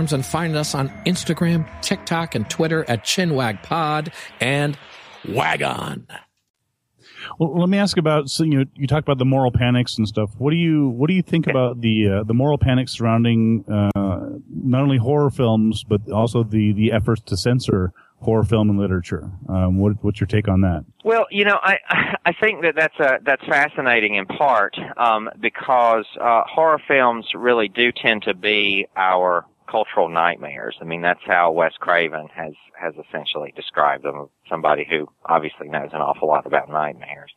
and 0.09 0.25
find 0.25 0.55
us 0.55 0.73
on 0.73 0.89
Instagram, 1.05 1.67
TikTok, 1.81 2.33
and 2.33 2.49
Twitter 2.49 2.83
at 2.89 3.03
ChinwagPod 3.03 4.11
and 4.39 4.77
Wagon. 5.29 6.07
Well, 7.39 7.59
let 7.59 7.69
me 7.69 7.77
ask 7.77 7.97
about 7.97 8.29
so 8.29 8.43
you 8.43 8.59
know, 8.59 8.65
you 8.75 8.87
talk 8.87 9.03
about 9.03 9.17
the 9.17 9.25
moral 9.25 9.51
panics 9.51 9.97
and 9.97 10.07
stuff. 10.07 10.31
What 10.37 10.51
do 10.51 10.57
you 10.57 10.89
what 10.89 11.07
do 11.07 11.13
you 11.13 11.21
think 11.21 11.47
about 11.47 11.81
the 11.81 12.07
uh, 12.09 12.23
the 12.23 12.33
moral 12.33 12.57
panics 12.57 12.93
surrounding 12.93 13.63
uh, 13.67 14.39
not 14.49 14.81
only 14.81 14.97
horror 14.97 15.29
films 15.29 15.83
but 15.83 16.09
also 16.11 16.43
the 16.43 16.73
the 16.73 16.91
efforts 16.91 17.21
to 17.27 17.37
censor 17.37 17.93
horror 18.21 18.43
film 18.43 18.69
and 18.69 18.79
literature? 18.79 19.31
Um, 19.49 19.77
what, 19.77 20.03
what's 20.03 20.19
your 20.19 20.27
take 20.27 20.47
on 20.47 20.61
that? 20.61 20.85
Well, 21.03 21.25
you 21.31 21.45
know, 21.45 21.59
I 21.61 21.77
I 22.25 22.33
think 22.33 22.61
that 22.63 22.75
that's 22.75 22.99
a 22.99 23.19
that's 23.23 23.45
fascinating 23.45 24.15
in 24.15 24.25
part 24.25 24.77
um, 24.97 25.29
because 25.39 26.05
uh, 26.19 26.43
horror 26.45 26.81
films 26.87 27.27
really 27.35 27.67
do 27.67 27.91
tend 27.91 28.23
to 28.23 28.33
be 28.33 28.87
our 28.95 29.45
cultural 29.71 30.09
nightmares. 30.09 30.75
I 30.81 30.83
mean, 30.83 31.01
that's 31.01 31.23
how 31.25 31.51
Wes 31.51 31.73
Craven 31.79 32.27
has 32.33 32.53
has 32.79 32.93
essentially 33.07 33.53
described 33.55 34.03
them. 34.03 34.29
Somebody 34.49 34.85
who 34.89 35.07
obviously 35.25 35.69
knows 35.69 35.89
an 35.93 36.01
awful 36.01 36.27
lot 36.27 36.45
about 36.45 36.69
nightmares, 36.69 37.31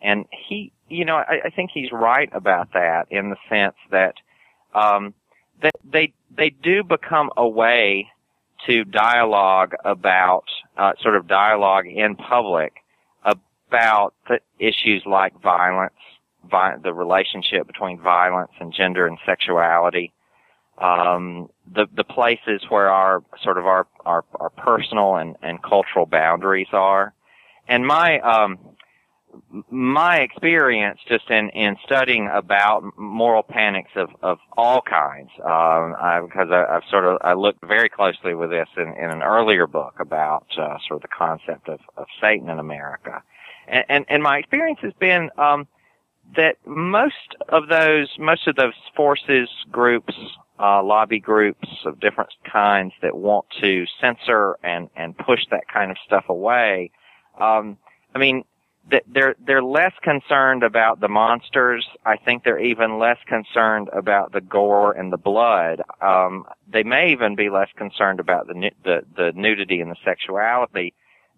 and 0.00 0.26
he, 0.30 0.72
you 0.88 1.04
know, 1.04 1.16
I, 1.16 1.40
I 1.46 1.50
think 1.50 1.70
he's 1.74 1.90
right 1.92 2.30
about 2.32 2.72
that 2.74 3.06
in 3.10 3.30
the 3.30 3.36
sense 3.48 3.76
that 3.90 4.14
um, 4.74 5.14
that 5.60 5.74
they 5.84 6.12
they 6.34 6.50
do 6.50 6.84
become 6.84 7.30
a 7.36 7.48
way 7.48 8.08
to 8.66 8.84
dialogue 8.84 9.74
about 9.84 10.44
uh, 10.76 10.92
sort 11.00 11.16
of 11.16 11.26
dialogue 11.26 11.86
in 11.86 12.14
public 12.14 12.74
about 13.24 14.12
the 14.28 14.38
issues 14.58 15.02
like 15.06 15.32
violence, 15.40 15.94
vi- 16.50 16.76
the 16.82 16.92
relationship 16.92 17.66
between 17.66 17.98
violence 17.98 18.52
and 18.60 18.72
gender 18.72 19.06
and 19.06 19.16
sexuality, 19.24 20.12
um, 20.78 21.48
the 21.72 21.86
the 21.94 22.04
places 22.04 22.62
where 22.68 22.90
our 22.90 23.22
sort 23.42 23.58
of 23.58 23.66
our 23.66 23.86
our, 24.04 24.24
our 24.36 24.50
personal 24.50 25.16
and, 25.16 25.36
and 25.42 25.62
cultural 25.62 26.06
boundaries 26.06 26.68
are. 26.72 27.14
And 27.68 27.86
my 27.86 28.18
um, 28.20 28.58
my 29.70 30.18
experience 30.18 30.98
just 31.08 31.30
in, 31.30 31.48
in 31.50 31.76
studying 31.84 32.28
about 32.32 32.82
moral 32.96 33.42
panics 33.42 33.90
of, 33.96 34.10
of 34.22 34.38
all 34.56 34.82
kinds, 34.82 35.30
um, 35.40 35.94
I, 35.98 36.20
because 36.22 36.48
I, 36.50 36.72
have 36.72 36.82
sort 36.90 37.04
of 37.04 37.18
I 37.22 37.34
looked 37.34 37.64
very 37.66 37.88
closely 37.88 38.34
with 38.34 38.50
this 38.50 38.68
in, 38.76 38.88
in 38.88 39.10
an 39.10 39.22
earlier 39.22 39.66
book 39.66 39.94
about 40.00 40.46
uh, 40.58 40.76
sort 40.86 40.98
of 40.98 41.02
the 41.02 41.08
concept 41.16 41.68
of, 41.68 41.80
of 41.96 42.06
Satan 42.20 42.48
in 42.50 42.58
America, 42.58 43.22
and, 43.68 43.84
and, 43.88 44.04
and 44.08 44.22
my 44.22 44.38
experience 44.38 44.80
has 44.82 44.92
been 44.98 45.30
um, 45.38 45.66
that 46.36 46.56
most 46.66 47.14
of 47.48 47.68
those 47.68 48.08
most 48.18 48.46
of 48.46 48.56
those 48.56 48.74
forces 48.96 49.48
groups 49.70 50.14
uh, 50.62 50.82
lobby 50.82 51.18
groups 51.18 51.68
of 51.84 51.98
different 51.98 52.30
kinds 52.50 52.92
that 53.02 53.16
want 53.16 53.46
to 53.60 53.84
censor 54.00 54.56
and 54.62 54.88
and 54.96 55.16
push 55.18 55.40
that 55.50 55.64
kind 55.72 55.90
of 55.90 55.96
stuff 56.06 56.24
away. 56.28 56.90
Um, 57.40 57.76
I 58.14 58.18
mean, 58.18 58.44
they're 59.06 59.34
they're 59.44 59.62
less 59.62 59.92
concerned 60.02 60.62
about 60.62 61.00
the 61.00 61.08
monsters. 61.08 61.86
I 62.06 62.16
think 62.16 62.44
they're 62.44 62.60
even 62.60 62.98
less 62.98 63.18
concerned 63.26 63.88
about 63.92 64.32
the 64.32 64.40
gore 64.40 64.92
and 64.92 65.12
the 65.12 65.16
blood. 65.16 65.82
Um, 66.00 66.44
they 66.72 66.84
may 66.84 67.10
even 67.12 67.34
be 67.34 67.50
less 67.50 67.68
concerned 67.76 68.20
about 68.20 68.46
the 68.46 68.70
the, 68.84 69.00
the 69.16 69.32
nudity 69.34 69.80
and 69.80 69.90
the 69.90 69.96
sexuality 70.04 70.94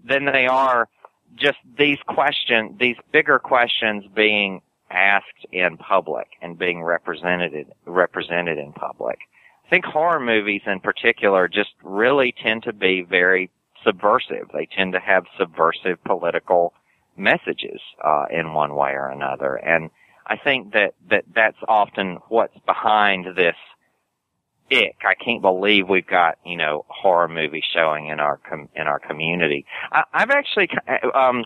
than 0.06 0.26
they 0.26 0.46
are 0.46 0.88
just 1.36 1.58
these 1.78 1.98
questions, 2.06 2.78
these 2.78 2.96
bigger 3.12 3.38
questions 3.38 4.04
being 4.14 4.60
asked 4.94 5.46
in 5.52 5.76
public 5.76 6.28
and 6.40 6.58
being 6.58 6.82
represented 6.82 7.66
represented 7.84 8.58
in 8.58 8.72
public. 8.72 9.18
I 9.66 9.70
think 9.70 9.84
horror 9.84 10.20
movies 10.20 10.62
in 10.66 10.80
particular 10.80 11.48
just 11.48 11.70
really 11.82 12.34
tend 12.42 12.62
to 12.64 12.72
be 12.72 13.02
very 13.02 13.50
subversive. 13.84 14.48
They 14.52 14.66
tend 14.66 14.92
to 14.92 15.00
have 15.00 15.24
subversive 15.38 16.02
political 16.04 16.74
messages 17.16 17.80
uh, 18.02 18.26
in 18.30 18.54
one 18.54 18.74
way 18.74 18.90
or 18.90 19.08
another. 19.08 19.54
And 19.56 19.90
I 20.26 20.36
think 20.36 20.72
that, 20.72 20.94
that 21.10 21.24
that's 21.34 21.58
often 21.68 22.18
what's 22.28 22.58
behind 22.66 23.36
this 23.36 23.56
ick. 24.72 24.96
I 25.04 25.14
can't 25.22 25.42
believe 25.42 25.88
we've 25.88 26.06
got, 26.06 26.38
you 26.44 26.56
know, 26.56 26.84
horror 26.88 27.28
movies 27.28 27.64
showing 27.72 28.08
in 28.08 28.20
our, 28.20 28.38
com- 28.48 28.68
in 28.74 28.86
our 28.86 28.98
community. 28.98 29.66
I, 29.92 30.04
I've 30.12 30.30
actually, 30.30 30.70
um, 31.14 31.44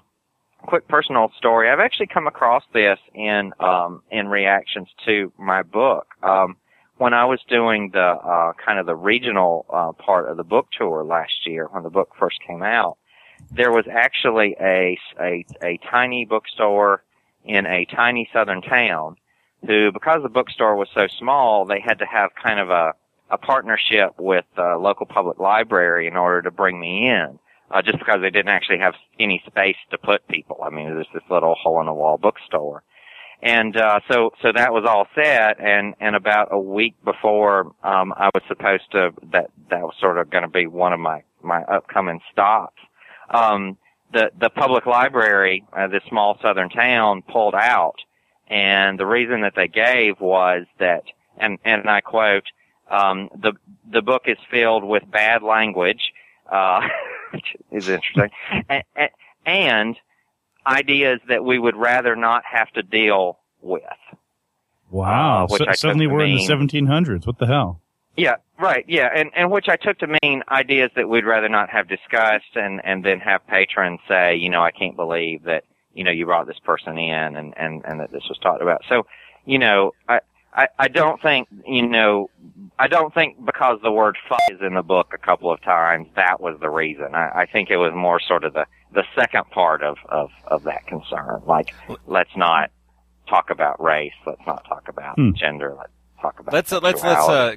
quick 0.67 0.89
personal 0.89 1.31
story. 1.37 1.71
I've 1.71 1.81
actually 1.81 2.09
come 2.09 2.27
across 2.27 2.63
this 2.73 2.99
in, 3.15 3.53
um, 3.61 4.03
in 4.11 4.29
reactions 4.29 4.89
to 5.07 5.33
my 5.39 5.63
book. 5.63 6.07
Um, 6.23 6.57
when 6.99 7.15
I 7.15 7.25
was 7.27 7.41
doing 7.49 7.91
the, 7.93 8.01
uh, 8.01 8.53
kind 8.55 8.79
of 8.79 8.87
the 8.87 8.97
regional, 8.97 9.67
uh, 9.71 9.93
part 9.93 10.29
of 10.29 10.37
the 10.37 10.45
book 10.45 10.69
tour 10.77 11.05
last 11.05 11.47
year 11.47 11.69
when 11.71 11.85
the 11.85 11.91
book 11.91 12.11
first 12.19 12.39
came 12.47 12.63
out, 12.63 12.99
there 13.51 13.71
was 13.71 13.87
actually 13.91 14.57
a, 14.61 14.99
a, 15.21 15.45
a 15.63 15.79
tiny 15.91 16.25
bookstore 16.25 17.03
in 17.45 17.67
a 17.67 17.85
tiny 17.87 18.29
southern 18.33 18.63
town 18.63 19.17
who, 19.67 19.91
because 19.93 20.23
the 20.23 20.29
bookstore 20.29 20.77
was 20.77 20.89
so 20.95 21.07
small, 21.19 21.65
they 21.65 21.81
had 21.81 21.99
to 21.99 22.07
have 22.07 22.31
kind 22.41 22.61
of 22.61 22.71
a, 22.71 22.93
a 23.31 23.39
partnership 23.39 24.15
with 24.19 24.45
the 24.57 24.77
local 24.79 25.07
public 25.07 25.39
library 25.39 26.07
in 26.07 26.17
order 26.17 26.43
to 26.43 26.51
bring 26.51 26.79
me 26.79 27.09
in. 27.09 27.39
Uh, 27.71 27.83
just 27.83 27.99
because 27.99 28.21
they 28.23 28.31
didn't 28.31 28.49
actually 28.49 28.79
have 28.79 28.95
any 29.21 29.43
space 29.47 29.77
to 29.91 29.99
put 29.99 30.27
people. 30.29 30.59
I 30.65 30.71
mean, 30.71 30.87
there's 30.87 31.07
this 31.13 31.23
little 31.31 31.55
hole 31.55 31.81
in 31.81 31.87
the 31.87 31.93
wall 31.93 32.17
bookstore. 32.17 32.83
And, 33.43 33.77
uh, 33.77 34.01
so, 34.11 34.33
so 34.41 34.53
that 34.55 34.73
was 34.73 34.85
all 34.89 35.07
set 35.15 35.61
and, 35.61 35.95
and 36.01 36.17
about 36.17 36.49
a 36.51 36.59
week 36.59 36.95
before, 37.05 37.73
um, 37.85 38.15
I 38.17 38.31
was 38.35 38.43
supposed 38.49 38.91
to, 38.93 39.13
that, 39.33 39.51
that 39.71 39.83
was 39.83 39.95
sort 40.01 40.17
of 40.17 40.31
going 40.31 40.45
to 40.45 40.49
be 40.49 40.67
one 40.67 40.95
of 40.95 40.99
my, 40.99 41.23
my 41.43 41.63
upcoming 41.65 42.21
stops. 42.33 42.81
Um, 43.31 43.77
the 44.13 44.31
the 44.41 44.51
public 44.51 44.87
library, 44.87 45.65
uh, 45.73 45.89
this 45.89 46.03
small 46.09 46.39
southern 46.43 46.71
town, 46.71 47.23
pulled 47.23 47.55
out, 47.55 47.97
and 48.49 48.99
the 48.99 49.07
reason 49.07 49.43
that 49.43 49.55
they 49.55 49.69
gave 49.69 50.21
was 50.21 50.67
that, 50.79 51.05
and 51.37 51.59
and 51.65 51.89
I 51.89 52.01
quote, 52.01 52.45
um, 52.91 53.29
the 53.41 53.53
the 53.91 54.03
book 54.03 54.23
is 54.27 54.39
filled 54.51 54.85
with 54.85 55.03
bad 55.11 55.43
language, 55.43 56.01
uh, 56.51 56.81
which 57.33 57.57
is 57.71 57.89
interesting, 57.89 58.31
and, 58.69 59.11
and 59.47 59.97
ideas 60.67 61.21
that 61.29 61.45
we 61.45 61.59
would 61.59 61.77
rather 61.77 62.15
not 62.17 62.43
have 62.51 62.71
to 62.73 62.83
deal 62.83 63.39
with. 63.61 63.83
Wow! 64.91 65.47
Uh, 65.47 65.57
so, 65.57 65.65
suddenly 65.75 66.07
we're 66.07 66.25
in 66.25 66.37
the 66.37 66.47
1700s. 66.47 67.27
What 67.27 67.39
the 67.39 67.47
hell? 67.47 67.81
Yeah, 68.17 68.37
right. 68.59 68.85
Yeah, 68.89 69.09
and 69.15 69.31
and 69.37 69.51
which 69.51 69.69
I 69.69 69.77
took 69.77 69.99
to 69.99 70.19
mean 70.23 70.43
ideas 70.49 70.91
that 70.97 71.09
we'd 71.09 71.25
rather 71.25 71.49
not 71.49 71.71
have 71.71 71.89
discussed, 71.89 72.57
and 72.57 72.81
and 72.85 73.05
then 73.05 73.21
have 73.21 73.47
patrons 73.47 74.01
say, 74.09 74.35
you 74.35 74.51
know, 74.51 74.63
I 74.63 74.71
can't 74.73 74.97
believe 74.97 75.45
that 75.45 75.65
you 75.95 76.05
know 76.05 76.11
you 76.11 76.25
brought 76.27 76.47
this 76.47 76.59
person 76.65 76.99
in, 76.99 77.37
and 77.37 77.55
and 77.57 77.85
and 77.85 78.01
that 78.01 78.11
this 78.11 78.25
was 78.29 78.39
talked 78.39 78.63
about. 78.63 78.83
So, 78.89 79.07
you 79.45 79.59
know, 79.59 79.93
I. 80.09 80.21
I, 80.59 80.67
I 80.77 80.89
don't 80.89 81.23
think, 81.23 81.47
you 81.67 81.87
know, 81.87 82.31
I 82.81 82.89
don't 82.89 83.15
think 83.15 83.45
because 83.47 83.79
the 83.81 83.93
word 83.93 84.19
fuck 84.29 84.41
is 84.51 84.61
in 84.61 84.75
the 84.75 84.83
book 84.83 85.13
a 85.15 85.19
couple 85.19 85.53
of 85.53 85.63
times, 85.63 86.09
that 86.17 86.41
was 86.41 86.59
the 86.61 86.69
reason. 86.69 87.15
I, 87.15 87.43
I 87.43 87.47
think 87.47 87.71
it 87.71 87.77
was 87.77 87.93
more 87.95 88.19
sort 88.19 88.43
of 88.43 88.55
the, 88.55 88.67
the 88.93 89.05
second 89.15 89.45
part 89.51 89.85
of, 89.85 89.99
of, 90.09 90.31
of 90.49 90.65
that 90.65 90.85
concern. 90.89 91.43
Like, 91.47 91.73
let's 92.09 92.37
not 92.37 92.73
talk 93.29 93.51
about 93.51 93.81
race. 93.81 94.13
Let's 94.27 94.45
not 94.49 94.65
talk 94.69 94.89
about 94.89 95.15
Hmm. 95.15 95.31
gender. 95.35 95.77
Let's 95.79 95.93
talk 96.21 96.41
about 96.41 96.53
Let's 96.53 96.73
uh, 96.73 96.81
let's 96.83 97.05
let's 97.05 97.29
uh, 97.29 97.57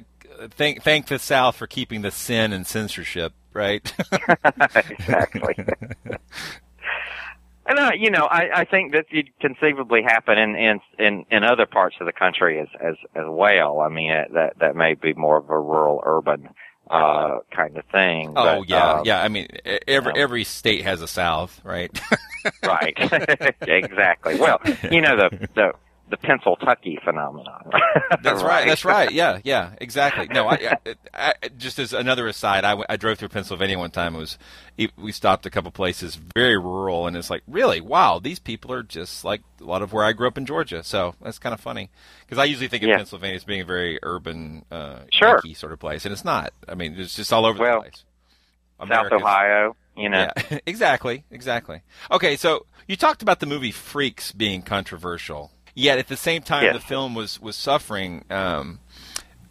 thank 0.50 0.84
thank 0.84 1.06
the 1.08 1.18
South 1.18 1.56
for 1.56 1.66
keeping 1.66 2.02
the 2.02 2.12
sin 2.12 2.52
and 2.52 2.64
censorship, 2.64 3.32
right? 3.52 3.92
exactly. 4.90 5.56
And 7.66 7.78
uh, 7.78 7.90
you 7.96 8.10
know, 8.10 8.24
I, 8.24 8.60
I 8.60 8.64
think 8.64 8.92
that 8.92 9.08
could 9.08 9.30
conceivably 9.40 10.02
happen 10.02 10.38
in, 10.38 10.56
in 10.56 10.80
in 10.98 11.24
in 11.30 11.44
other 11.44 11.66
parts 11.66 11.96
of 12.00 12.06
the 12.06 12.12
country 12.12 12.60
as 12.60 12.68
as 12.80 12.96
as 13.14 13.24
well. 13.28 13.80
I 13.80 13.88
mean, 13.88 14.10
it, 14.10 14.32
that 14.34 14.58
that 14.58 14.74
may 14.74 14.94
be 14.94 15.12
more 15.14 15.36
of 15.36 15.48
a 15.48 15.58
rural 15.58 16.02
urban 16.04 16.48
uh 16.90 17.38
kind 17.54 17.76
of 17.78 17.84
thing. 17.86 18.30
oh 18.30 18.60
but, 18.60 18.68
yeah, 18.68 18.84
uh, 18.84 19.02
yeah. 19.04 19.22
I 19.22 19.28
mean, 19.28 19.46
every 19.86 20.12
every 20.16 20.44
state 20.44 20.82
has 20.82 21.00
a 21.02 21.08
South, 21.08 21.60
right? 21.64 21.90
right. 22.64 22.94
exactly. 23.60 24.34
Well, 24.34 24.60
you 24.90 25.00
know 25.00 25.16
the 25.16 25.48
the 25.54 25.72
the 26.12 26.16
Pennsyltucky 26.18 27.02
phenomenon. 27.02 27.70
That's 28.22 28.42
right. 28.42 28.66
That's 28.68 28.84
right. 28.84 29.10
Yeah, 29.22 29.40
yeah, 29.42 29.70
exactly. 29.80 30.28
No, 30.28 30.46
I, 30.48 30.76
I, 31.12 31.34
I 31.42 31.48
just 31.58 31.78
as 31.78 31.92
another 31.92 32.26
aside, 32.28 32.64
I 32.64 32.96
drove 32.96 33.18
through 33.18 33.30
Pennsylvania 33.30 33.78
one 33.78 33.90
time. 33.90 34.14
It 34.14 34.18
was 34.18 34.38
we 34.96 35.10
stopped 35.12 35.44
a 35.46 35.50
couple 35.50 35.70
places, 35.70 36.18
very 36.34 36.56
rural, 36.56 37.06
and 37.06 37.16
it's 37.16 37.30
like, 37.30 37.42
really, 37.48 37.80
wow, 37.80 38.18
these 38.22 38.38
people 38.38 38.72
are 38.72 38.82
just 38.82 39.24
like 39.24 39.40
a 39.60 39.64
lot 39.64 39.82
of 39.82 39.92
where 39.92 40.04
I 40.04 40.12
grew 40.12 40.28
up 40.28 40.38
in 40.38 40.46
Georgia. 40.46 40.84
So 40.84 41.14
that's 41.22 41.38
kind 41.38 41.52
of 41.54 41.60
funny 41.60 41.90
because 42.24 42.38
I 42.38 42.44
usually 42.44 42.68
think 42.68 42.82
of 42.84 42.90
Yeah. 42.90 42.98
Pennsylvania 42.98 43.36
as 43.36 43.44
being 43.44 43.60
a 43.62 43.64
very 43.64 43.98
urban, 44.02 44.64
uh, 44.70 45.00
Sure. 45.10 45.40
Sort 45.54 45.72
of 45.72 45.80
place, 45.80 46.04
and 46.04 46.12
it's 46.12 46.24
not. 46.24 46.52
I 46.68 46.74
mean, 46.74 46.94
it's 46.98 47.16
just 47.16 47.32
all 47.32 47.44
over 47.46 47.58
Well, 47.58 47.82
the 47.82 47.90
place. 47.90 48.04
South 48.88 49.12
Ohio, 49.12 49.76
you 49.96 50.08
know. 50.08 50.28
Yeah, 50.50 50.58
exactly, 50.66 51.24
exactly. 51.30 51.82
Okay, 52.10 52.36
so 52.36 52.66
you 52.88 52.96
talked 52.96 53.22
about 53.22 53.40
the 53.40 53.46
movie 53.46 53.70
Freaks 53.70 54.32
being 54.32 54.62
controversial, 54.62 55.50
yet 55.74 55.98
at 55.98 56.08
the 56.08 56.16
same 56.16 56.42
time 56.42 56.64
Yes. 56.64 56.74
the 56.74 56.80
film 56.80 57.14
was 57.14 57.40
was 57.40 57.56
suffering 57.56 58.24
um, 58.30 58.78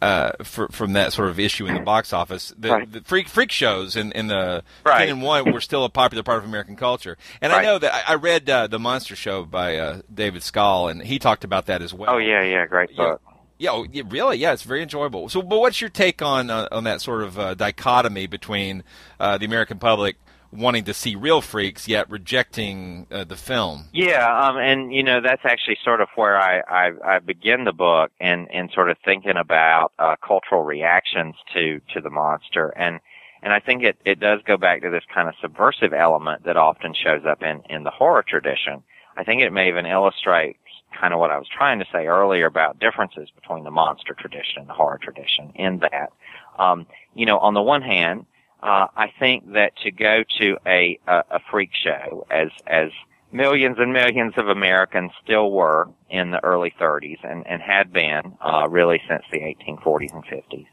uh, 0.00 0.32
for, 0.42 0.66
from 0.68 0.94
that 0.94 1.12
sort 1.12 1.28
of 1.28 1.38
issue 1.38 1.66
in 1.66 1.74
the 1.74 1.80
box 1.80 2.12
office. 2.12 2.52
The, 2.58 2.70
Right. 2.70 2.90
the 2.92 3.02
freak 3.02 3.28
freak 3.28 3.52
shows 3.52 3.94
in, 3.94 4.10
in 4.12 4.26
the 4.26 4.64
Right. 4.84 4.98
ten 5.06 5.08
and 5.10 5.22
one 5.22 5.52
were 5.52 5.60
still 5.60 5.84
a 5.84 5.88
popular 5.88 6.24
part 6.24 6.38
of 6.38 6.44
American 6.44 6.74
culture, 6.76 7.16
and 7.40 7.52
I 7.52 7.62
know 7.62 7.78
that 7.78 7.94
I, 8.08 8.12
I 8.12 8.14
read 8.16 8.50
uh, 8.50 8.66
the 8.66 8.78
Monster 8.80 9.14
Show 9.14 9.44
by 9.44 9.76
uh, 9.76 10.00
David 10.12 10.42
Skal, 10.42 10.88
and 10.88 11.02
he 11.02 11.18
talked 11.20 11.44
about 11.44 11.66
that 11.66 11.82
as 11.82 11.94
well. 11.94 12.14
Oh 12.14 12.18
yeah, 12.18 12.42
yeah, 12.42 12.66
great 12.66 12.96
book. 12.96 13.20
Yeah, 13.58 13.70
oh, 13.70 13.86
yeah, 13.92 14.02
really, 14.08 14.38
yeah, 14.38 14.52
it's 14.52 14.64
very 14.64 14.82
enjoyable. 14.82 15.28
So, 15.28 15.40
but 15.40 15.60
what's 15.60 15.80
your 15.80 15.90
take 15.90 16.20
on 16.20 16.50
uh, 16.50 16.66
on 16.72 16.82
that 16.82 17.00
sort 17.00 17.22
of 17.22 17.38
uh, 17.38 17.54
dichotomy 17.54 18.26
between 18.26 18.82
uh, 19.20 19.38
the 19.38 19.44
American 19.44 19.78
public 19.78 20.16
wanting 20.52 20.84
to 20.84 20.94
see 20.94 21.16
real 21.16 21.40
freaks 21.40 21.88
yet 21.88 22.08
rejecting 22.10 23.06
uh, 23.10 23.24
the 23.24 23.36
film? 23.36 23.86
Yeah, 23.92 24.48
um, 24.48 24.58
and 24.58 24.94
you 24.94 25.02
know 25.02 25.20
that's 25.20 25.42
actually 25.44 25.78
sort 25.84 26.00
of 26.00 26.08
where 26.14 26.38
I, 26.38 26.60
I, 26.60 27.16
I 27.16 27.18
begin 27.18 27.64
the 27.64 27.72
book 27.72 28.10
and, 28.20 28.48
and 28.52 28.70
sort 28.74 28.90
of 28.90 28.96
thinking 29.04 29.36
about 29.36 29.92
uh, 29.98 30.16
cultural 30.26 30.62
reactions 30.62 31.34
to, 31.54 31.80
to 31.94 32.00
the 32.00 32.10
monster, 32.10 32.68
and 32.76 33.00
and 33.42 33.52
I 33.52 33.58
think 33.58 33.82
it, 33.82 33.98
it 34.04 34.20
does 34.20 34.40
go 34.46 34.56
back 34.56 34.82
to 34.82 34.90
this 34.90 35.02
kind 35.12 35.28
of 35.28 35.34
subversive 35.40 35.92
element 35.92 36.44
that 36.44 36.56
often 36.56 36.94
shows 36.94 37.22
up 37.28 37.42
in, 37.42 37.62
in 37.68 37.82
the 37.82 37.90
horror 37.90 38.24
tradition. 38.26 38.84
I 39.16 39.24
think 39.24 39.42
it 39.42 39.50
may 39.50 39.68
even 39.68 39.84
illustrate 39.84 40.58
kind 40.98 41.12
of 41.12 41.18
what 41.18 41.30
I 41.30 41.38
was 41.38 41.48
trying 41.48 41.80
to 41.80 41.86
say 41.92 42.06
earlier 42.06 42.46
about 42.46 42.78
differences 42.78 43.28
between 43.34 43.64
the 43.64 43.70
monster 43.70 44.14
tradition 44.14 44.58
and 44.58 44.68
the 44.68 44.74
horror 44.74 45.00
tradition. 45.02 45.50
In 45.54 45.80
that, 45.80 46.12
um, 46.58 46.86
you 47.14 47.26
know, 47.26 47.38
on 47.38 47.54
the 47.54 47.62
one 47.62 47.82
hand, 47.82 48.26
uh, 48.62 48.86
I 48.96 49.12
think 49.18 49.52
that 49.54 49.76
to 49.78 49.90
go 49.90 50.22
to 50.38 50.56
a, 50.66 50.98
a, 51.06 51.24
a 51.32 51.40
freak 51.50 51.70
show 51.74 52.26
as, 52.30 52.48
as 52.66 52.90
millions 53.32 53.76
and 53.78 53.92
millions 53.92 54.34
of 54.36 54.48
Americans 54.48 55.10
still 55.24 55.50
were 55.50 55.88
in 56.10 56.30
the 56.30 56.44
early 56.44 56.72
30s 56.80 57.18
and, 57.24 57.46
and 57.46 57.60
had 57.60 57.92
been, 57.92 58.36
uh, 58.40 58.68
really 58.68 59.00
since 59.08 59.24
the 59.32 59.40
1840s 59.40 60.14
and 60.14 60.24
50s, 60.24 60.66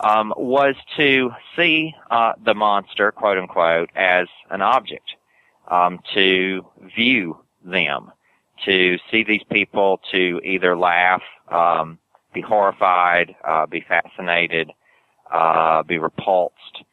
um, 0.00 0.32
was 0.36 0.74
to 0.96 1.30
see, 1.56 1.94
uh, 2.10 2.32
the 2.44 2.54
monster, 2.54 3.10
quote 3.12 3.38
unquote, 3.38 3.90
as 3.96 4.28
an 4.50 4.62
object, 4.62 5.10
um, 5.68 5.98
to 6.14 6.64
view 6.96 7.38
them, 7.64 8.12
to 8.64 8.98
see 9.10 9.24
these 9.24 9.42
people 9.50 10.00
to 10.12 10.40
either 10.44 10.76
laugh, 10.76 11.22
um, 11.48 11.98
be 12.32 12.40
horrified, 12.40 13.34
uh, 13.44 13.66
be 13.66 13.80
fascinated, 13.80 14.70
uh, 15.32 15.82
be 15.82 15.98
repulsed, 15.98 16.84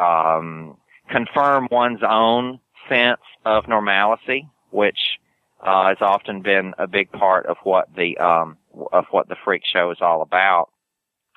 um, 0.00 0.76
confirm 1.10 1.68
one's 1.70 2.00
own 2.08 2.60
sense 2.88 3.20
of 3.44 3.68
normalcy, 3.68 4.48
which 4.70 4.98
uh, 5.62 5.88
has 5.88 5.98
often 6.00 6.42
been 6.42 6.74
a 6.78 6.86
big 6.86 7.10
part 7.12 7.46
of 7.46 7.56
what 7.64 7.88
the 7.94 8.16
um, 8.18 8.56
of 8.92 9.04
what 9.10 9.28
the 9.28 9.36
freak 9.44 9.62
show 9.70 9.90
is 9.90 9.98
all 10.00 10.22
about. 10.22 10.70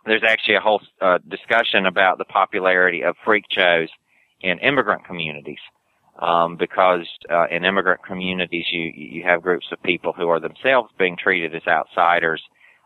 There's 0.05 0.23
actually 0.23 0.55
a 0.55 0.59
whole 0.61 0.81
uh, 1.01 1.19
discussion 1.27 1.85
about 1.85 2.17
the 2.17 2.25
popularity 2.25 3.03
of 3.03 3.15
freak 3.23 3.45
shows 3.49 3.89
in 4.41 4.59
immigrant 4.59 5.05
communities, 5.05 5.59
um, 6.19 6.57
because 6.57 7.07
uh, 7.29 7.47
in 7.49 7.65
immigrant 7.65 8.03
communities 8.05 8.65
you 8.71 8.91
you 8.95 9.23
have 9.23 9.41
groups 9.41 9.67
of 9.71 9.81
people 9.83 10.13
who 10.13 10.29
are 10.29 10.39
themselves 10.39 10.89
being 10.97 11.17
treated 11.17 11.53
as 11.55 11.67
outsiders, 11.67 12.41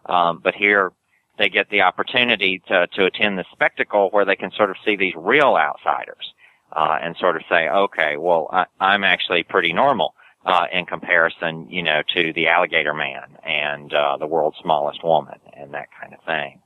um, 0.07 0.39
but 0.43 0.55
here 0.55 0.91
they 1.37 1.49
get 1.49 1.69
the 1.69 1.81
opportunity 1.81 2.61
to, 2.67 2.87
to 2.87 3.05
attend 3.05 3.37
the 3.37 3.45
spectacle 3.51 4.09
where 4.11 4.25
they 4.25 4.35
can 4.35 4.51
sort 4.51 4.69
of 4.69 4.75
see 4.83 4.95
these 4.95 5.13
real 5.15 5.55
outsiders 5.55 6.33
uh, 6.71 6.97
and 7.01 7.15
sort 7.17 7.35
of 7.35 7.43
say, 7.49 7.69
okay, 7.69 8.17
well, 8.17 8.49
I, 8.51 8.65
I'm 8.79 9.03
actually 9.03 9.43
pretty 9.43 9.73
normal 9.73 10.13
uh, 10.45 10.65
in 10.71 10.85
comparison, 10.85 11.67
you 11.69 11.83
know, 11.83 12.01
to 12.15 12.33
the 12.33 12.47
alligator 12.47 12.93
man 12.93 13.37
and 13.43 13.93
uh, 13.93 14.17
the 14.17 14.27
world's 14.27 14.57
smallest 14.61 15.03
woman 15.03 15.39
and 15.53 15.73
that 15.73 15.87
kind 15.99 16.13
of 16.13 16.23
thing. 16.25 16.61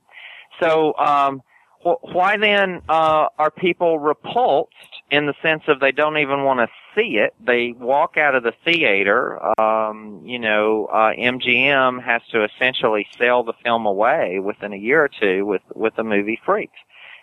So 0.60 0.94
um, 0.96 1.42
wh- 1.84 2.02
why 2.14 2.36
then 2.36 2.82
uh, 2.88 3.28
are 3.38 3.50
people 3.50 3.98
repulsed 3.98 4.72
in 5.10 5.26
the 5.26 5.34
sense 5.42 5.62
of 5.68 5.80
they 5.80 5.92
don't 5.92 6.18
even 6.18 6.44
want 6.44 6.60
to 6.60 6.68
see 6.94 7.16
it? 7.18 7.34
They 7.44 7.74
walk 7.78 8.16
out 8.16 8.34
of 8.34 8.42
the 8.42 8.52
theater. 8.64 9.38
Um, 9.60 10.22
you 10.24 10.38
know, 10.38 10.86
uh, 10.86 11.12
MGM 11.18 12.02
has 12.02 12.22
to 12.32 12.44
essentially 12.44 13.06
sell 13.18 13.42
the 13.42 13.54
film 13.64 13.86
away 13.86 14.38
within 14.38 14.72
a 14.72 14.76
year 14.76 15.04
or 15.04 15.10
two 15.20 15.44
with 15.46 15.62
with 15.74 15.96
the 15.96 16.04
movie 16.04 16.40
Freaks. 16.44 16.78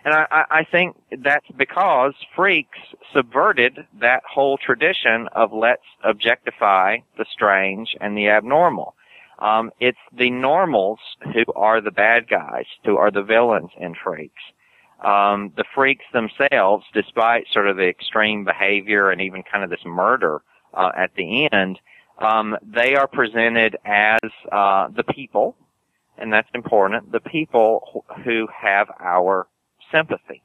And 0.05 0.13
I, 0.13 0.25
I 0.31 0.43
I 0.59 0.63
think 0.63 0.95
that's 1.17 1.47
because 1.57 2.13
Freaks 2.35 2.79
subverted 3.13 3.85
that 3.99 4.23
whole 4.29 4.57
tradition 4.57 5.27
of 5.33 5.51
let's 5.53 5.83
objectify 6.03 6.97
the 7.17 7.25
strange 7.31 7.95
and 7.99 8.17
the 8.17 8.29
abnormal. 8.29 8.95
Um, 9.39 9.71
it's 9.79 9.97
the 10.11 10.29
normals 10.29 10.99
who 11.33 11.45
are 11.55 11.81
the 11.81 11.91
bad 11.91 12.29
guys, 12.29 12.65
who 12.85 12.97
are 12.97 13.11
the 13.11 13.23
villains 13.23 13.71
and 13.79 13.95
Freaks. 14.03 14.43
Um, 15.03 15.53
the 15.55 15.63
freaks 15.73 16.03
themselves, 16.11 16.85
despite 16.93 17.47
sort 17.53 17.67
of 17.69 17.77
the 17.77 17.87
extreme 17.87 18.43
behavior 18.43 19.11
and 19.11 19.21
even 19.21 19.43
kind 19.43 19.63
of 19.63 19.69
this 19.69 19.85
murder 19.85 20.41
uh, 20.73 20.91
at 20.95 21.11
the 21.15 21.47
end, 21.53 21.79
um, 22.17 22.57
they 22.61 22.95
are 22.95 23.07
presented 23.07 23.77
as 23.85 24.19
uh, 24.51 24.89
the 24.89 25.05
people, 25.05 25.55
and 26.17 26.33
that's 26.33 26.49
important. 26.53 27.13
The 27.13 27.21
people 27.21 27.81
wh- 28.09 28.21
who 28.23 28.47
have 28.53 28.89
our 28.99 29.47
sympathy, 29.89 30.41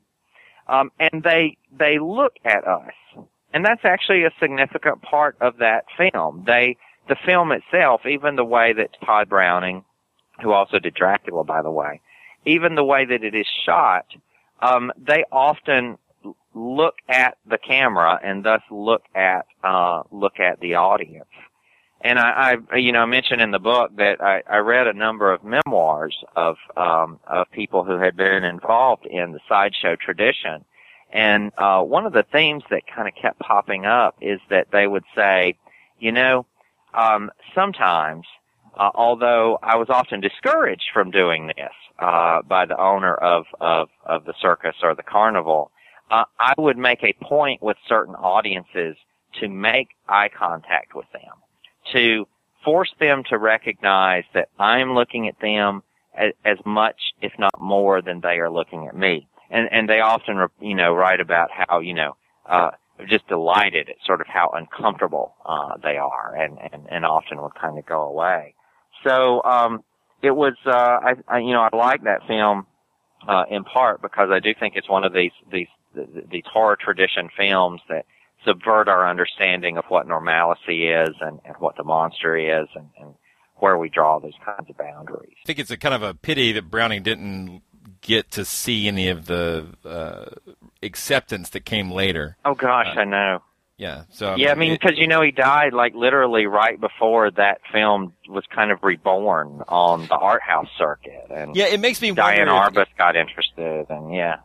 um, 0.69 0.93
and 1.01 1.25
they 1.25 1.57
they 1.77 1.99
look 1.99 2.35
at 2.45 2.65
us, 2.65 2.93
and 3.53 3.65
that's 3.65 3.85
actually 3.85 4.23
a 4.23 4.31
significant 4.39 5.03
part 5.03 5.37
of 5.41 5.57
that 5.59 5.87
film. 5.99 6.45
They 6.47 6.77
the 7.09 7.17
film 7.27 7.53
itself, 7.53 8.07
even 8.07 8.37
the 8.37 8.45
way 8.45 8.73
that 8.73 8.97
Tod 9.05 9.29
Browning, 9.29 9.85
who 10.43 10.53
also 10.53 10.79
did 10.79 10.95
Dracula, 10.95 11.45
by 11.45 11.63
the 11.63 11.71
way, 11.71 12.01
even 12.47 12.75
the 12.75 12.85
way 12.85 13.05
that 13.05 13.25
it 13.25 13.35
is 13.35 13.47
shot, 13.65 14.07
um, 14.61 14.93
they 14.97 15.25
often 15.31 15.99
look 16.55 16.95
at 17.09 17.37
the 17.49 17.59
camera 17.59 18.19
and 18.23 18.45
thus 18.45 18.63
look 18.71 19.03
at 19.15 19.47
uh, 19.63 20.03
look 20.11 20.39
at 20.39 20.61
the 20.61 20.75
audience. 20.75 21.27
And 22.01 22.19
I, 22.19 22.57
I, 22.71 22.77
you 22.77 22.93
know, 22.93 23.01
I 23.01 23.07
mentioned 23.07 23.41
in 23.41 23.51
the 23.51 23.59
book 23.59 23.97
that 23.97 24.21
I, 24.21 24.43
I 24.49 24.59
read 24.59 24.87
a 24.87 24.93
number 24.93 25.33
of 25.33 25.43
memoirs 25.43 26.17
of 26.37 26.57
um, 26.77 27.19
of 27.27 27.51
people 27.51 27.85
who 27.85 27.99
had 27.99 28.17
been 28.17 28.45
involved 28.45 29.07
in 29.07 29.33
the 29.33 29.41
sideshow 29.49 29.97
tradition, 29.97 30.65
and 31.13 31.53
uh, 31.57 31.81
one 31.81 32.07
of 32.07 32.13
the 32.13 32.25
themes 32.31 32.63
that 32.71 32.83
kind 32.87 33.09
of 33.09 33.15
kept 33.21 33.39
popping 33.39 33.87
up 33.87 34.17
is 34.21 34.41
that 34.51 34.69
they 34.71 34.87
would 34.87 35.05
say, 35.15 35.57
you 35.99 36.13
know, 36.13 36.45
um, 36.97 37.31
sometimes, 37.55 38.27
uh, 38.79 38.91
although 38.95 39.59
I 39.63 39.77
was 39.77 39.89
often 39.91 40.21
discouraged 40.21 40.91
from 40.93 41.11
doing 41.11 41.49
this 41.49 41.73
uh, 41.99 42.43
by 42.43 42.67
the 42.67 42.81
owner 42.81 43.15
of, 43.15 43.47
of, 43.61 43.89
of 44.05 44.25
the 44.25 44.35
circus 44.41 44.77
or 44.83 44.95
the 44.95 45.03
carnival, 45.03 45.71
uh, 46.11 46.25
I 46.39 46.55
would 46.59 46.77
make 46.77 47.03
a 47.03 47.15
point 47.25 47.63
with 47.63 47.77
certain 47.89 48.15
audiences 48.15 48.97
to 49.41 49.49
make 49.49 49.89
eye 50.09 50.29
contact 50.37 50.95
with 50.95 51.07
them, 51.13 51.33
to 51.93 52.27
force 52.65 52.93
them 53.01 53.23
to 53.31 53.39
recognize 53.39 54.25
that 54.33 54.49
I'm 54.59 54.95
looking 54.95 55.29
at 55.29 55.39
them 55.41 55.83
as, 56.17 56.33
as 56.45 56.59
much, 56.65 56.97
if 57.21 57.33
not 57.39 57.61
more, 57.61 58.01
than 58.01 58.21
they 58.21 58.39
are 58.39 58.51
looking 58.51 58.87
at 58.87 58.97
me. 58.97 59.27
And 59.51 59.69
and 59.71 59.89
they 59.89 60.01
often, 60.01 60.47
you 60.61 60.75
know, 60.75 60.95
write 60.95 61.21
about 61.21 61.51
how 61.53 61.81
you 61.81 61.95
know. 61.95 62.17
Uh, 62.47 62.71
just 63.09 63.27
delighted 63.29 63.89
at 63.89 63.97
sort 64.07 64.21
of 64.21 64.27
how 64.27 64.51
uncomfortable 64.55 65.35
uh, 65.45 65.77
they 65.83 65.97
are, 65.97 66.35
and, 66.37 66.59
and 66.73 66.87
and 66.91 67.05
often 67.05 67.41
would 67.43 67.55
kind 67.55 67.79
of 67.79 67.87
go 67.87 68.03
away. 68.03 68.55
So 69.03 69.43
um, 69.45 69.83
it 70.23 70.31
was, 70.31 70.55
uh, 70.65 70.71
I, 70.71 71.15
I 71.29 71.39
you 71.39 71.53
know, 71.53 71.69
I 71.71 71.77
like 71.77 72.05
that 72.05 72.27
film 72.27 72.67
uh, 73.29 73.45
in 73.51 73.65
part 73.65 74.01
because 74.01 74.31
I 74.31 74.41
do 74.41 74.55
think 74.59 74.75
it's 74.77 74.89
one 74.89 75.05
of 75.05 75.13
these 75.13 75.33
these 75.51 75.69
these 76.31 76.45
horror 76.53 76.77
tradition 76.81 77.29
films 77.37 77.81
that 77.89 78.07
subvert 78.45 78.89
our 78.89 79.09
understanding 79.09 79.79
of 79.79 79.85
what 79.89 80.07
normalcy 80.07 80.89
is 80.89 81.15
and, 81.21 81.41
and 81.45 81.57
what 81.59 81.77
the 81.77 81.85
monster 81.85 82.37
is 82.37 82.69
and, 82.75 82.89
and 83.01 83.15
where 83.57 83.79
we 83.79 83.89
draw 83.89 84.19
those 84.19 84.35
kinds 84.45 84.69
of 84.69 84.77
boundaries. 84.77 85.37
I 85.45 85.47
think 85.47 85.59
it's 85.59 85.71
a 85.71 85.77
kind 85.77 85.95
of 85.95 86.03
a 86.03 86.15
pity 86.15 86.53
that 86.53 86.71
Browning 86.71 87.03
didn't 87.03 87.63
get 88.01 88.31
to 88.33 88.45
see 88.45 88.89
any 88.89 89.09
of 89.09 89.27
the 89.27 89.69
uh, 89.85 90.27
acceptance 90.85 91.51
that 91.51 91.65
came 91.65 91.91
later. 91.91 92.37
Oh 92.45 92.55
gosh, 92.55 92.89
Uh, 92.97 93.01
I 93.01 93.05
know. 93.05 93.43
Yeah. 93.77 94.05
So 94.11 94.37
yeah, 94.37 94.53
I 94.53 94.55
mean, 94.55 94.73
because 94.75 94.97
you 94.97 95.09
know 95.09 95.21
he 95.21 95.33
died 95.33 95.73
like 95.73 95.95
literally 95.95 96.47
right 96.47 96.81
before 96.81 97.31
that 97.33 97.61
film 97.73 98.13
was 98.29 98.45
kind 98.55 98.71
of 98.71 98.79
reborn 98.85 99.63
on 99.69 100.07
the 100.07 100.15
art 100.15 100.43
house 100.43 100.69
circuit, 100.79 101.27
and 101.35 101.57
Yeah, 101.57 101.67
it 101.67 101.81
makes 101.81 102.01
me 102.01 102.13
Diane 102.13 102.47
wonder 102.49 102.81
if- 102.83 102.87
Arbus 102.89 102.97
got 102.97 103.17
interested, 103.17 103.87
and 103.91 104.15
yeah, 104.15 104.37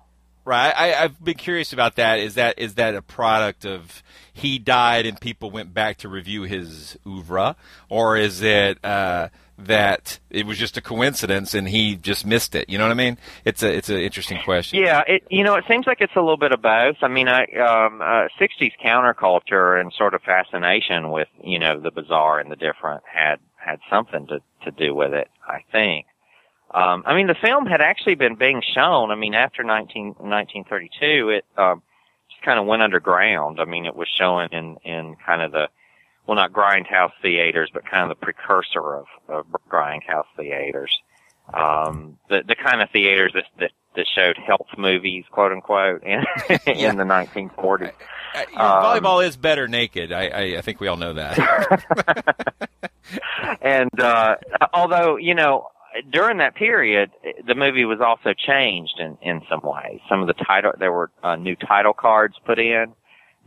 Right. 0.46 0.74
I, 0.76 0.96
I've 1.04 1.24
been 1.24 1.38
curious 1.38 1.74
about 1.74 1.98
that. 1.98 2.18
Is 2.18 2.34
that 2.36 2.58
is 2.58 2.74
that 2.76 2.96
a 2.96 3.04
product 3.04 3.66
of 3.66 4.02
he 4.34 4.58
died 4.58 5.06
and 5.06 5.20
people 5.22 5.52
went 5.52 5.76
back 5.76 5.98
to 5.98 6.10
review 6.10 6.42
his 6.44 6.98
oeuvre, 7.06 7.56
or 7.88 8.18
is 8.18 8.42
it 8.42 8.84
uh, 8.84 9.30
that 9.66 10.20
it 10.30 10.46
was 10.46 10.58
just 10.58 10.78
a 10.78 10.82
coincidence 10.82 11.54
and 11.54 11.68
he 11.68 11.96
just 11.96 12.26
missed 12.26 12.56
it? 12.56 12.70
You 12.70 12.78
know 12.78 12.86
what 12.86 12.92
I 12.92 12.96
mean? 12.96 13.18
It's 13.46 13.64
a 13.64 13.76
it's 13.76 13.90
an 13.90 13.98
interesting 13.98 14.40
question. 14.44 14.80
yeah. 14.80 15.04
It 15.08 15.24
you 15.30 15.44
know 15.44 15.56
it 15.56 15.66
seems 15.68 15.88
like 15.88 16.02
it's 16.02 16.16
a 16.16 16.22
little 16.22 16.38
bit 16.38 16.52
of 16.52 16.62
both. 16.62 16.98
I 17.02 17.08
mean, 17.08 17.28
I 17.28 17.44
um, 17.44 18.02
uh, 18.02 18.28
'60s 18.40 18.74
counterculture 18.84 19.80
and 19.80 19.92
sort 19.94 20.14
of 20.14 20.22
fascination 20.22 21.12
with 21.12 21.28
you 21.44 21.60
know 21.60 21.80
the 21.80 21.92
bizarre 21.92 22.40
and 22.40 22.52
the 22.52 22.56
different 22.56 23.04
had 23.06 23.40
had 23.58 23.80
something 23.90 24.28
to 24.28 24.40
to 24.64 24.72
do 24.72 24.96
with 24.96 25.14
it. 25.14 25.30
I 25.48 25.64
think. 25.72 26.06
Um, 26.72 27.04
I 27.06 27.16
mean, 27.16 27.28
the 27.28 27.36
film 27.36 27.66
had 27.66 27.82
actually 27.82 28.16
been 28.16 28.36
being 28.36 28.62
shown. 28.62 29.10
I 29.10 29.16
mean, 29.16 29.34
after 29.34 29.64
19, 29.64 30.06
1932, 30.20 31.30
it 31.30 31.46
um, 31.58 31.82
just 32.30 32.44
kind 32.44 32.60
of 32.60 32.68
went 32.68 32.84
underground. 32.84 33.60
I 33.60 33.66
mean, 33.66 33.88
it 33.88 33.96
was 33.96 34.08
showing 34.08 34.50
in 34.52 34.78
in 34.84 35.16
kind 35.26 35.42
of 35.42 35.52
the 35.52 35.70
well, 36.30 36.36
not 36.36 36.54
grindhouse 36.54 37.12
theaters, 37.24 37.72
but 37.74 37.84
kind 37.90 38.04
of 38.04 38.10
the 38.20 38.24
precursor 38.24 38.94
of, 38.96 39.06
of 39.28 39.46
grindhouse 39.68 40.26
theaters. 40.38 40.96
Um, 41.52 42.20
the 42.30 42.44
the 42.48 42.54
kind 42.56 42.84
of 42.84 42.92
theaters 42.92 43.32
that 43.34 43.46
that, 43.60 43.72
that 43.96 44.06
showed 44.14 44.38
health 44.38 44.68
movies, 44.78 45.26
quote 45.32 45.52
unquote, 45.52 46.04
in 46.04 46.20
in 46.68 46.98
the 46.98 47.04
1940s. 47.04 47.92
Your 48.54 48.62
Um, 48.62 48.84
volleyball 48.84 49.26
is 49.26 49.38
better 49.38 49.68
naked. 49.68 50.12
I, 50.12 50.28
I 50.28 50.42
I 50.58 50.62
think 50.62 50.80
we 50.80 50.88
all 50.88 50.98
know 50.98 51.14
that. 51.14 51.82
and 53.62 54.00
uh 54.00 54.36
although 54.72 55.16
you 55.18 55.34
know 55.34 55.70
during 56.12 56.38
that 56.38 56.54
period 56.54 57.10
the 57.48 57.56
movie 57.56 57.86
was 57.86 58.00
also 58.02 58.34
changed 58.38 59.00
in 59.00 59.18
in 59.24 59.42
some 59.50 59.62
ways 59.64 60.00
some 60.08 60.22
of 60.22 60.28
the 60.28 60.36
title 60.46 60.74
there 60.78 60.92
were 60.92 61.10
uh, 61.24 61.36
new 61.36 61.56
title 61.56 61.94
cards 61.94 62.36
put 62.46 62.60
in 62.60 62.94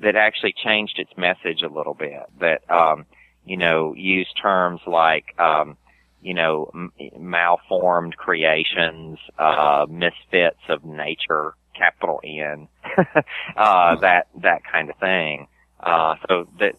that 0.01 0.17
actually 0.17 0.53
changed 0.53 0.99
its 0.99 1.11
message 1.17 1.63
a 1.63 1.69
little 1.69 1.95
bit 1.95 2.23
that 2.41 2.69
um 2.71 3.05
you 3.45 3.57
know 3.57 3.95
used 3.95 4.37
terms 4.41 4.81
like 4.87 5.39
um 5.39 5.77
you 6.23 6.35
know 6.35 6.71
m- 6.75 6.93
malformed 7.19 8.17
creations 8.17 9.19
uh 9.39 9.87
misfits 9.89 10.61
of 10.69 10.85
nature 10.85 11.55
capital 11.77 12.21
N 12.25 12.69
uh 13.57 13.97
that 13.97 14.29
that 14.41 14.63
kind 14.71 14.91
of 14.91 14.97
thing 14.97 15.49
uh 15.81 16.17
so 16.29 16.49
that 16.59 16.75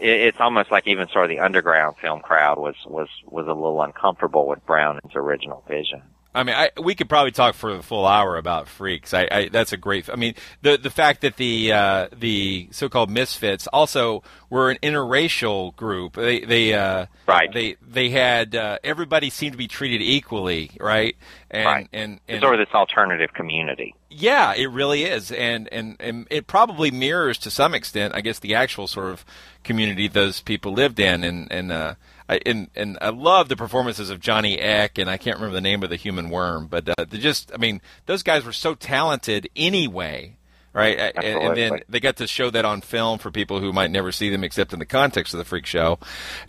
it, 0.00 0.20
it's 0.20 0.40
almost 0.40 0.70
like 0.70 0.86
even 0.86 1.08
sort 1.08 1.24
of 1.24 1.28
the 1.30 1.40
underground 1.40 1.96
film 2.00 2.20
crowd 2.20 2.58
was 2.58 2.76
was 2.86 3.08
was 3.26 3.46
a 3.46 3.52
little 3.54 3.82
uncomfortable 3.82 4.46
with 4.46 4.64
Brown's 4.66 5.00
original 5.14 5.64
vision. 5.68 6.02
I 6.34 6.44
mean, 6.44 6.54
I, 6.54 6.70
we 6.80 6.94
could 6.94 7.08
probably 7.08 7.30
talk 7.30 7.54
for 7.54 7.76
the 7.76 7.82
full 7.82 8.06
hour 8.06 8.36
about 8.36 8.66
freaks. 8.66 9.12
I, 9.12 9.28
I 9.30 9.48
that's 9.48 9.72
a 9.72 9.76
great. 9.76 10.08
I 10.08 10.16
mean, 10.16 10.34
the 10.62 10.78
the 10.78 10.90
fact 10.90 11.20
that 11.20 11.36
the 11.36 11.72
uh, 11.72 12.08
the 12.12 12.68
so-called 12.70 13.10
misfits 13.10 13.66
also 13.66 14.22
were 14.48 14.70
an 14.70 14.78
interracial 14.82 15.76
group. 15.76 16.14
They 16.14 16.40
they 16.40 16.72
uh, 16.74 17.06
right. 17.26 17.52
They 17.52 17.76
they 17.86 18.08
had 18.08 18.56
uh, 18.56 18.78
everybody 18.82 19.28
seemed 19.28 19.52
to 19.52 19.58
be 19.58 19.68
treated 19.68 20.00
equally, 20.00 20.70
right? 20.80 21.16
And, 21.50 21.66
right. 21.66 21.88
And, 21.92 22.20
and 22.28 22.40
sort 22.40 22.58
of 22.58 22.66
this 22.66 22.74
alternative 22.74 23.34
community. 23.34 23.94
yeah, 24.08 24.54
it 24.54 24.70
really 24.70 25.04
is, 25.04 25.30
and, 25.30 25.68
and 25.70 25.96
and 26.00 26.26
it 26.30 26.46
probably 26.46 26.90
mirrors 26.90 27.36
to 27.38 27.50
some 27.50 27.74
extent, 27.74 28.14
I 28.14 28.22
guess, 28.22 28.38
the 28.38 28.54
actual 28.54 28.86
sort 28.86 29.10
of 29.10 29.24
community 29.64 30.08
those 30.08 30.40
people 30.40 30.72
lived 30.72 30.98
in, 30.98 31.24
and 31.24 31.52
and 31.52 31.70
uh, 31.70 31.94
I 32.28 32.40
and 32.46 32.68
and 32.74 32.98
I 33.00 33.10
love 33.10 33.48
the 33.48 33.56
performances 33.56 34.10
of 34.10 34.20
Johnny 34.20 34.58
Eck, 34.58 34.98
and 34.98 35.10
I 35.10 35.16
can't 35.16 35.36
remember 35.36 35.54
the 35.54 35.60
name 35.60 35.82
of 35.82 35.90
the 35.90 35.96
human 35.96 36.30
worm, 36.30 36.66
but 36.66 36.88
uh, 36.88 37.04
they 37.08 37.18
just, 37.18 37.52
I 37.54 37.58
mean, 37.58 37.80
those 38.06 38.22
guys 38.22 38.44
were 38.44 38.52
so 38.52 38.74
talented 38.74 39.48
anyway. 39.56 40.36
Right, 40.74 40.98
and, 40.98 41.22
and 41.22 41.54
then 41.54 41.80
they 41.90 42.00
got 42.00 42.16
to 42.16 42.26
show 42.26 42.48
that 42.48 42.64
on 42.64 42.80
film 42.80 43.18
for 43.18 43.30
people 43.30 43.60
who 43.60 43.74
might 43.74 43.90
never 43.90 44.10
see 44.10 44.30
them 44.30 44.42
except 44.42 44.72
in 44.72 44.78
the 44.78 44.86
context 44.86 45.34
of 45.34 45.38
the 45.38 45.44
freak 45.44 45.66
show. 45.66 45.98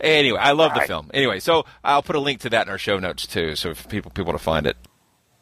Anyway, 0.00 0.38
I 0.38 0.52
love 0.52 0.72
the 0.72 0.80
Right. 0.80 0.88
film. 0.88 1.10
Anyway, 1.12 1.40
so 1.40 1.66
I'll 1.84 2.02
put 2.02 2.16
a 2.16 2.20
link 2.20 2.40
to 2.40 2.48
that 2.48 2.66
in 2.66 2.70
our 2.70 2.78
show 2.78 2.98
notes 2.98 3.26
too, 3.26 3.54
so 3.54 3.68
if 3.68 3.86
people 3.86 4.10
people 4.10 4.32
want 4.32 4.38
to 4.38 4.42
find 4.44 4.66
it. 4.66 4.78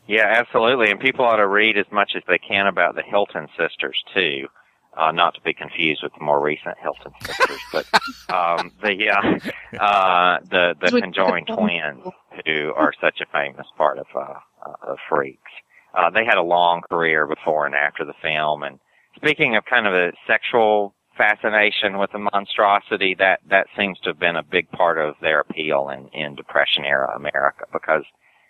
Yeah, 0.09 0.27
absolutely. 0.27 0.91
And 0.91 0.99
people 0.99 1.25
ought 1.25 1.37
to 1.37 1.47
read 1.47 1.79
as 1.79 1.87
much 1.93 2.13
as 2.17 2.25
they 2.27 2.39
can 2.39 2.67
about 2.67 2.97
the 2.97 3.03
Hilton 3.03 3.47
sisters 3.57 3.97
too. 4.13 4.49
Uh, 4.95 5.11
not 5.11 5.35
to 5.35 5.41
be 5.41 5.55
confused 5.55 6.03
with 6.03 6.13
the 6.19 6.23
more 6.23 6.39
recent 6.39 6.77
Hilton 6.79 7.13
sisters, 7.23 7.61
but 7.73 7.87
um, 8.29 8.71
the 8.83 9.09
uh, 9.09 9.83
uh, 9.83 10.39
the 10.51 10.75
the 10.79 11.01
conjoined 11.01 11.47
twins 11.47 12.05
who 12.45 12.75
are 12.77 12.93
such 13.01 13.23
a 13.23 13.27
famous 13.33 13.67
part 13.79 13.99
of 13.99 14.07
uh, 14.15 14.35
uh, 14.67 14.93
of 14.93 14.99
Freaks. 15.09 15.51
uh, 15.95 16.11
they 16.11 16.27
had 16.27 16.37
a 16.37 16.43
long 16.43 16.83
career 16.91 17.27
before 17.27 17.65
and 17.65 17.75
after 17.75 18.05
the 18.05 18.13
film. 18.21 18.63
And 18.63 18.79
speaking 19.17 19.57
of 19.57 19.65
kind 19.65 19.87
of 19.87 19.95
a 19.95 20.13
sexual 20.27 20.95
fascination 21.17 21.97
with 21.97 22.13
the 22.13 22.19
monstrosity, 22.19 23.15
that 23.19 23.41
that 23.49 23.69
seems 23.79 23.99
to 24.01 24.11
have 24.11 24.19
been 24.19 24.37
a 24.37 24.43
big 24.43 24.71
part 24.73 24.99
of 24.99 25.15
their 25.23 25.41
appeal 25.41 25.89
in 25.89 26.09
in 26.09 26.35
Depression 26.35 26.85
era 26.85 27.17
America 27.17 27.65
because 27.73 28.05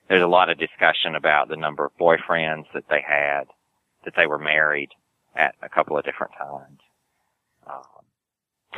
there's 0.09 0.25
a 0.25 0.27
lot 0.27 0.51
of 0.51 0.59
discussion 0.59 1.15
about 1.15 1.49
the 1.49 1.57
number 1.57 1.85
of 1.85 1.97
boyfriends 2.01 2.65
that 2.75 2.89
they 2.91 3.01
had, 3.01 3.45
that 4.05 4.15
they 4.17 4.27
were 4.27 4.41
married 4.41 4.91
at 5.37 5.55
a 5.63 5.69
couple 5.69 5.97
of 5.97 6.05
different 6.05 6.33
times. 6.39 6.81
Um, 7.67 7.83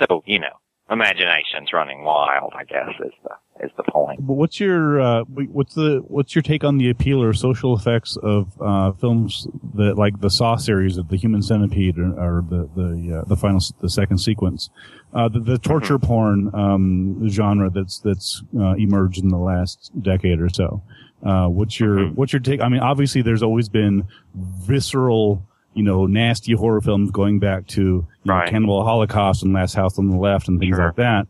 so 0.08 0.22
you 0.26 0.38
know, 0.38 0.58
imagination's 0.90 1.72
running 1.72 2.02
wild. 2.04 2.52
I 2.56 2.64
guess 2.64 2.88
is 3.04 3.12
the 3.22 3.64
is 3.64 3.70
the 3.76 3.84
point. 3.84 4.26
But 4.26 4.34
what's 4.34 4.60
your 4.60 5.00
uh, 5.00 5.24
what's 5.24 5.74
the 5.74 6.02
what's 6.06 6.34
your 6.34 6.42
take 6.42 6.64
on 6.64 6.78
the 6.78 6.90
appeal 6.90 7.22
or 7.22 7.32
social 7.32 7.76
effects 7.76 8.16
of 8.22 8.52
uh, 8.60 8.92
films 8.92 9.46
that 9.74 9.96
like 9.96 10.20
the 10.20 10.30
Saw 10.30 10.56
series 10.56 10.96
of 10.98 11.08
the 11.08 11.16
Human 11.16 11.42
Centipede 11.42 11.98
or, 11.98 12.12
or 12.18 12.44
the 12.48 12.68
the 12.76 13.18
uh, 13.20 13.24
the 13.28 13.36
final 13.36 13.60
the 13.80 13.88
second 13.88 14.18
sequence, 14.18 14.70
uh, 15.14 15.28
the, 15.28 15.40
the 15.40 15.58
torture 15.58 15.98
Mm-hmm. 15.98 16.06
porn 16.06 16.50
um, 16.54 17.28
genre 17.28 17.70
that's 17.70 17.98
that's 18.00 18.42
uh, 18.58 18.74
emerged 18.74 19.22
in 19.22 19.28
the 19.28 19.38
last 19.38 19.90
decade 20.02 20.40
or 20.40 20.48
so. 20.48 20.82
Uh, 21.24 21.46
what's 21.48 21.80
your 21.80 22.08
Mm-hmm. 22.08 22.14
what's 22.16 22.32
your 22.32 22.40
take? 22.40 22.60
I 22.60 22.68
mean, 22.68 22.80
obviously, 22.82 23.22
there's 23.22 23.42
always 23.42 23.68
been 23.68 24.06
visceral, 24.34 25.46
you 25.74 25.82
know, 25.82 26.06
nasty 26.06 26.52
horror 26.52 26.80
films 26.80 27.10
going 27.10 27.38
back 27.38 27.66
to 27.68 27.82
you 27.82 28.06
know, 28.24 28.44
Cannibal 28.46 28.84
Holocaust 28.84 29.42
and 29.42 29.52
Last 29.52 29.74
House 29.74 29.98
on 29.98 30.08
the 30.08 30.16
Left 30.16 30.48
and 30.48 30.58
things 30.58 30.78
like 30.78 30.96
that. 30.96 31.26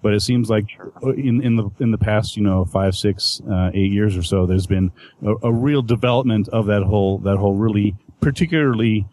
But 0.00 0.14
it 0.14 0.20
seems 0.20 0.48
like 0.48 0.66
in 1.02 1.42
in 1.42 1.56
the 1.56 1.70
in 1.80 1.90
the 1.90 1.98
past, 1.98 2.36
you 2.36 2.42
know, 2.42 2.64
five, 2.64 2.94
six, 2.94 3.42
uh, 3.50 3.70
eight 3.74 3.92
years 3.92 4.16
or 4.16 4.22
so, 4.22 4.46
there's 4.46 4.66
been 4.66 4.92
a, 5.24 5.34
a 5.42 5.52
real 5.52 5.82
development 5.82 6.48
of 6.48 6.66
that 6.66 6.84
whole 6.84 7.18
that 7.18 7.36
whole 7.36 7.54
really 7.54 7.96
particularly 8.20 9.06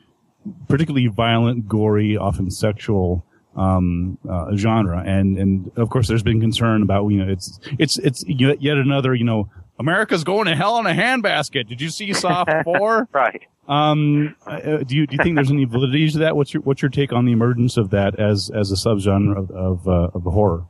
particularly 0.67 1.07
violent, 1.07 1.67
gory, 1.67 2.17
often 2.17 2.51
sexual 2.51 3.25
um, 3.55 4.17
uh, 4.29 4.55
genre, 4.55 5.01
and 5.05 5.37
and 5.37 5.71
of 5.77 5.89
course, 5.89 6.07
there's 6.07 6.23
been 6.23 6.41
concern 6.41 6.81
about 6.81 7.07
you 7.07 7.23
know 7.23 7.31
it's 7.31 7.59
it's 7.79 7.97
it's 7.97 8.23
yet 8.27 8.77
another 8.77 9.15
you 9.15 9.23
know 9.23 9.49
America's 9.79 10.23
going 10.23 10.45
to 10.45 10.55
hell 10.55 10.79
in 10.79 10.85
a 10.85 10.93
handbasket. 10.93 11.67
Did 11.67 11.81
you 11.81 11.89
see 11.89 12.13
Saw 12.13 12.45
four? 12.63 13.07
right. 13.11 13.41
Um, 13.67 14.35
uh, 14.45 14.77
do 14.83 14.95
you 14.95 15.07
do 15.07 15.15
you 15.15 15.23
think 15.23 15.35
there's 15.35 15.49
any 15.51 15.65
validity 15.65 16.09
to 16.11 16.19
that? 16.19 16.35
What's 16.35 16.53
your 16.53 16.61
what's 16.63 16.81
your 16.81 16.89
take 16.89 17.11
on 17.11 17.25
the 17.25 17.31
emergence 17.31 17.77
of 17.77 17.89
that 17.89 18.19
as 18.19 18.51
as 18.53 18.71
a 18.71 18.75
subgenre 18.75 19.35
of 19.35 19.51
of, 19.51 19.87
uh, 19.87 20.09
of 20.13 20.23
the 20.23 20.31
horror? 20.31 20.65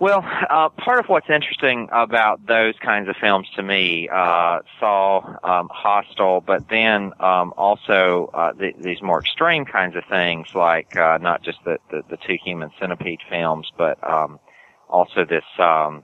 Well, 0.00 0.24
uh, 0.48 0.70
part 0.70 0.98
of 0.98 1.10
what's 1.10 1.28
interesting 1.28 1.88
about 1.92 2.46
those 2.46 2.74
kinds 2.82 3.10
of 3.10 3.16
films 3.20 3.46
to 3.56 3.62
me, 3.62 4.08
uh, 4.08 4.60
Saw, 4.80 5.18
um, 5.44 5.68
Hostel, 5.70 6.40
but 6.40 6.70
then 6.70 7.12
um, 7.20 7.52
also 7.58 8.30
uh, 8.32 8.52
the, 8.54 8.72
these 8.78 9.02
more 9.02 9.20
extreme 9.20 9.66
kinds 9.66 9.96
of 9.96 10.04
things, 10.08 10.54
like 10.54 10.96
uh, 10.96 11.18
not 11.20 11.42
just 11.42 11.58
the, 11.64 11.76
the 11.90 12.02
the 12.08 12.16
two 12.16 12.38
Human 12.42 12.70
Centipede 12.80 13.20
films, 13.28 13.70
but 13.76 13.98
um, 14.08 14.40
also 14.88 15.24
this. 15.24 15.44
Um, 15.58 16.02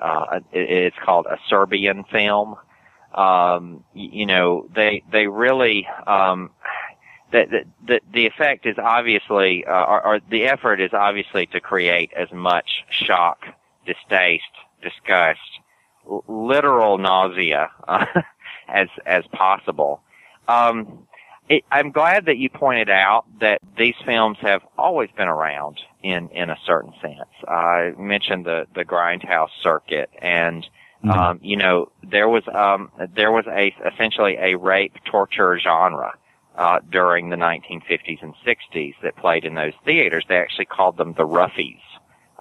uh, 0.00 0.40
it, 0.52 0.70
it's 0.70 0.96
called 1.04 1.26
a 1.26 1.38
Serbian 1.48 2.04
film. 2.04 2.56
Um, 3.14 3.84
you 3.94 4.26
know, 4.26 4.68
they 4.74 5.02
they 5.10 5.26
really 5.26 5.86
um, 6.06 6.50
the, 7.32 7.64
the 7.86 8.00
the 8.12 8.26
effect 8.26 8.66
is 8.66 8.76
obviously 8.78 9.64
uh, 9.64 9.84
or, 9.84 10.06
or 10.06 10.20
the 10.30 10.44
effort 10.44 10.80
is 10.80 10.90
obviously 10.92 11.46
to 11.46 11.60
create 11.60 12.12
as 12.16 12.30
much 12.32 12.84
shock, 12.90 13.44
distaste, 13.86 14.44
disgust, 14.82 15.40
literal 16.28 16.98
nausea 16.98 17.70
uh, 17.88 18.04
as 18.68 18.88
as 19.06 19.24
possible. 19.32 20.00
Um, 20.48 21.06
it, 21.50 21.64
I'm 21.70 21.90
glad 21.90 22.26
that 22.26 22.38
you 22.38 22.48
pointed 22.48 22.88
out 22.88 23.24
that 23.40 23.60
these 23.76 23.96
films 24.06 24.38
have 24.40 24.62
always 24.78 25.10
been 25.16 25.28
around 25.28 25.80
in 26.02 26.28
in 26.30 26.48
a 26.48 26.56
certain 26.64 26.94
sense. 27.02 27.28
I 27.46 27.92
mentioned 27.98 28.46
the 28.46 28.66
the 28.74 28.84
grindhouse 28.84 29.50
circuit 29.62 30.10
and. 30.22 30.66
Um, 31.02 31.40
you 31.42 31.56
know, 31.56 31.90
there 32.02 32.28
was 32.28 32.42
um, 32.52 32.90
there 33.16 33.32
was 33.32 33.46
a 33.46 33.74
essentially 33.90 34.36
a 34.38 34.58
rape 34.58 34.92
torture 35.06 35.58
genre 35.58 36.12
uh, 36.56 36.80
during 36.92 37.30
the 37.30 37.36
1950s 37.36 38.22
and 38.22 38.34
60s 38.46 38.94
that 39.02 39.16
played 39.16 39.46
in 39.46 39.54
those 39.54 39.72
theaters. 39.86 40.26
They 40.28 40.36
actually 40.36 40.66
called 40.66 40.98
them 40.98 41.14
the 41.14 41.26
roughies, 41.26 41.80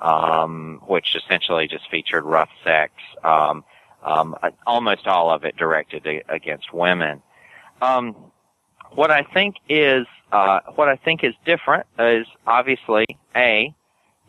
um, 0.01 0.81
which 0.85 1.15
essentially 1.15 1.69
just 1.69 1.89
featured 1.89 2.25
rough 2.25 2.49
sex, 2.65 2.91
um, 3.23 3.63
um, 4.03 4.35
almost 4.67 5.07
all 5.07 5.31
of 5.31 5.45
it 5.45 5.55
directed 5.55 6.05
a- 6.05 6.23
against 6.27 6.73
women. 6.73 7.21
Um, 7.81 8.13
what 8.91 9.11
I 9.11 9.23
think 9.23 9.55
is 9.67 10.05
uh, 10.31 10.59
what 10.75 10.89
I 10.89 10.95
think 10.95 11.23
is 11.23 11.33
different 11.45 11.85
is 11.97 12.27
obviously 12.45 13.05
a 13.35 13.73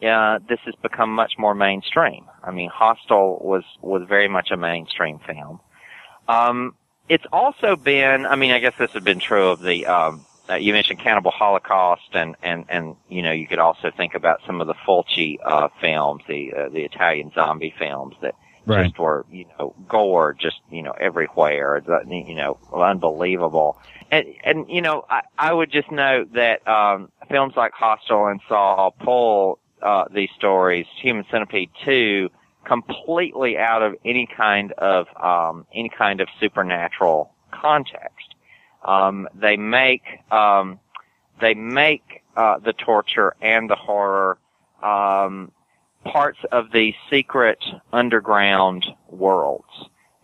uh, 0.02 0.38
this 0.48 0.58
has 0.64 0.74
become 0.82 1.14
much 1.14 1.34
more 1.38 1.54
mainstream. 1.54 2.24
I 2.42 2.50
mean, 2.50 2.70
Hostel 2.70 3.38
was 3.42 3.64
was 3.82 4.02
very 4.08 4.28
much 4.28 4.50
a 4.50 4.56
mainstream 4.56 5.18
film. 5.26 5.61
Um, 6.28 6.74
it's 7.11 7.26
also 7.32 7.74
been, 7.74 8.24
I 8.24 8.36
mean, 8.36 8.52
I 8.52 8.61
guess 8.61 8.74
this 8.78 8.92
has 8.92 9.02
been 9.02 9.18
true 9.18 9.48
of 9.48 9.61
the, 9.61 9.84
um, 9.86 10.24
uh, 10.48 10.54
you 10.54 10.72
mentioned 10.72 11.00
Cannibal 11.00 11.32
Holocaust 11.32 12.08
and, 12.12 12.36
and, 12.40 12.64
and, 12.68 12.94
you 13.08 13.20
know, 13.20 13.32
you 13.32 13.48
could 13.48 13.58
also 13.58 13.90
think 13.96 14.14
about 14.14 14.40
some 14.46 14.61
of 14.61 14.68
the 14.68 14.74
Fulci, 14.86 15.38
uh, 15.44 15.68
films, 15.80 16.22
the, 16.28 16.52
uh, 16.56 16.68
the 16.68 16.84
Italian 16.84 17.32
zombie 17.34 17.74
films 17.76 18.14
that 18.22 18.36
Right. 18.66 18.86
just 18.86 18.98
were, 18.98 19.24
you 19.30 19.46
know, 19.58 19.74
gore 19.88 20.36
just, 20.38 20.61
you 20.70 20.82
know, 20.82 20.92
everywhere, 20.92 21.82
you 22.08 22.34
know, 22.34 22.58
unbelievable. 22.72 23.78
And, 24.11 24.26
and, 24.44 24.68
you 24.68 24.82
know, 24.82 25.04
I, 25.08 25.22
I 25.38 25.52
would 25.52 25.70
just 25.70 25.90
note 25.90 26.32
that, 26.34 26.66
um, 26.68 27.11
films 27.28 27.54
like 27.56 27.72
Hostel 27.72 28.26
and 28.26 28.40
Saw 28.48 28.90
pull, 28.90 29.58
uh, 29.82 30.04
these 30.12 30.30
stories, 30.36 30.86
Human 31.00 31.24
Centipede 31.30 31.70
2, 31.84 32.28
completely 32.64 33.56
out 33.56 33.82
of 33.82 33.94
any 34.04 34.26
kind 34.26 34.72
of 34.72 35.06
um, 35.16 35.66
any 35.74 35.88
kind 35.88 36.20
of 36.20 36.28
supernatural 36.38 37.32
context. 37.50 38.34
Um, 38.84 39.28
they 39.34 39.56
make 39.56 40.02
um, 40.30 40.78
they 41.40 41.54
make 41.54 42.22
uh, 42.36 42.58
the 42.58 42.72
torture 42.72 43.34
and 43.40 43.68
the 43.68 43.76
horror 43.76 44.38
um, 44.82 45.52
parts 46.05 46.38
of 46.51 46.72
these 46.72 46.94
secret 47.11 47.62
underground 47.92 48.86
worlds. 49.09 49.68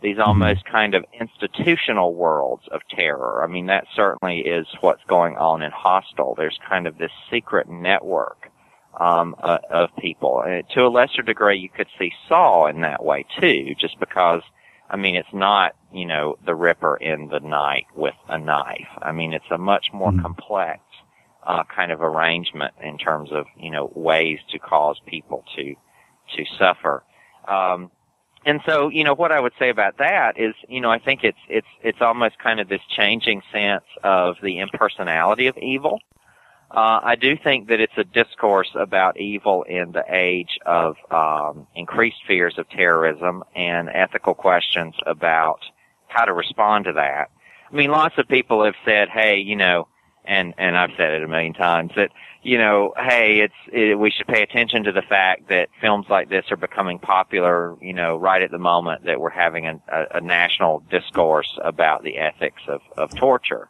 These 0.02 0.18
almost 0.18 0.64
kind 0.66 0.94
of 0.94 1.04
institutional 1.18 2.14
worlds 2.14 2.62
of 2.70 2.82
terror. 2.90 3.42
I 3.42 3.46
mean, 3.46 3.66
that 3.66 3.86
certainly 3.94 4.40
is 4.40 4.66
what's 4.80 5.02
going 5.08 5.36
on 5.36 5.62
in 5.62 5.70
Hostel. 5.72 6.34
There's 6.36 6.58
kind 6.68 6.86
of 6.86 6.98
this 6.98 7.10
secret 7.30 7.68
network 7.68 8.50
um, 9.00 9.34
uh, 9.42 9.58
of 9.70 9.90
people. 9.98 10.42
And 10.42 10.68
to 10.70 10.82
a 10.82 10.88
lesser 10.88 11.22
degree, 11.22 11.58
you 11.58 11.68
could 11.68 11.88
see 11.98 12.12
Saw 12.28 12.66
in 12.66 12.82
that 12.82 13.04
way 13.04 13.24
too, 13.40 13.74
just 13.78 13.98
because, 13.98 14.42
I 14.88 14.96
mean, 14.96 15.16
it's 15.16 15.32
not, 15.32 15.74
you 15.92 16.06
know, 16.06 16.36
the 16.44 16.54
Ripper 16.54 16.96
in 16.96 17.28
the 17.28 17.40
night 17.40 17.86
with 17.94 18.14
a 18.28 18.38
knife. 18.38 18.88
I 18.98 19.12
mean, 19.12 19.32
it's 19.32 19.50
a 19.50 19.58
much 19.58 19.86
more 19.92 20.12
complex, 20.12 20.80
uh, 21.46 21.62
kind 21.74 21.92
of 21.92 22.02
arrangement 22.02 22.74
in 22.82 22.98
terms 22.98 23.30
of, 23.32 23.46
you 23.58 23.70
know, 23.70 23.90
ways 23.94 24.38
to 24.50 24.58
cause 24.58 25.00
people 25.06 25.44
to, 25.56 25.74
to 26.36 26.44
suffer. 26.58 27.02
Um, 27.48 27.90
and 28.44 28.60
so, 28.66 28.88
you 28.88 29.04
know, 29.04 29.14
what 29.14 29.32
I 29.32 29.40
would 29.40 29.54
say 29.58 29.70
about 29.70 29.98
that 29.98 30.38
is, 30.38 30.54
you 30.68 30.80
know, 30.80 30.90
I 30.90 30.98
think 30.98 31.24
it's, 31.24 31.38
it's, 31.48 31.66
it's 31.82 32.00
almost 32.00 32.38
kind 32.38 32.60
of 32.60 32.68
this 32.68 32.80
changing 32.88 33.42
sense 33.52 33.84
of 34.02 34.36
the 34.42 34.58
impersonality 34.58 35.46
of 35.46 35.56
evil. 35.58 36.00
Uh, 36.70 37.00
I 37.02 37.14
do 37.14 37.36
think 37.36 37.68
that 37.68 37.80
it's 37.80 37.96
a 37.96 38.04
discourse 38.04 38.70
about 38.74 39.20
evil 39.20 39.62
in 39.62 39.92
the 39.92 40.04
age 40.08 40.58
of 40.66 40.96
um, 41.10 41.68
increased 41.76 42.18
fears 42.26 42.58
of 42.58 42.68
terrorism 42.70 43.44
and 43.54 43.88
ethical 43.88 44.34
questions 44.34 44.94
about 45.06 45.60
how 46.08 46.24
to 46.24 46.32
respond 46.32 46.86
to 46.86 46.92
that. 46.94 47.30
I 47.70 47.74
mean, 47.74 47.90
lots 47.90 48.16
of 48.18 48.26
people 48.28 48.64
have 48.64 48.74
said, 48.84 49.08
"Hey, 49.08 49.38
you 49.38 49.54
know," 49.54 49.86
and 50.26 50.54
and 50.58 50.76
I've 50.76 50.90
said 50.96 51.12
it 51.12 51.22
a 51.22 51.28
million 51.28 51.54
times 51.54 51.92
that 51.96 52.10
you 52.42 52.58
know, 52.58 52.94
hey, 52.96 53.40
it's 53.40 53.54
it, 53.72 53.98
we 53.98 54.10
should 54.10 54.26
pay 54.26 54.42
attention 54.42 54.84
to 54.84 54.92
the 54.92 55.02
fact 55.02 55.48
that 55.48 55.68
films 55.80 56.06
like 56.08 56.28
this 56.28 56.50
are 56.50 56.56
becoming 56.56 56.98
popular. 56.98 57.76
You 57.80 57.92
know, 57.92 58.16
right 58.16 58.42
at 58.42 58.50
the 58.50 58.58
moment 58.58 59.04
that 59.04 59.20
we're 59.20 59.30
having 59.30 59.66
a, 59.66 59.80
a, 59.88 60.18
a 60.18 60.20
national 60.20 60.82
discourse 60.90 61.58
about 61.62 62.02
the 62.02 62.18
ethics 62.18 62.62
of 62.68 62.80
of 62.96 63.14
torture 63.14 63.68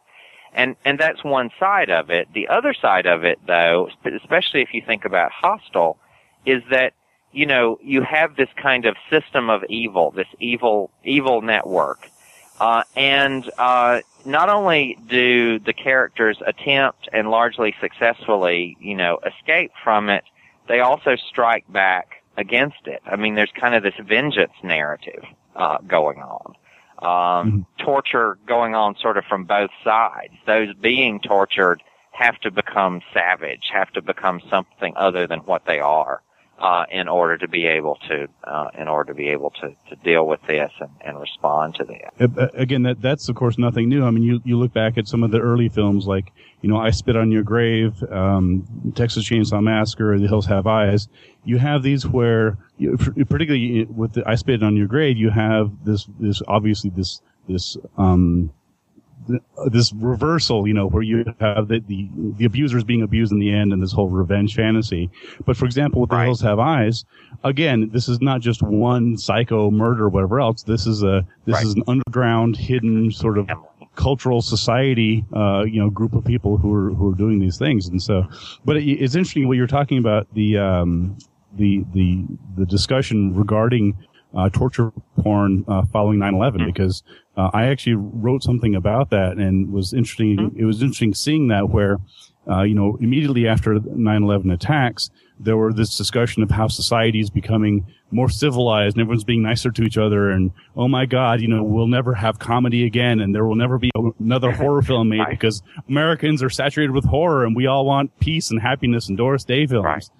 and 0.57 0.75
and 0.83 0.99
that's 0.99 1.23
one 1.23 1.51
side 1.59 1.89
of 1.89 2.09
it. 2.09 2.27
The 2.33 2.47
other 2.47 2.73
side 2.73 3.05
of 3.05 3.23
it, 3.23 3.39
though, 3.45 3.89
especially 4.03 4.61
if 4.61 4.73
you 4.73 4.81
think 4.85 5.05
about 5.05 5.31
Hostel, 5.31 5.97
is 6.45 6.63
that 6.71 6.93
you 7.31 7.45
know 7.45 7.77
you 7.81 8.01
have 8.01 8.35
this 8.35 8.49
kind 8.61 8.85
of 8.85 8.95
system 9.09 9.49
of 9.49 9.63
evil, 9.69 10.11
this 10.11 10.27
evil 10.39 10.89
evil 11.03 11.41
network, 11.41 12.09
uh, 12.59 12.83
and 12.95 13.49
uh, 13.57 14.01
not 14.25 14.49
only 14.49 14.97
do 15.07 15.59
the 15.59 15.73
characters 15.73 16.37
attempt 16.45 17.07
and 17.13 17.29
largely 17.29 17.73
successfully, 17.79 18.77
you 18.79 18.95
know, 18.95 19.19
escape 19.25 19.71
from 19.83 20.09
it, 20.09 20.23
they 20.67 20.79
also 20.79 21.15
strike 21.15 21.65
back 21.71 22.23
against 22.37 22.85
it. 22.85 23.01
I 23.05 23.15
mean, 23.15 23.35
there's 23.35 23.51
kind 23.59 23.75
of 23.75 23.83
this 23.83 23.95
vengeance 24.07 24.53
narrative 24.63 25.23
uh, 25.55 25.77
going 25.87 26.19
on. 26.19 26.53
um, 26.99 27.65
torture 27.77 28.37
going 28.47 28.75
on 28.75 28.95
sort 29.01 29.17
of 29.17 29.23
from 29.25 29.45
both 29.45 29.69
sides. 29.83 30.33
Those 30.45 30.73
being 30.81 31.19
tortured 31.19 31.83
have 32.11 32.39
to 32.39 32.51
become 32.51 33.01
savage, 33.13 33.69
have 33.73 33.91
to 33.93 34.01
become 34.01 34.41
something 34.49 34.93
other 34.97 35.27
than 35.27 35.39
what 35.39 35.65
they 35.65 35.79
are. 35.79 36.21
Uh, 36.59 36.85
in 36.91 37.07
order 37.07 37.37
to 37.37 37.47
be 37.47 37.67
able 37.67 37.99
to, 38.09 38.27
uh, 38.43 38.69
in 38.79 38.87
order 38.87 39.13
to 39.13 39.15
be 39.15 39.27
able 39.27 39.51
to, 39.51 39.69
to 39.89 39.95
deal 40.03 40.25
with 40.25 40.39
this 40.47 40.71
and, 40.79 40.89
and 41.05 41.19
respond 41.19 41.75
to 41.75 41.83
this. 41.83 42.09
Uh, 42.19 42.47
Again, 42.55 42.81
that 42.81 42.99
that's 42.99 43.29
of 43.29 43.35
course 43.35 43.59
nothing 43.59 43.87
new. 43.89 44.03
I 44.03 44.09
mean, 44.09 44.23
you 44.23 44.41
you 44.43 44.57
look 44.57 44.73
back 44.73 44.97
at 44.97 45.07
some 45.07 45.21
of 45.21 45.29
the 45.29 45.39
early 45.39 45.69
films 45.69 46.07
like 46.07 46.31
you 46.61 46.69
know 46.69 46.77
I 46.77 46.89
Spit 46.89 47.15
on 47.15 47.31
Your 47.31 47.43
Grave, 47.43 48.01
um, 48.11 48.65
Texas 48.95 49.29
Chainsaw 49.29 49.61
Massacre, 49.61 50.17
The 50.17 50.27
Hills 50.27 50.47
Have 50.47 50.65
Eyes. 50.65 51.07
You 51.45 51.59
have 51.59 51.83
these 51.83 52.07
where, 52.07 52.57
you, 52.79 52.97
particularly 52.97 53.85
with 53.85 54.13
the 54.13 54.27
I 54.27 54.33
Spit 54.33 54.63
on 54.63 54.75
Your 54.75 54.87
Grave, 54.87 55.15
you 55.15 55.29
have 55.29 55.71
this 55.85 56.07
this 56.19 56.41
obviously 56.47 56.89
this 56.89 57.21
this 57.47 57.77
um, 57.99 58.51
this 59.67 59.93
reversal, 59.93 60.67
you 60.67 60.73
know, 60.73 60.87
where 60.87 61.03
you 61.03 61.25
have 61.39 61.67
the, 61.67 61.79
the, 61.87 62.09
the 62.37 62.45
abusers 62.45 62.83
being 62.83 63.01
abused 63.01 63.31
in 63.31 63.39
the 63.39 63.51
end 63.53 63.73
and 63.73 63.81
this 63.81 63.91
whole 63.91 64.09
revenge 64.09 64.55
fantasy. 64.55 65.09
But 65.45 65.57
for 65.57 65.65
example, 65.65 66.01
with 66.01 66.09
The 66.09 66.23
Hills 66.23 66.41
Have 66.41 66.59
Eyes, 66.59 67.05
again, 67.43 67.89
this 67.91 68.07
is 68.07 68.21
not 68.21 68.41
just 68.41 68.61
one 68.61 69.17
psycho 69.17 69.71
murder, 69.71 70.09
whatever 70.09 70.39
else. 70.39 70.63
This 70.63 70.87
is 70.87 71.03
a, 71.03 71.25
this 71.45 71.61
is 71.61 71.75
an 71.75 71.83
underground, 71.87 72.57
hidden 72.57 73.11
sort 73.11 73.37
of 73.37 73.49
cultural 73.95 74.41
society, 74.41 75.25
uh, 75.35 75.63
you 75.63 75.81
know, 75.81 75.89
group 75.89 76.13
of 76.13 76.23
people 76.23 76.57
who 76.57 76.73
are, 76.73 76.93
who 76.93 77.11
are 77.11 77.15
doing 77.15 77.39
these 77.39 77.57
things. 77.57 77.87
And 77.87 78.01
so, 78.01 78.27
but 78.63 78.77
it, 78.77 78.83
it's 78.85 79.15
interesting 79.15 79.47
what 79.47 79.57
you're 79.57 79.67
talking 79.67 79.97
about 79.97 80.27
the, 80.33 80.57
um, 80.57 81.17
the, 81.55 81.83
the, 81.93 82.23
the 82.57 82.65
discussion 82.65 83.35
regarding, 83.35 83.97
uh, 84.37 84.49
torture 84.49 84.91
porn, 85.19 85.65
uh, 85.67 85.83
following 85.91 86.19
9-11 86.19 86.65
because, 86.65 87.03
uh, 87.35 87.49
I 87.53 87.65
actually 87.65 87.95
wrote 87.95 88.43
something 88.43 88.75
about 88.75 89.09
that 89.09 89.37
and 89.37 89.71
was 89.71 89.93
interesting. 89.93 90.55
It 90.55 90.65
was 90.65 90.81
interesting 90.81 91.13
seeing 91.13 91.47
that 91.47 91.69
where, 91.69 91.97
uh, 92.49 92.61
you 92.61 92.75
know, 92.75 92.97
immediately 93.01 93.47
after 93.47 93.75
9-11 93.75 94.53
attacks, 94.53 95.09
there 95.39 95.57
were 95.57 95.73
this 95.73 95.97
discussion 95.97 96.43
of 96.43 96.51
how 96.51 96.67
society 96.67 97.19
is 97.19 97.29
becoming 97.29 97.85
more 98.11 98.29
civilized 98.29 98.95
and 98.95 99.01
everyone's 99.01 99.23
being 99.23 99.43
nicer 99.43 99.71
to 99.71 99.83
each 99.83 99.97
other. 99.97 100.29
And 100.29 100.51
oh 100.75 100.87
my 100.87 101.05
God, 101.05 101.41
you 101.41 101.47
know, 101.47 101.63
we'll 101.63 101.87
never 101.87 102.13
have 102.13 102.39
comedy 102.39 102.85
again 102.85 103.19
and 103.19 103.35
there 103.35 103.45
will 103.45 103.55
never 103.55 103.77
be 103.77 103.91
another 104.19 104.51
horror 104.53 104.81
film 104.81 105.09
made 105.09 105.25
because 105.29 105.61
Americans 105.89 106.41
are 106.41 106.49
saturated 106.49 106.91
with 106.91 107.05
horror 107.05 107.45
and 107.45 107.55
we 107.55 107.67
all 107.67 107.85
want 107.85 108.17
peace 108.19 108.49
and 108.49 108.61
happiness 108.61 109.09
and 109.09 109.17
Doris 109.17 109.43
Day 109.43 109.67
films. 109.67 110.11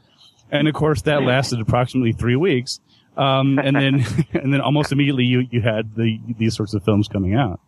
And 0.51 0.68
of 0.68 0.74
course 0.74 1.01
that 1.03 1.24
lasted 1.24 1.59
approximately 1.61 2.13
three 2.13 2.36
weeks. 2.36 2.80
Um, 3.18 3.59
and 3.59 3.76
then, 3.76 4.05
and 4.34 4.53
then 4.53 4.61
almost 4.61 4.91
immediately 4.91 5.26
you, 5.26 5.47
you 5.51 5.61
had 5.61 5.95
the, 5.95 6.20
these 6.38 6.55
sorts 6.55 6.74
of 6.74 6.84
films 6.84 7.07
coming 7.07 7.34
out. 7.36 7.59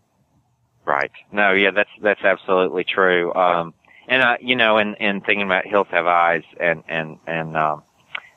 Right. 0.85 1.11
No, 1.31 1.51
yeah, 1.51 1.71
that's 1.71 1.89
that's 2.01 2.23
absolutely 2.23 2.83
true. 2.83 3.31
Um, 3.35 3.75
and 4.07 4.23
uh, 4.23 4.37
you 4.41 4.55
know, 4.55 4.79
in 4.79 4.95
in 4.95 5.21
thinking 5.21 5.45
about 5.45 5.67
Hills 5.67 5.87
Have 5.91 6.07
Eyes 6.07 6.41
and 6.59 6.83
and 6.87 7.19
and 7.27 7.55
um, 7.55 7.83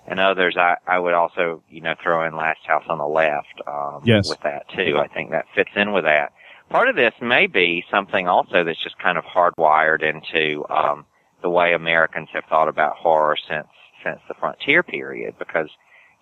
and 0.06 0.20
others, 0.20 0.56
I 0.58 0.76
I 0.86 0.98
would 0.98 1.14
also 1.14 1.62
you 1.70 1.80
know 1.80 1.94
throw 2.02 2.26
in 2.26 2.36
Last 2.36 2.60
House 2.66 2.84
on 2.88 2.98
the 2.98 3.06
Left. 3.06 3.60
Um, 3.66 4.02
Yes. 4.04 4.28
With 4.28 4.40
that 4.42 4.68
too, 4.68 4.98
I 4.98 5.08
think 5.08 5.30
that 5.30 5.46
fits 5.54 5.70
in 5.76 5.92
with 5.92 6.04
that. 6.04 6.34
Part 6.68 6.88
of 6.88 6.96
this 6.96 7.14
may 7.22 7.46
be 7.46 7.84
something 7.90 8.28
also 8.28 8.64
that's 8.64 8.82
just 8.82 8.98
kind 8.98 9.16
of 9.16 9.24
hardwired 9.24 10.02
into 10.02 10.64
um, 10.68 11.06
the 11.42 11.48
way 11.50 11.72
Americans 11.72 12.28
have 12.34 12.44
thought 12.50 12.68
about 12.68 12.96
horror 12.96 13.36
since 13.48 13.68
since 14.04 14.20
the 14.28 14.34
frontier 14.34 14.82
period, 14.82 15.36
because 15.38 15.68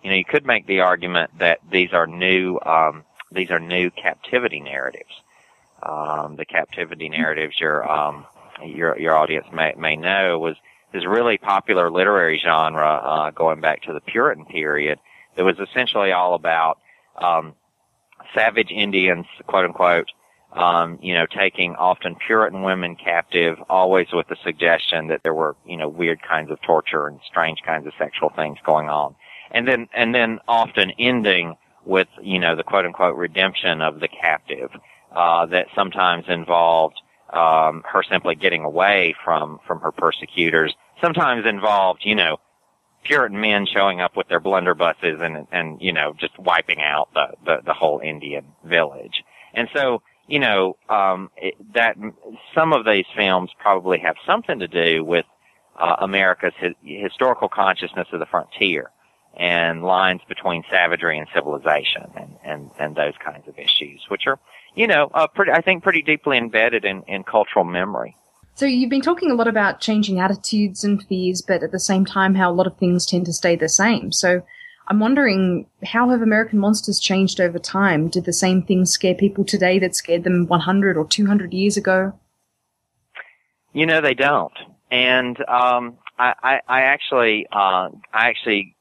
you 0.03 0.09
know 0.09 0.15
you 0.15 0.25
could 0.25 0.45
make 0.45 0.67
the 0.67 0.81
argument 0.81 1.31
that 1.39 1.59
these 1.71 1.93
are 1.93 2.07
new 2.07 2.59
um, 2.65 3.03
these 3.31 3.51
are 3.51 3.59
new 3.59 3.89
captivity 3.91 4.59
narratives. 4.59 5.13
Um, 5.83 6.35
the 6.35 6.45
captivity 6.45 7.09
narratives 7.09 7.59
your 7.59 7.89
um, 7.89 8.25
your 8.63 8.97
your 8.99 9.15
audience 9.15 9.47
may 9.51 9.73
may 9.77 9.95
know 9.95 10.39
was 10.39 10.55
this 10.93 11.05
really 11.05 11.37
popular 11.37 11.89
literary 11.89 12.37
genre 12.37 12.95
uh, 13.03 13.31
going 13.31 13.61
back 13.61 13.83
to 13.83 13.93
the 13.93 14.01
Puritan 14.01 14.45
period. 14.45 14.99
That 15.35 15.45
was 15.45 15.57
essentially 15.59 16.11
all 16.11 16.33
about 16.33 16.79
um, 17.17 17.55
savage 18.35 18.69
Indians, 18.69 19.25
quote 19.47 19.65
unquote, 19.65 20.09
um, 20.53 20.99
you 21.01 21.13
know, 21.13 21.25
taking 21.25 21.75
often 21.75 22.15
Puritan 22.15 22.63
women 22.63 22.95
captive, 22.95 23.57
always 23.69 24.07
with 24.11 24.27
the 24.27 24.35
suggestion 24.43 25.07
that 25.07 25.23
there 25.23 25.33
were 25.33 25.55
you 25.65 25.77
know 25.77 25.87
weird 25.87 26.21
kinds 26.21 26.51
of 26.51 26.61
torture 26.61 27.07
and 27.07 27.19
strange 27.25 27.59
kinds 27.65 27.87
of 27.87 27.93
sexual 27.97 28.29
things 28.35 28.57
going 28.65 28.89
on, 28.89 29.15
and 29.53 29.67
then 29.67 29.87
and 29.93 30.13
then 30.13 30.39
often 30.47 30.91
ending 30.99 31.55
with 31.85 32.07
you 32.21 32.39
know 32.39 32.55
the 32.55 32.63
quote 32.63 32.85
unquote 32.85 33.15
redemption 33.15 33.81
of 33.81 33.99
the 33.99 34.07
captive 34.07 34.69
uh, 35.15 35.45
that 35.47 35.67
sometimes 35.75 36.25
involved 36.27 36.99
um, 37.31 37.83
her 37.85 38.03
simply 38.09 38.35
getting 38.35 38.63
away 38.63 39.15
from 39.23 39.59
from 39.67 39.79
her 39.81 39.91
persecutors. 39.91 40.73
Sometimes 41.01 41.45
involved, 41.45 42.01
you 42.03 42.15
know, 42.15 42.37
Puritan 43.03 43.39
men 43.39 43.65
showing 43.65 44.01
up 44.01 44.15
with 44.15 44.27
their 44.27 44.39
blunderbusses 44.39 45.21
and 45.21 45.47
and 45.51 45.81
you 45.81 45.93
know 45.93 46.13
just 46.19 46.37
wiping 46.37 46.81
out 46.81 47.09
the 47.13 47.27
the, 47.45 47.57
the 47.65 47.73
whole 47.73 47.99
Indian 47.99 48.45
village. 48.63 49.23
And 49.53 49.67
so 49.73 50.01
you 50.27 50.39
know 50.39 50.77
um, 50.89 51.29
it, 51.37 51.55
that 51.73 51.95
some 52.53 52.73
of 52.73 52.85
these 52.85 53.05
films 53.15 53.51
probably 53.59 53.99
have 53.99 54.15
something 54.25 54.59
to 54.59 54.67
do 54.67 55.03
with 55.03 55.25
uh, 55.79 55.95
America's 55.99 56.53
hi- 56.59 56.75
historical 56.83 57.49
consciousness 57.49 58.07
of 58.11 58.19
the 58.19 58.25
frontier 58.25 58.91
and 59.37 59.83
lines 59.83 60.21
between 60.27 60.63
savagery 60.69 61.17
and 61.17 61.27
civilization 61.33 62.03
and, 62.15 62.35
and, 62.43 62.69
and 62.79 62.95
those 62.95 63.13
kinds 63.23 63.47
of 63.47 63.57
issues, 63.57 64.05
which 64.09 64.27
are, 64.27 64.39
you 64.75 64.87
know, 64.87 65.09
uh, 65.13 65.27
pretty, 65.27 65.51
I 65.51 65.61
think 65.61 65.83
pretty 65.83 66.01
deeply 66.01 66.37
embedded 66.37 66.85
in, 66.85 67.03
in 67.03 67.23
cultural 67.23 67.65
memory. 67.65 68.15
So 68.55 68.65
you've 68.65 68.89
been 68.89 69.01
talking 69.01 69.31
a 69.31 69.33
lot 69.33 69.47
about 69.47 69.79
changing 69.79 70.19
attitudes 70.19 70.83
and 70.83 71.01
fears, 71.03 71.41
but 71.41 71.63
at 71.63 71.71
the 71.71 71.79
same 71.79 72.05
time, 72.05 72.35
how 72.35 72.51
a 72.51 72.53
lot 72.53 72.67
of 72.67 72.77
things 72.77 73.05
tend 73.05 73.25
to 73.25 73.33
stay 73.33 73.55
the 73.55 73.69
same. 73.69 74.11
So 74.11 74.43
I'm 74.87 74.99
wondering, 74.99 75.67
how 75.85 76.09
have 76.09 76.21
American 76.21 76.59
monsters 76.59 76.99
changed 76.99 77.39
over 77.39 77.57
time? 77.57 78.09
Did 78.09 78.25
the 78.25 78.33
same 78.33 78.61
things 78.61 78.91
scare 78.91 79.15
people 79.15 79.45
today 79.45 79.79
that 79.79 79.95
scared 79.95 80.25
them 80.25 80.47
100 80.47 80.97
or 80.97 81.07
200 81.07 81.53
years 81.53 81.77
ago? 81.77 82.13
You 83.73 83.85
know, 83.85 84.01
they 84.01 84.13
don't. 84.13 84.53
And, 84.91 85.39
um, 85.47 85.97
I, 86.19 86.33
I, 86.43 86.61
I 86.67 86.81
actually, 86.81 87.47
uh, 87.51 87.89
I 88.13 88.27
actually 88.27 88.75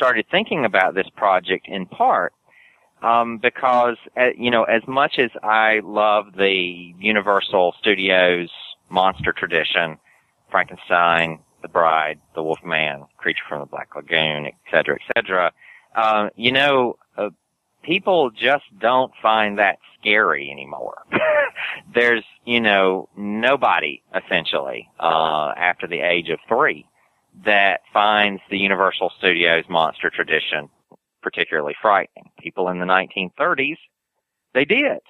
started 0.00 0.24
thinking 0.30 0.64
about 0.64 0.94
this 0.94 1.08
project 1.14 1.68
in 1.68 1.84
part, 1.84 2.32
um, 3.02 3.36
because, 3.36 3.96
uh, 4.16 4.28
you 4.34 4.50
know, 4.50 4.64
as 4.64 4.80
much 4.88 5.18
as 5.18 5.30
I 5.42 5.80
love 5.84 6.32
the 6.38 6.94
Universal 6.98 7.74
Studios 7.78 8.48
monster 8.88 9.34
tradition, 9.36 9.98
Frankenstein, 10.50 11.40
The 11.60 11.68
Bride, 11.68 12.18
The 12.34 12.42
Wolf 12.42 12.60
Man, 12.64 13.04
Creature 13.18 13.44
from 13.46 13.60
the 13.60 13.66
Black 13.66 13.94
Lagoon, 13.94 14.46
et 14.46 14.54
cetera, 14.70 14.96
et 14.96 15.12
cetera, 15.14 15.52
uh, 15.94 16.30
you 16.34 16.50
know, 16.50 16.96
uh, 17.18 17.28
people 17.82 18.30
just 18.30 18.64
don't 18.78 19.12
find 19.20 19.58
that 19.58 19.76
scary 19.98 20.50
anymore. 20.50 21.02
There's, 21.94 22.24
you 22.46 22.62
know, 22.62 23.10
nobody 23.18 24.02
essentially, 24.14 24.88
uh, 24.98 25.52
after 25.58 25.86
the 25.86 26.00
age 26.00 26.30
of 26.30 26.38
three 26.48 26.86
that 27.44 27.80
finds 27.92 28.42
the 28.50 28.58
Universal 28.58 29.12
Studios 29.18 29.64
monster 29.68 30.10
tradition 30.10 30.68
particularly 31.22 31.74
frightening. 31.80 32.30
People 32.38 32.68
in 32.68 32.78
the 32.78 32.86
1930s, 32.86 33.78
they 34.54 34.64
did. 34.64 35.00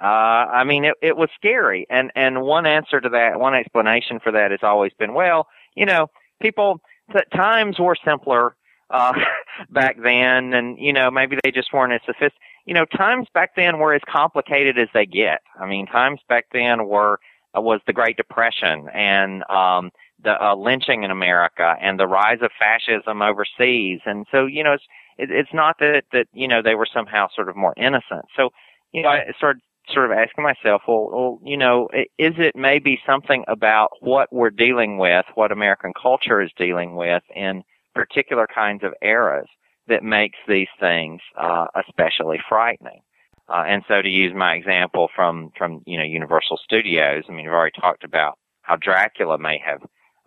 Uh, 0.00 0.04
I 0.04 0.64
mean, 0.64 0.84
it, 0.84 0.94
it 1.02 1.16
was 1.16 1.28
scary. 1.34 1.86
And, 1.90 2.10
and 2.14 2.42
one 2.42 2.66
answer 2.66 3.00
to 3.00 3.08
that, 3.10 3.38
one 3.38 3.54
explanation 3.54 4.18
for 4.20 4.32
that 4.32 4.50
has 4.50 4.60
always 4.62 4.92
been, 4.98 5.12
well, 5.12 5.46
you 5.74 5.84
know, 5.84 6.08
people, 6.40 6.80
th- 7.12 7.28
times 7.34 7.78
were 7.78 7.96
simpler, 8.04 8.56
uh, 8.88 9.12
back 9.70 9.96
then. 10.02 10.54
And, 10.54 10.78
you 10.78 10.92
know, 10.92 11.10
maybe 11.10 11.36
they 11.44 11.50
just 11.50 11.72
weren't 11.72 11.92
as 11.92 12.00
sophisticated. 12.06 12.38
You 12.66 12.74
know, 12.74 12.84
times 12.84 13.26
back 13.34 13.56
then 13.56 13.78
were 13.78 13.94
as 13.94 14.02
complicated 14.08 14.78
as 14.78 14.88
they 14.94 15.06
get. 15.06 15.40
I 15.58 15.66
mean, 15.66 15.86
times 15.86 16.20
back 16.28 16.46
then 16.52 16.86
were, 16.86 17.18
uh, 17.56 17.60
was 17.60 17.80
the 17.86 17.92
Great 17.92 18.16
Depression 18.16 18.88
and, 18.94 19.42
um, 19.50 19.90
the 20.22 20.42
uh, 20.42 20.54
lynching 20.54 21.02
in 21.02 21.10
America 21.10 21.74
and 21.80 21.98
the 21.98 22.06
rise 22.06 22.38
of 22.42 22.50
fascism 22.58 23.22
overseas. 23.22 24.00
And 24.04 24.26
so, 24.30 24.46
you 24.46 24.62
know, 24.64 24.72
it's, 24.72 24.84
it, 25.18 25.30
it's 25.30 25.54
not 25.54 25.76
that, 25.80 26.04
that, 26.12 26.26
you 26.32 26.48
know, 26.48 26.62
they 26.62 26.74
were 26.74 26.88
somehow 26.92 27.28
sort 27.34 27.48
of 27.48 27.56
more 27.56 27.74
innocent. 27.76 28.26
So, 28.36 28.50
you 28.92 29.02
know, 29.02 29.08
I 29.08 29.32
started 29.36 29.62
sort 29.92 30.10
of 30.10 30.16
asking 30.16 30.44
myself, 30.44 30.82
well, 30.86 31.10
well, 31.12 31.38
you 31.44 31.56
know, 31.56 31.88
is 32.18 32.34
it 32.38 32.54
maybe 32.54 33.00
something 33.06 33.44
about 33.48 33.90
what 34.00 34.32
we're 34.32 34.50
dealing 34.50 34.98
with, 34.98 35.24
what 35.34 35.52
American 35.52 35.92
culture 36.00 36.40
is 36.40 36.50
dealing 36.56 36.94
with 36.94 37.22
in 37.34 37.62
particular 37.94 38.46
kinds 38.52 38.84
of 38.84 38.92
eras 39.02 39.48
that 39.88 40.02
makes 40.02 40.38
these 40.46 40.68
things, 40.78 41.20
uh, 41.36 41.66
especially 41.86 42.38
frightening? 42.48 43.00
Uh, 43.48 43.64
and 43.66 43.82
so 43.88 44.00
to 44.00 44.08
use 44.08 44.32
my 44.34 44.54
example 44.54 45.08
from, 45.16 45.50
from, 45.58 45.82
you 45.86 45.98
know, 45.98 46.04
Universal 46.04 46.60
Studios, 46.62 47.24
I 47.28 47.32
mean, 47.32 47.46
we've 47.46 47.52
already 47.52 47.80
talked 47.80 48.04
about 48.04 48.38
how 48.62 48.76
Dracula 48.76 49.38
may 49.38 49.60
have 49.64 49.80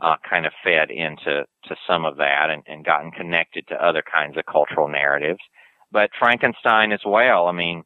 uh, 0.04 0.18
kind 0.30 0.46
of 0.46 0.54
fed 0.64 0.92
into 0.92 1.46
to 1.68 1.76
some 1.88 2.04
of 2.06 2.18
that 2.18 2.50
and, 2.52 2.64
and 2.68 2.86
gotten 2.86 3.12
connected 3.12 3.66
to 3.68 3.86
other 3.88 4.04
kinds 4.04 4.38
of 4.38 4.46
cultural 4.46 4.90
narratives. 4.90 5.40
But 5.92 6.10
Frankenstein 6.20 6.92
as 6.92 7.04
well. 7.06 7.48
I 7.48 7.54
mean, 7.54 7.84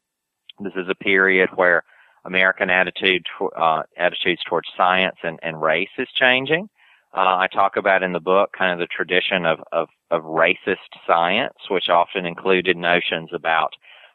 This 0.60 0.74
is 0.76 0.90
a 0.90 0.96
period 0.96 1.50
where 1.56 1.84
American 2.26 2.70
attitude 2.70 3.26
uh, 3.56 3.84
attitudes 3.98 4.42
towards 4.50 4.68
science 4.76 5.18
and, 5.24 5.40
and 5.44 5.62
race 5.62 5.96
is 5.98 6.08
changing. 6.16 6.68
Uh, 7.14 7.38
I 7.44 7.48
talk 7.48 7.78
about 7.78 8.04
in 8.04 8.14
the 8.14 8.20
book 8.20 8.50
kind 8.58 8.72
of 8.74 8.80
the 8.80 8.88
tradition 8.98 9.46
of, 9.46 9.60
of, 9.72 9.88
of 10.12 10.24
racist 10.24 10.92
science, 11.06 11.58
which 11.70 11.90
often 11.90 12.26
included 12.26 12.76
notions 12.76 13.30
about 13.34 13.72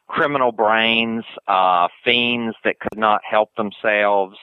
criminal 0.09 0.53
brains, 0.53 1.25
uh, 1.49 1.89
fiends 2.05 2.55
that 2.65 2.81
could 2.81 2.99
not 2.99 3.23
help 3.29 3.51
themselves, 3.57 4.37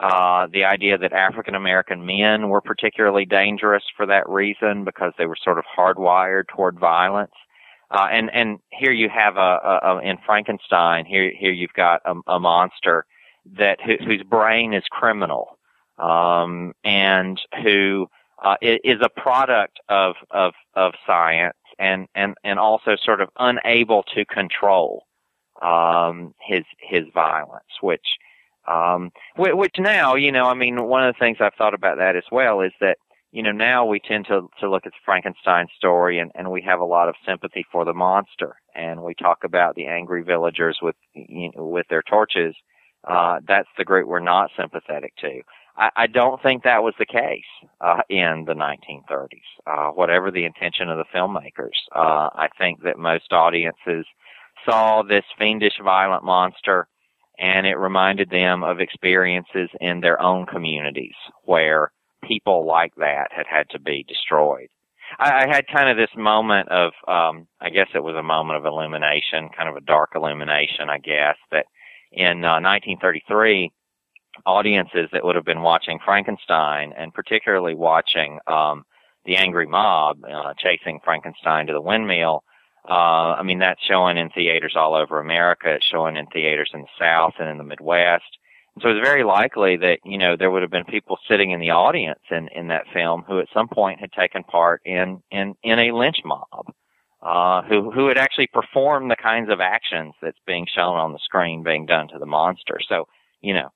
uh, 0.00 0.46
the 0.52 0.64
idea 0.64 0.98
that 0.98 1.12
African 1.12 1.54
American 1.54 2.04
men 2.04 2.48
were 2.48 2.60
particularly 2.60 3.24
dangerous 3.24 3.84
for 3.96 4.06
that 4.06 4.28
reason 4.28 4.84
because 4.84 5.12
they 5.16 5.26
were 5.26 5.36
sort 5.42 5.58
of 5.58 5.64
hardwired 5.76 6.48
toward 6.48 6.78
violence. 6.78 7.32
Uh, 7.90 8.08
and 8.10 8.30
and 8.34 8.58
here 8.70 8.92
you 8.92 9.08
have 9.08 9.36
a, 9.36 9.40
a, 9.40 9.80
a 9.84 10.00
in 10.00 10.18
Frankenstein. 10.26 11.06
Here 11.06 11.32
here 11.38 11.52
you've 11.52 11.72
got 11.72 12.02
a, 12.04 12.14
a 12.26 12.40
monster 12.40 13.06
that 13.56 13.80
who, 13.80 13.96
whose 14.04 14.22
brain 14.22 14.74
is 14.74 14.84
criminal, 14.90 15.58
um, 15.98 16.74
and 16.84 17.40
who 17.62 18.08
uh, 18.42 18.56
is 18.60 19.00
a 19.02 19.08
product 19.08 19.78
of 19.88 20.16
of 20.30 20.52
of 20.74 20.92
science, 21.06 21.56
and 21.78 22.06
and 22.14 22.34
and 22.44 22.58
also 22.58 22.96
sort 22.96 23.20
of 23.20 23.30
unable 23.38 24.02
to 24.14 24.24
control 24.26 25.06
um, 25.62 26.34
his 26.40 26.64
his 26.80 27.04
violence, 27.14 27.64
which 27.80 28.04
um, 28.68 29.10
which 29.36 29.74
now 29.78 30.14
you 30.14 30.32
know, 30.32 30.46
I 30.46 30.54
mean, 30.54 30.84
one 30.84 31.06
of 31.06 31.14
the 31.14 31.18
things 31.18 31.38
I've 31.40 31.54
thought 31.54 31.74
about 31.74 31.98
that 31.98 32.16
as 32.16 32.24
well 32.30 32.60
is 32.60 32.72
that 32.80 32.98
you 33.36 33.42
know, 33.42 33.52
now 33.52 33.84
we 33.84 34.00
tend 34.00 34.24
to, 34.28 34.48
to 34.60 34.70
look 34.70 34.86
at 34.86 34.92
the 34.92 35.04
Frankenstein 35.04 35.66
story 35.76 36.18
and, 36.18 36.30
and 36.34 36.50
we 36.50 36.62
have 36.62 36.80
a 36.80 36.84
lot 36.84 37.10
of 37.10 37.14
sympathy 37.26 37.66
for 37.70 37.84
the 37.84 37.92
monster. 37.92 38.56
And 38.74 39.02
we 39.02 39.14
talk 39.14 39.44
about 39.44 39.74
the 39.74 39.86
angry 39.88 40.22
villagers 40.22 40.78
with, 40.80 40.96
you 41.12 41.50
know, 41.54 41.66
with 41.66 41.86
their 41.90 42.02
torches. 42.02 42.54
Uh, 43.06 43.40
that's 43.46 43.68
the 43.76 43.84
group 43.84 44.08
we're 44.08 44.20
not 44.20 44.50
sympathetic 44.58 45.14
to. 45.16 45.42
I, 45.76 45.90
I 45.96 46.06
don't 46.06 46.42
think 46.42 46.62
that 46.62 46.82
was 46.82 46.94
the 46.98 47.04
case, 47.04 47.44
uh, 47.82 48.00
in 48.08 48.44
the 48.46 48.54
1930s. 48.54 49.28
Uh, 49.66 49.90
whatever 49.90 50.30
the 50.30 50.46
intention 50.46 50.88
of 50.88 50.96
the 50.96 51.04
filmmakers, 51.14 51.76
uh, 51.94 52.30
I 52.34 52.48
think 52.58 52.84
that 52.84 52.98
most 52.98 53.32
audiences 53.32 54.06
saw 54.64 55.02
this 55.02 55.24
fiendish 55.38 55.78
violent 55.84 56.24
monster 56.24 56.88
and 57.38 57.66
it 57.66 57.76
reminded 57.76 58.30
them 58.30 58.62
of 58.62 58.80
experiences 58.80 59.68
in 59.80 60.00
their 60.00 60.20
own 60.20 60.46
communities 60.46 61.14
where 61.44 61.92
people 62.24 62.66
like 62.66 62.94
that 62.96 63.28
had 63.30 63.46
had 63.46 63.68
to 63.70 63.78
be 63.78 64.04
destroyed. 64.08 64.68
I, 65.18 65.44
I 65.44 65.46
had 65.48 65.66
kind 65.68 65.88
of 65.88 65.96
this 65.96 66.14
moment 66.16 66.68
of, 66.68 66.92
um, 67.06 67.46
I 67.60 67.70
guess 67.70 67.88
it 67.94 68.02
was 68.02 68.16
a 68.16 68.22
moment 68.22 68.58
of 68.58 68.64
illumination, 68.64 69.50
kind 69.56 69.68
of 69.68 69.76
a 69.76 69.80
dark 69.80 70.10
illumination, 70.14 70.90
I 70.90 70.98
guess, 70.98 71.36
that 71.52 71.66
in 72.12 72.44
uh, 72.44 72.60
1933, 72.60 73.70
audiences 74.44 75.08
that 75.12 75.24
would 75.24 75.36
have 75.36 75.44
been 75.44 75.62
watching 75.62 75.98
Frankenstein 76.04 76.92
and 76.96 77.14
particularly 77.14 77.74
watching 77.74 78.38
um, 78.46 78.84
the 79.24 79.36
angry 79.36 79.66
mob 79.66 80.18
uh, 80.24 80.52
chasing 80.58 81.00
Frankenstein 81.04 81.66
to 81.66 81.72
the 81.72 81.80
windmill. 81.80 82.42
Uh, 82.88 83.34
I 83.38 83.42
mean, 83.42 83.58
that's 83.58 83.82
showing 83.82 84.16
in 84.16 84.30
theaters 84.30 84.74
all 84.76 84.94
over 84.94 85.18
America. 85.18 85.74
It's 85.74 85.86
showing 85.86 86.16
in 86.16 86.26
theaters 86.26 86.70
in 86.72 86.82
the 86.82 86.88
South 86.98 87.34
and 87.38 87.48
in 87.48 87.58
the 87.58 87.64
Midwest. 87.64 88.38
So 88.80 88.90
it's 88.90 89.06
very 89.06 89.24
likely 89.24 89.76
that, 89.78 90.00
you 90.04 90.18
know, 90.18 90.36
there 90.36 90.50
would 90.50 90.62
have 90.62 90.70
been 90.70 90.84
people 90.84 91.18
sitting 91.28 91.50
in 91.50 91.60
the 91.60 91.70
audience 91.70 92.20
in, 92.30 92.48
in 92.48 92.68
that 92.68 92.84
film 92.92 93.24
who 93.26 93.40
at 93.40 93.48
some 93.52 93.68
point 93.68 94.00
had 94.00 94.12
taken 94.12 94.44
part 94.44 94.82
in, 94.84 95.22
in, 95.30 95.54
in 95.62 95.78
a 95.78 95.92
lynch 95.92 96.18
mob, 96.24 96.72
uh, 97.22 97.62
who, 97.62 97.90
who 97.90 98.08
had 98.08 98.18
actually 98.18 98.48
performed 98.48 99.10
the 99.10 99.16
kinds 99.16 99.50
of 99.50 99.60
actions 99.60 100.12
that's 100.20 100.38
being 100.46 100.66
shown 100.72 100.98
on 100.98 101.12
the 101.12 101.18
screen 101.24 101.62
being 101.62 101.86
done 101.86 102.08
to 102.08 102.18
the 102.18 102.26
monster. 102.26 102.78
So, 102.86 103.08
you 103.40 103.54
know, 103.54 103.70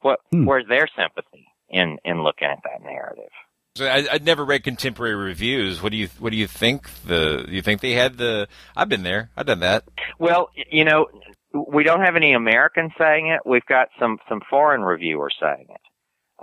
what, 0.00 0.20
hmm. 0.30 0.44
where's 0.44 0.68
their 0.68 0.86
sympathy 0.96 1.48
in, 1.68 1.98
in 2.04 2.22
looking 2.22 2.48
at 2.48 2.60
that 2.62 2.84
narrative? 2.84 3.32
I, 3.80 4.06
would 4.12 4.24
never 4.24 4.44
read 4.44 4.64
contemporary 4.64 5.14
reviews. 5.14 5.82
What 5.82 5.92
do 5.92 5.98
you 5.98 6.08
What 6.18 6.30
do 6.30 6.36
you 6.36 6.46
think? 6.46 6.88
The 7.04 7.46
you 7.48 7.62
think 7.62 7.80
they 7.80 7.92
had 7.92 8.16
the? 8.16 8.48
I've 8.76 8.88
been 8.88 9.02
there. 9.02 9.30
I've 9.36 9.46
done 9.46 9.60
that. 9.60 9.84
Well, 10.18 10.50
you 10.70 10.84
know, 10.84 11.06
we 11.52 11.84
don't 11.84 12.02
have 12.02 12.16
any 12.16 12.32
Americans 12.32 12.92
saying 12.98 13.28
it. 13.28 13.40
We've 13.44 13.66
got 13.66 13.88
some 13.98 14.18
some 14.28 14.40
foreign 14.48 14.82
reviewers 14.82 15.34
saying 15.40 15.66
it. 15.68 15.80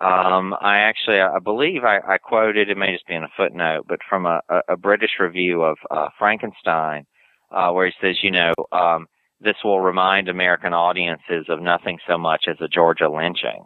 Um, 0.01 0.55
I 0.59 0.79
actually, 0.79 1.21
I 1.21 1.37
believe 1.37 1.83
I, 1.83 1.99
I 1.99 2.17
quoted, 2.17 2.69
it 2.69 2.77
may 2.77 2.93
just 2.93 3.05
be 3.07 3.13
in 3.13 3.23
a 3.23 3.29
footnote, 3.37 3.85
but 3.87 3.99
from 4.09 4.25
a, 4.25 4.41
a, 4.49 4.61
a 4.69 4.77
British 4.77 5.11
review 5.19 5.61
of 5.61 5.77
uh, 5.91 6.09
Frankenstein, 6.17 7.05
uh, 7.51 7.69
where 7.71 7.85
he 7.85 7.93
says, 8.01 8.17
you 8.23 8.31
know, 8.31 8.53
um, 8.71 9.05
this 9.39 9.55
will 9.63 9.81
remind 9.81 10.29
American 10.29 10.73
audiences 10.73 11.45
of 11.47 11.61
nothing 11.61 11.99
so 12.07 12.17
much 12.17 12.45
as 12.49 12.57
a 12.59 12.67
Georgia 12.67 13.07
lynching. 13.07 13.65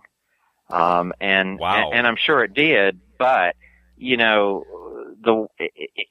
Um, 0.70 1.14
and, 1.22 1.60
wow. 1.60 1.88
and, 1.90 2.00
and 2.00 2.08
I'm 2.08 2.18
sure 2.18 2.44
it 2.44 2.54
did, 2.54 3.00
but, 3.18 3.56
you 3.96 4.18
know, 4.18 4.66
the 5.24 5.48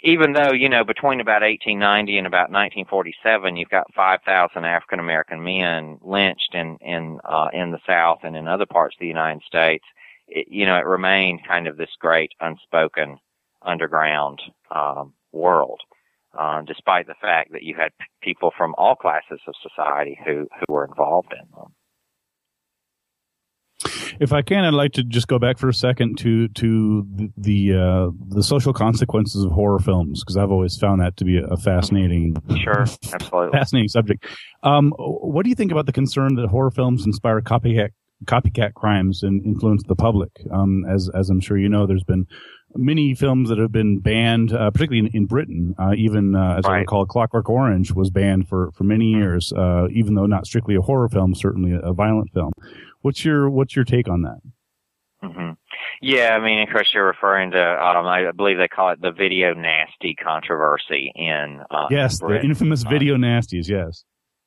even 0.02 0.32
though 0.32 0.52
you 0.52 0.68
know 0.68 0.84
between 0.84 1.20
about 1.20 1.42
1890 1.42 2.18
and 2.18 2.26
about 2.26 2.50
1947, 2.50 3.56
you've 3.56 3.68
got 3.68 3.92
5,000 3.94 4.64
African 4.64 5.00
American 5.00 5.42
men 5.42 5.98
lynched 6.02 6.54
in 6.54 6.76
in 6.80 7.18
uh, 7.24 7.48
in 7.52 7.70
the 7.70 7.78
South 7.86 8.20
and 8.22 8.36
in 8.36 8.48
other 8.48 8.66
parts 8.66 8.96
of 8.96 9.00
the 9.00 9.06
United 9.06 9.42
States. 9.46 9.84
It, 10.28 10.48
you 10.50 10.66
know, 10.66 10.76
it 10.76 10.86
remained 10.86 11.46
kind 11.46 11.66
of 11.66 11.76
this 11.76 11.90
great 12.00 12.32
unspoken 12.40 13.18
underground 13.62 14.42
um, 14.74 15.14
world, 15.32 15.80
uh, 16.36 16.62
despite 16.62 17.06
the 17.06 17.14
fact 17.20 17.52
that 17.52 17.62
you 17.62 17.74
had 17.76 17.92
p- 17.98 18.06
people 18.22 18.52
from 18.56 18.74
all 18.76 18.96
classes 18.96 19.40
of 19.46 19.54
society 19.62 20.18
who 20.24 20.48
who 20.58 20.72
were 20.72 20.84
involved 20.84 21.32
in 21.32 21.46
them. 21.54 21.72
If 24.18 24.32
I 24.32 24.42
can, 24.42 24.64
I'd 24.64 24.74
like 24.74 24.92
to 24.92 25.02
just 25.02 25.28
go 25.28 25.38
back 25.38 25.58
for 25.58 25.68
a 25.68 25.74
second 25.74 26.18
to 26.18 26.48
to 26.48 27.06
the 27.14 27.30
the, 27.36 27.74
uh, 27.74 28.10
the 28.28 28.42
social 28.42 28.72
consequences 28.72 29.44
of 29.44 29.52
horror 29.52 29.78
films 29.78 30.22
because 30.22 30.36
I've 30.36 30.50
always 30.50 30.76
found 30.76 31.00
that 31.02 31.16
to 31.18 31.24
be 31.24 31.38
a 31.38 31.56
fascinating, 31.56 32.36
sure, 32.56 32.86
absolutely 33.12 33.52
fascinating 33.52 33.88
subject. 33.88 34.26
Um, 34.62 34.94
what 34.98 35.42
do 35.42 35.50
you 35.50 35.54
think 35.54 35.72
about 35.72 35.86
the 35.86 35.92
concern 35.92 36.36
that 36.36 36.48
horror 36.48 36.70
films 36.70 37.04
inspire 37.04 37.40
copycat 37.42 37.90
copycat 38.24 38.72
crimes 38.72 39.22
and 39.22 39.44
influence 39.44 39.82
the 39.86 39.96
public? 39.96 40.30
Um, 40.50 40.86
as 40.88 41.10
as 41.14 41.28
I'm 41.28 41.40
sure 41.40 41.58
you 41.58 41.68
know, 41.68 41.86
there's 41.86 42.04
been 42.04 42.26
many 42.74 43.14
films 43.14 43.48
that 43.48 43.58
have 43.58 43.72
been 43.72 43.98
banned, 44.00 44.52
uh, 44.52 44.70
particularly 44.70 45.08
in, 45.08 45.16
in 45.16 45.26
Britain. 45.26 45.74
Uh, 45.78 45.92
even 45.96 46.34
uh, 46.34 46.56
as 46.58 46.64
right. 46.64 46.76
I 46.76 46.78
recall, 46.80 47.06
Clockwork 47.06 47.48
Orange 47.48 47.92
was 47.92 48.10
banned 48.10 48.48
for 48.48 48.70
for 48.72 48.84
many 48.84 49.12
years, 49.12 49.52
uh, 49.52 49.88
even 49.90 50.14
though 50.14 50.26
not 50.26 50.46
strictly 50.46 50.76
a 50.76 50.80
horror 50.80 51.08
film, 51.08 51.34
certainly 51.34 51.72
a, 51.72 51.80
a 51.80 51.92
violent 51.92 52.32
film. 52.32 52.52
What's 53.06 53.24
your 53.24 53.48
what's 53.48 53.76
your 53.76 53.84
take 53.84 54.08
on 54.08 54.22
that? 54.22 54.40
Mm-hmm. 55.22 55.52
Yeah, 56.02 56.30
I 56.30 56.40
mean, 56.44 56.58
of 56.66 56.74
course, 56.74 56.90
you're 56.92 57.06
referring 57.06 57.52
to 57.52 57.62
um, 57.62 58.04
I 58.04 58.32
believe 58.32 58.58
they 58.58 58.66
call 58.66 58.90
it 58.90 59.00
the 59.00 59.12
video 59.12 59.54
nasty 59.54 60.16
controversy 60.16 61.12
in 61.14 61.60
uh, 61.70 61.86
yes, 61.88 62.18
the 62.18 62.40
infamous 62.42 62.84
uh, 62.84 62.88
video 62.88 63.14
nasties. 63.14 63.68
Yes. 63.68 64.02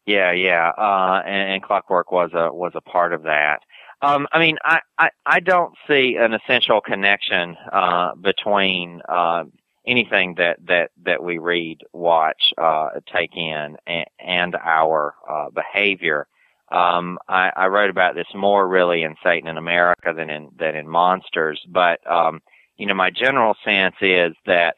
Yeah, 0.05 0.33
yeah, 0.33 0.73
uh, 0.77 1.21
and, 1.25 1.53
and 1.53 1.63
Clockwork 1.63 2.11
was 2.11 2.31
a 2.33 2.53
was 2.53 2.73
a 2.75 2.81
part 2.81 3.13
of 3.13 3.23
that. 3.23 3.59
Um, 4.01 4.27
I 4.33 4.39
mean, 4.39 4.57
I, 4.61 4.79
I, 4.97 5.09
I 5.25 5.39
don't 5.39 5.73
see 5.87 6.17
an 6.19 6.33
essential 6.33 6.81
connection 6.81 7.55
uh, 7.71 8.15
between 8.15 9.01
uh, 9.07 9.45
anything 9.87 10.35
that, 10.35 10.57
that, 10.67 10.91
that 11.05 11.23
we 11.23 11.37
read, 11.37 11.79
watch, 11.93 12.53
uh, 12.57 12.89
take 13.13 13.35
in, 13.35 13.77
and, 13.87 14.05
and 14.19 14.55
our 14.55 15.15
uh, 15.29 15.49
behavior. 15.49 16.27
Um, 16.71 17.17
I, 17.27 17.51
I 17.55 17.67
wrote 17.67 17.89
about 17.89 18.15
this 18.15 18.27
more 18.35 18.67
really 18.67 19.03
in 19.03 19.15
Satan 19.23 19.49
in 19.49 19.57
America 19.57 20.13
than 20.15 20.29
in 20.29 20.49
than 20.57 20.75
in 20.75 20.87
Monsters, 20.87 21.61
but 21.67 21.99
um, 22.09 22.41
you 22.77 22.85
know, 22.85 22.93
my 22.93 23.09
general 23.09 23.55
sense 23.65 23.95
is 24.01 24.33
that 24.45 24.75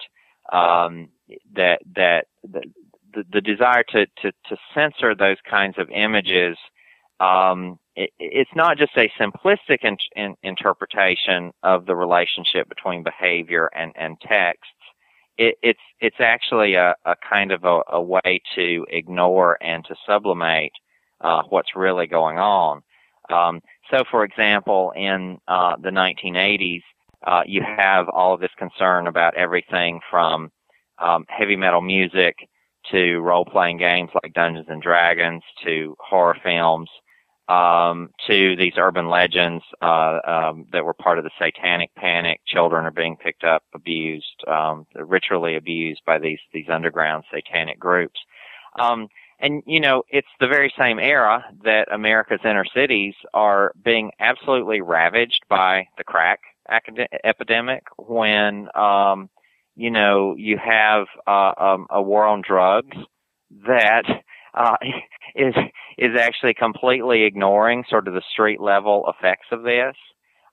um, 0.51 1.09
that 1.55 1.81
that 1.95 2.27
the, 2.43 2.61
the, 3.13 3.23
the 3.33 3.41
desire 3.41 3.83
to, 3.89 4.05
to 4.21 4.31
to 4.49 4.57
censor 4.73 5.15
those 5.15 5.37
kinds 5.49 5.77
of 5.77 5.89
images 5.89 6.57
um, 7.21 7.77
it, 7.95 8.09
it's 8.19 8.49
not 8.55 8.77
just 8.77 8.97
a 8.97 9.11
simplistic 9.19 9.83
in, 9.83 9.97
in, 10.15 10.35
interpretation 10.43 11.51
of 11.61 11.85
the 11.85 11.95
relationship 11.95 12.67
between 12.67 13.03
behavior 13.03 13.69
and, 13.75 13.93
and 13.95 14.19
texts. 14.21 14.73
It, 15.37 15.55
it's 15.61 15.79
it's 15.99 16.19
actually 16.19 16.75
a, 16.75 16.95
a 17.05 17.15
kind 17.27 17.51
of 17.51 17.63
a, 17.63 17.81
a 17.87 18.01
way 18.01 18.41
to 18.55 18.85
ignore 18.89 19.57
and 19.61 19.85
to 19.85 19.95
sublimate 20.05 20.73
uh, 21.23 21.43
what's 21.49 21.75
really 21.75 22.07
going 22.07 22.37
on. 22.37 22.81
Um, 23.29 23.61
so, 23.89 24.03
for 24.09 24.23
example, 24.23 24.93
in 24.95 25.37
uh, 25.47 25.75
the 25.81 25.89
1980s, 25.89 26.81
uh, 27.25 27.41
you 27.45 27.61
have 27.63 28.09
all 28.09 28.33
of 28.33 28.39
this 28.39 28.51
concern 28.57 29.07
about 29.07 29.35
everything 29.35 29.99
from 30.09 30.51
um, 30.97 31.25
heavy 31.27 31.55
metal 31.55 31.81
music 31.81 32.35
to 32.91 33.19
role-playing 33.19 33.77
games 33.77 34.09
like 34.21 34.33
Dungeons 34.33 34.65
and 34.69 34.81
Dragons 34.81 35.43
to 35.63 35.95
horror 35.99 36.35
films 36.43 36.89
um, 37.47 38.09
to 38.27 38.55
these 38.55 38.73
urban 38.77 39.09
legends 39.09 39.63
uh, 39.81 40.19
um, 40.25 40.65
that 40.71 40.85
were 40.85 40.93
part 40.93 41.17
of 41.17 41.23
the 41.23 41.31
satanic 41.39 41.93
panic. 41.95 42.39
Children 42.47 42.85
are 42.85 42.91
being 42.91 43.17
picked 43.17 43.43
up, 43.43 43.63
abused, 43.75 44.43
um, 44.47 44.85
ritually 44.95 45.55
abused 45.57 46.01
by 46.05 46.17
these 46.17 46.39
these 46.53 46.69
underground 46.69 47.23
satanic 47.33 47.79
groups. 47.79 48.19
Um, 48.79 49.07
and 49.41 49.63
you 49.65 49.79
know, 49.79 50.03
it's 50.09 50.27
the 50.39 50.47
very 50.47 50.73
same 50.77 50.99
era 50.99 51.43
that 51.63 51.91
America's 51.91 52.39
inner 52.43 52.65
cities 52.65 53.15
are 53.33 53.73
being 53.83 54.11
absolutely 54.19 54.81
ravaged 54.81 55.43
by 55.49 55.87
the 55.97 56.03
crack 56.03 56.39
acad- 56.69 57.07
epidemic. 57.23 57.83
When 57.97 58.69
um, 58.75 59.29
you 59.75 59.89
know 59.89 60.35
you 60.37 60.57
have 60.57 61.07
uh, 61.27 61.53
um, 61.57 61.87
a 61.89 62.01
war 62.01 62.25
on 62.25 62.43
drugs 62.47 62.95
that 63.65 64.03
uh, 64.53 64.77
is 65.35 65.55
is 65.97 66.17
actually 66.19 66.53
completely 66.53 67.23
ignoring 67.23 67.83
sort 67.89 68.07
of 68.07 68.13
the 68.13 68.23
street 68.31 68.61
level 68.61 69.09
effects 69.09 69.47
of 69.51 69.63
this. 69.63 69.95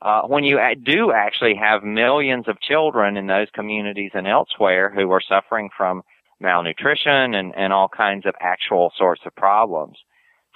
Uh, 0.00 0.22
when 0.22 0.44
you 0.44 0.60
do 0.84 1.10
actually 1.10 1.56
have 1.56 1.82
millions 1.82 2.46
of 2.46 2.60
children 2.60 3.16
in 3.16 3.26
those 3.26 3.48
communities 3.52 4.12
and 4.14 4.28
elsewhere 4.28 4.92
who 4.94 5.10
are 5.10 5.20
suffering 5.20 5.68
from 5.76 6.02
malnutrition 6.40 7.34
and, 7.34 7.54
and 7.56 7.72
all 7.72 7.88
kinds 7.88 8.26
of 8.26 8.34
actual 8.40 8.92
sorts 8.96 9.22
of 9.26 9.34
problems. 9.34 9.98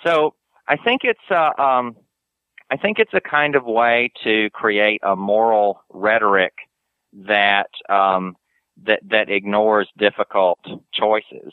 So 0.05 0.35
I 0.69 0.77
think 0.77 1.03
it's 1.05 1.31
uh, 1.31 1.51
um, 1.61 1.97
I 2.71 2.77
think 2.77 2.99
it's 2.99 3.15
a 3.15 3.21
kind 3.21 3.55
of 3.55 3.65
way 3.65 4.13
to 4.25 4.51
create 4.51 5.01
a 5.03 5.17
moral 5.17 5.83
rhetoric 5.91 6.55
that 7.13 7.71
um, 7.89 8.37
that 8.85 9.01
that 9.11 9.29
ignores 9.29 9.89
difficult 9.99 10.59
choices. 10.93 11.53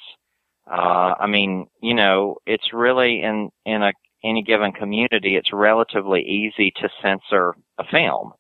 Uh, 0.72 1.16
I 1.20 1.28
mean, 1.28 1.68
you 1.82 1.94
know, 1.94 2.38
it's 2.46 2.74
really 2.74 3.22
in 3.22 3.50
in 3.66 3.84
a 3.84 3.94
any 4.24 4.44
given 4.44 4.72
community, 4.72 5.36
it's 5.36 5.54
relatively 5.54 6.22
easy 6.22 6.72
to 6.78 6.90
censor 7.02 7.56
a 7.78 7.84
film. 7.86 8.34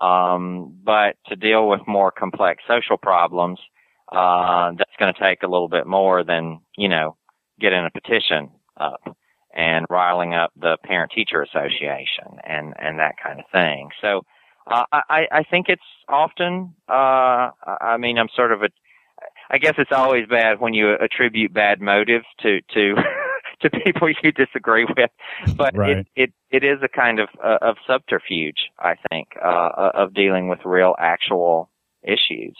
Um, 0.00 0.78
but 0.84 1.16
to 1.26 1.36
deal 1.36 1.68
with 1.68 1.80
more 1.86 2.10
complex 2.10 2.62
social 2.68 2.96
problems, 2.96 3.58
uh, 4.12 4.72
that's 4.76 4.96
going 4.98 5.12
to 5.12 5.20
take 5.20 5.42
a 5.42 5.48
little 5.48 5.68
bit 5.68 5.86
more 5.86 6.24
than, 6.24 6.60
you 6.76 6.88
know, 6.88 7.16
getting 7.60 7.84
a 7.84 7.90
petition 7.90 8.50
up 8.76 9.16
and 9.54 9.86
riling 9.90 10.34
up 10.34 10.52
the 10.56 10.76
parent 10.84 11.12
teacher 11.14 11.42
association 11.42 12.38
and, 12.44 12.74
and 12.78 12.98
that 12.98 13.14
kind 13.22 13.40
of 13.40 13.46
thing. 13.52 13.90
So, 14.00 14.22
uh, 14.70 14.84
I, 14.92 15.26
I 15.32 15.42
think 15.44 15.66
it's 15.68 15.82
often, 16.08 16.74
uh, 16.88 17.50
I 17.80 17.96
mean, 17.98 18.18
I'm 18.18 18.28
sort 18.34 18.52
of 18.52 18.62
a, 18.62 18.68
I 19.50 19.58
guess 19.58 19.74
it's 19.78 19.92
always 19.92 20.26
bad 20.28 20.60
when 20.60 20.74
you 20.74 20.94
attribute 20.94 21.54
bad 21.54 21.80
motives 21.80 22.26
to, 22.42 22.60
to, 22.74 22.94
to 23.62 23.70
people 23.70 24.10
you 24.22 24.32
disagree 24.32 24.84
with, 24.84 25.10
but 25.56 25.76
right. 25.76 25.98
it, 25.98 26.06
it, 26.16 26.32
it 26.50 26.64
is 26.64 26.78
a 26.82 26.88
kind 26.88 27.18
of, 27.18 27.28
uh, 27.42 27.58
of 27.62 27.76
subterfuge, 27.86 28.70
I 28.78 28.94
think, 29.10 29.28
uh, 29.42 29.90
of 29.94 30.14
dealing 30.14 30.48
with 30.48 30.60
real 30.64 30.94
actual 30.98 31.70
issues. 32.02 32.56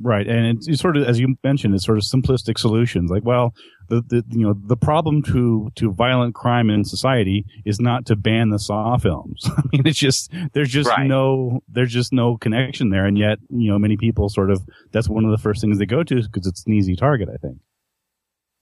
Right, 0.00 0.28
and 0.28 0.46
it's, 0.46 0.68
it's, 0.68 0.80
sort 0.80 0.96
of 0.96 1.08
as 1.08 1.18
you 1.18 1.36
mentioned, 1.42 1.74
it's 1.74 1.84
sort 1.84 1.98
of 1.98 2.04
simplistic 2.04 2.56
solutions. 2.56 3.10
Like, 3.10 3.24
well, 3.24 3.52
the, 3.88 4.02
the 4.02 4.24
you 4.30 4.46
know 4.46 4.54
the 4.56 4.76
problem 4.76 5.22
to 5.24 5.70
to 5.74 5.92
violent 5.92 6.36
crime 6.36 6.70
in 6.70 6.84
society 6.84 7.44
is 7.64 7.80
not 7.80 8.06
to 8.06 8.14
ban 8.14 8.50
the 8.50 8.58
Saw 8.58 8.96
films. 8.98 9.44
I 9.56 9.62
mean, 9.72 9.86
it's 9.86 9.98
just 9.98 10.32
there's 10.52 10.68
just 10.68 10.88
right. 10.88 11.06
no 11.06 11.62
there's 11.68 11.92
just 11.92 12.12
no 12.12 12.36
connection 12.36 12.90
there, 12.90 13.06
and 13.06 13.18
yet 13.18 13.38
you 13.50 13.70
know 13.70 13.78
many 13.78 13.96
people 13.96 14.28
sort 14.28 14.52
of 14.52 14.62
that's 14.92 15.08
one 15.08 15.24
of 15.24 15.32
the 15.32 15.38
first 15.38 15.60
things 15.60 15.78
they 15.78 15.86
go 15.86 16.04
to 16.04 16.14
because 16.14 16.46
it's 16.46 16.64
an 16.64 16.74
easy 16.74 16.94
target. 16.94 17.28
I 17.28 17.36
think. 17.38 17.58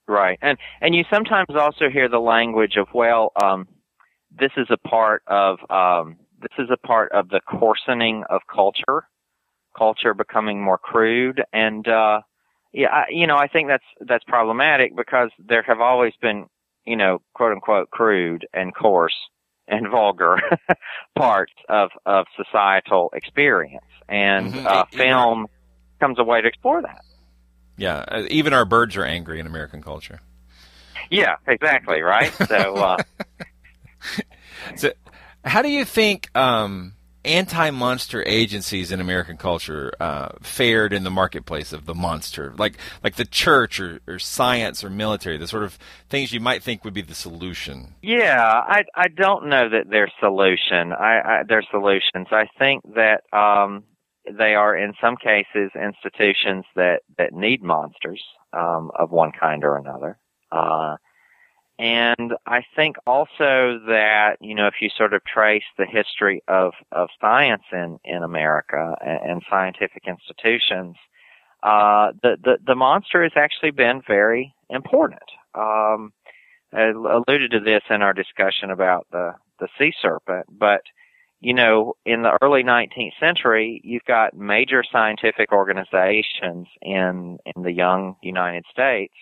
Right, 0.07 0.39
and 0.41 0.57
and 0.81 0.95
you 0.95 1.03
sometimes 1.11 1.49
also 1.55 1.89
hear 1.89 2.09
the 2.09 2.19
language 2.19 2.77
of 2.77 2.87
well, 2.95 3.31
um, 3.41 3.67
this 4.31 4.51
is 4.57 4.67
a 4.71 4.77
part 4.77 5.21
of 5.27 5.59
um, 5.69 6.15
this 6.41 6.57
is 6.57 6.69
a 6.71 6.77
part 6.77 7.11
of 7.11 7.29
the 7.29 7.41
coarsening 7.47 8.23
of 8.29 8.41
culture 8.51 9.07
culture 9.77 10.13
becoming 10.13 10.61
more 10.61 10.77
crude 10.77 11.43
and 11.53 11.87
uh 11.87 12.21
yeah 12.73 12.89
I, 12.89 13.05
you 13.09 13.27
know 13.27 13.37
i 13.37 13.47
think 13.47 13.67
that's 13.67 13.83
that's 14.01 14.23
problematic 14.25 14.95
because 14.95 15.29
there 15.37 15.63
have 15.63 15.79
always 15.81 16.13
been 16.21 16.47
you 16.85 16.95
know 16.95 17.21
quote 17.33 17.51
unquote 17.51 17.89
crude 17.91 18.47
and 18.53 18.73
coarse 18.75 19.15
and 19.67 19.87
vulgar 19.91 20.37
parts 21.17 21.53
of 21.69 21.91
of 22.05 22.25
societal 22.35 23.09
experience 23.13 23.85
and 24.09 24.55
Mhm. 24.55 24.65
uh 24.65 24.85
film 24.97 25.47
comes 25.99 26.19
a 26.19 26.23
way 26.23 26.41
to 26.41 26.47
explore 26.47 26.81
that 26.81 27.01
Yeah, 27.77 28.03
uh, 28.07 28.23
even 28.29 28.53
our 28.53 28.65
birds 28.65 28.95
are 28.97 29.03
angry 29.05 29.39
in 29.39 29.45
American 29.45 29.83
culture. 29.83 30.19
yeah 31.11 31.35
exactly 31.47 32.01
right 32.01 32.33
so 32.47 32.79
uh 32.79 32.97
So, 34.75 34.91
how 35.43 35.61
do 35.61 35.69
you 35.69 35.85
think 35.85 36.29
um, 36.35 36.93
anti-monster 37.27 38.23
agencies 38.25 38.91
in 38.91 38.99
American 39.01 39.37
culture 39.37 39.93
uh, 39.99 40.29
fared 40.41 40.93
in 40.93 41.03
the 41.03 41.11
marketplace 41.11 41.73
of 41.73 41.85
the 41.85 41.93
monster, 41.93 42.53
like 42.57 42.77
like 43.03 43.15
the 43.15 43.25
church 43.25 43.79
or, 43.79 43.99
or 44.07 44.17
science 44.19 44.83
or 44.83 44.89
military, 44.89 45.37
the 45.37 45.47
sort 45.47 45.63
of 45.63 45.77
things 46.09 46.33
you 46.33 46.39
might 46.39 46.63
think 46.63 46.83
would 46.83 46.93
be 46.93 47.01
the 47.01 47.15
solution? 47.15 47.95
Yeah, 48.01 48.41
I 48.41 48.83
I 48.95 49.07
don't 49.09 49.49
know 49.49 49.69
that 49.69 49.89
they're 49.89 50.11
solution. 50.19 50.93
I, 50.93 51.19
I 51.19 51.43
they're 51.47 51.65
solutions. 51.69 52.27
I 52.31 52.47
think 52.57 52.83
that 52.95 53.21
um 53.37 53.83
they 54.29 54.55
are 54.55 54.75
in 54.75 54.93
some 55.01 55.15
cases 55.17 55.71
institutions 55.75 56.65
that 56.75 57.01
that 57.17 57.33
need 57.33 57.61
monsters 57.61 58.23
um 58.53 58.91
of 58.97 59.11
one 59.11 59.31
kind 59.37 59.63
or 59.63 59.77
another. 59.77 60.17
Uh 60.51 60.95
and 61.79 62.33
I 62.45 62.63
think 62.75 62.97
also 63.05 63.79
that, 63.87 64.37
you 64.41 64.55
know, 64.55 64.67
if 64.67 64.75
you 64.81 64.89
sort 64.97 65.13
of 65.13 65.23
trace 65.25 65.63
the 65.77 65.85
history 65.85 66.41
of, 66.47 66.73
of 66.91 67.09
science 67.21 67.63
in, 67.71 67.99
in 68.03 68.23
America 68.23 68.95
and, 69.05 69.31
and 69.31 69.43
scientific 69.49 70.03
institutions, 70.07 70.95
uh, 71.61 72.13
the, 72.23 72.37
the, 72.43 72.57
the 72.65 72.75
monster 72.75 73.21
has 73.23 73.33
actually 73.35 73.71
been 73.71 74.01
very 74.07 74.55
important. 74.69 75.21
Um, 75.53 76.13
I 76.73 76.87
alluded 76.87 77.51
to 77.51 77.59
this 77.59 77.83
in 77.89 78.01
our 78.01 78.13
discussion 78.13 78.71
about 78.71 79.07
the, 79.11 79.33
the 79.59 79.67
sea 79.77 79.93
serpent, 80.01 80.47
but 80.49 80.81
you 81.39 81.53
know, 81.53 81.93
in 82.05 82.23
the 82.23 82.35
early 82.41 82.63
19th 82.63 83.11
century, 83.19 83.79
you've 83.83 84.05
got 84.05 84.35
major 84.35 84.83
scientific 84.91 85.51
organizations 85.51 86.67
in, 86.81 87.37
in 87.45 87.61
the 87.61 87.71
young 87.71 88.15
United 88.23 88.65
States, 88.71 89.13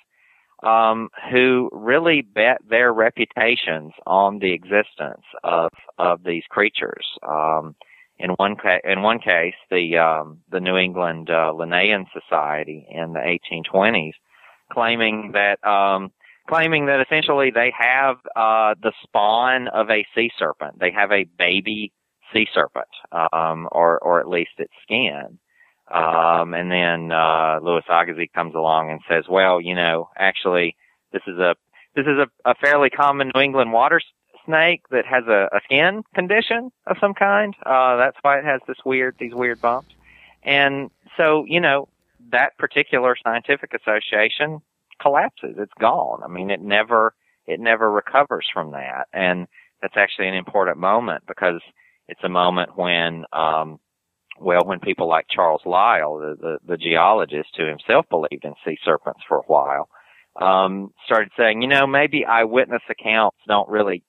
um, 0.65 1.09
who 1.31 1.69
really 1.71 2.21
bet 2.21 2.57
their 2.67 2.91
reputations 2.91 3.93
on 4.05 4.39
the 4.39 4.51
existence 4.51 5.23
of, 5.43 5.71
of 5.97 6.23
these 6.23 6.43
creatures. 6.49 7.05
Um, 7.27 7.75
in 8.17 8.31
one 8.31 8.55
ca- 8.55 8.79
in 8.83 9.01
one 9.01 9.19
case, 9.19 9.55
the 9.69 9.97
um, 9.97 10.39
the 10.49 10.61
New 10.61 10.77
England 10.77 11.29
uh, 11.29 11.51
Linnaean 11.51 12.05
Society 12.13 12.87
in 12.89 13.13
the 13.13 13.19
1820s, 13.19 14.13
claiming 14.71 15.33
that 15.33 15.61
um, 15.67 16.11
claiming 16.47 16.85
that 16.85 17.01
essentially 17.01 17.51
they 17.51 17.73
have 17.77 18.17
uh, 18.35 18.75
the 18.81 18.93
spawn 19.03 19.67
of 19.67 19.89
a 19.89 20.05
sea 20.15 20.31
serpent. 20.39 20.79
They 20.79 20.91
have 20.91 21.11
a 21.11 21.25
baby 21.37 21.91
sea 22.33 22.47
serpent, 22.53 22.87
um, 23.11 23.67
or 23.71 23.99
or 23.99 24.21
at 24.21 24.29
least 24.29 24.51
its 24.59 24.73
skin. 24.83 25.37
Um, 25.91 26.53
and 26.53 26.71
then 26.71 27.11
uh, 27.11 27.59
Louis 27.61 27.83
Agassiz 27.87 28.29
comes 28.33 28.55
along 28.55 28.89
and 28.89 29.01
says, 29.07 29.25
"Well, 29.29 29.61
you 29.61 29.75
know, 29.75 30.09
actually, 30.17 30.75
this 31.13 31.21
is 31.27 31.37
a 31.37 31.55
this 31.95 32.05
is 32.05 32.17
a, 32.17 32.27
a 32.49 32.55
fairly 32.55 32.89
common 32.89 33.31
New 33.33 33.41
England 33.41 33.71
water 33.71 34.01
snake 34.45 34.81
that 34.91 35.05
has 35.05 35.25
a, 35.27 35.49
a 35.51 35.59
skin 35.63 36.03
condition 36.13 36.71
of 36.87 36.97
some 36.99 37.13
kind. 37.13 37.55
Uh, 37.65 37.97
that's 37.97 38.17
why 38.21 38.39
it 38.39 38.45
has 38.45 38.61
this 38.67 38.77
weird 38.85 39.15
these 39.19 39.33
weird 39.33 39.61
bumps. 39.61 39.93
And 40.43 40.91
so, 41.17 41.45
you 41.47 41.59
know, 41.59 41.87
that 42.31 42.57
particular 42.57 43.15
scientific 43.23 43.73
association 43.73 44.61
collapses. 45.01 45.55
It's 45.57 45.73
gone. 45.79 46.21
I 46.23 46.27
mean, 46.27 46.49
it 46.49 46.61
never 46.61 47.13
it 47.47 47.59
never 47.59 47.91
recovers 47.91 48.47
from 48.53 48.71
that. 48.71 49.07
And 49.13 49.47
that's 49.81 49.97
actually 49.97 50.27
an 50.27 50.35
important 50.35 50.77
moment 50.77 51.23
because 51.27 51.61
it's 52.07 52.23
a 52.23 52.29
moment 52.29 52.77
when 52.77 53.25
um, 53.33 53.79
well, 54.39 54.65
when 54.65 54.79
people 54.79 55.07
like 55.07 55.27
Charles 55.29 55.61
Lyell, 55.65 56.17
the, 56.17 56.35
the, 56.39 56.57
the 56.67 56.77
geologist 56.77 57.49
who 57.57 57.65
himself 57.65 58.05
believed 58.09 58.43
in 58.43 58.53
sea 58.65 58.77
serpents 58.83 59.21
for 59.27 59.37
a 59.37 59.43
while, 59.47 59.87
um, 60.39 60.91
started 61.05 61.31
saying, 61.37 61.61
you 61.61 61.67
know, 61.67 61.87
maybe 61.87 62.25
eyewitness 62.25 62.81
accounts 62.89 63.37
don't 63.47 63.69
really, 63.69 64.03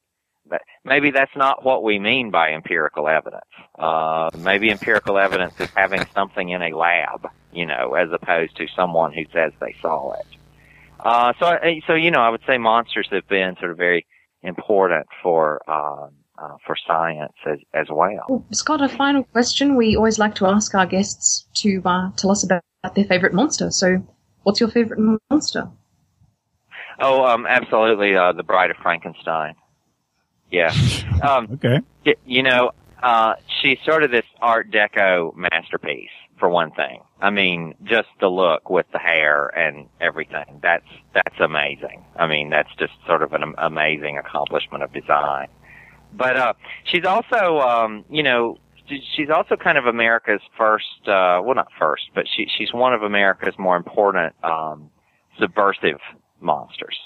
maybe 0.84 1.10
that's 1.12 1.34
not 1.36 1.64
what 1.64 1.82
we 1.84 1.98
mean 1.98 2.30
by 2.30 2.50
empirical 2.52 3.08
evidence. 3.08 3.44
Uh, 3.78 4.30
maybe 4.38 4.70
empirical 4.70 5.18
evidence 5.18 5.54
is 5.60 5.70
having 5.76 6.04
something 6.14 6.48
in 6.48 6.62
a 6.62 6.76
lab, 6.76 7.28
you 7.52 7.66
know, 7.66 7.94
as 7.94 8.08
opposed 8.12 8.56
to 8.56 8.66
someone 8.74 9.12
who 9.12 9.24
says 9.32 9.52
they 9.60 9.74
saw 9.80 10.12
it. 10.12 10.26
Uh, 10.98 11.32
so, 11.38 11.46
I- 11.46 11.80
so, 11.86 11.94
you 11.94 12.10
know, 12.10 12.20
I 12.20 12.30
would 12.30 12.42
say 12.46 12.58
monsters 12.58 13.08
have 13.12 13.28
been 13.28 13.56
sort 13.60 13.70
of 13.70 13.76
very 13.76 14.06
important 14.42 15.06
for, 15.22 15.60
uh, 15.68 16.08
uh, 16.38 16.56
for 16.66 16.76
science 16.86 17.32
as, 17.46 17.58
as 17.74 17.86
well. 17.90 18.24
Well, 18.28 18.44
Scott, 18.52 18.82
a 18.82 18.88
final 18.88 19.24
question. 19.24 19.76
We 19.76 19.96
always 19.96 20.18
like 20.18 20.34
to 20.36 20.46
ask 20.46 20.74
our 20.74 20.86
guests 20.86 21.46
to 21.56 21.82
uh, 21.84 22.10
tell 22.16 22.30
us 22.30 22.44
about 22.44 22.62
their 22.94 23.04
favorite 23.04 23.34
monster. 23.34 23.70
So, 23.70 24.06
what's 24.42 24.60
your 24.60 24.68
favorite 24.70 25.00
monster? 25.30 25.68
Oh, 27.00 27.24
um, 27.24 27.46
absolutely. 27.46 28.16
Uh, 28.16 28.32
the 28.32 28.42
Bride 28.42 28.70
of 28.70 28.76
Frankenstein. 28.78 29.54
Yeah. 30.50 30.72
Um, 31.22 31.48
Okay. 31.54 31.80
y- 32.04 32.14
you 32.26 32.42
know, 32.42 32.72
uh, 33.02 33.34
she's 33.62 33.78
sort 33.86 34.02
of 34.02 34.10
this 34.10 34.26
Art 34.42 34.70
Deco 34.70 35.34
masterpiece 35.34 36.10
for 36.38 36.50
one 36.50 36.70
thing. 36.72 37.00
I 37.22 37.30
mean, 37.30 37.74
just 37.84 38.08
the 38.20 38.28
look 38.28 38.68
with 38.68 38.84
the 38.92 38.98
hair 38.98 39.46
and 39.58 39.88
everything. 39.98 40.60
That's 40.62 40.84
that's 41.14 41.40
amazing. 41.40 42.04
I 42.16 42.26
mean, 42.26 42.50
that's 42.50 42.68
just 42.78 42.92
sort 43.06 43.22
of 43.22 43.32
an 43.32 43.54
amazing 43.56 44.18
accomplishment 44.18 44.82
of 44.84 44.92
design. 44.92 45.48
But 46.16 46.36
uh 46.36 46.52
she's 46.84 47.04
also 47.04 47.58
um, 47.60 48.04
you 48.10 48.22
know, 48.22 48.58
she's 48.88 49.30
also 49.30 49.56
kind 49.56 49.78
of 49.78 49.86
America's 49.86 50.42
first 50.56 51.06
uh 51.06 51.40
well 51.44 51.54
not 51.54 51.68
first, 51.78 52.04
but 52.14 52.26
she 52.28 52.48
she's 52.56 52.72
one 52.72 52.94
of 52.94 53.02
America's 53.02 53.58
more 53.58 53.76
important 53.76 54.34
um 54.42 54.90
subversive 55.38 56.00
monsters. 56.40 56.96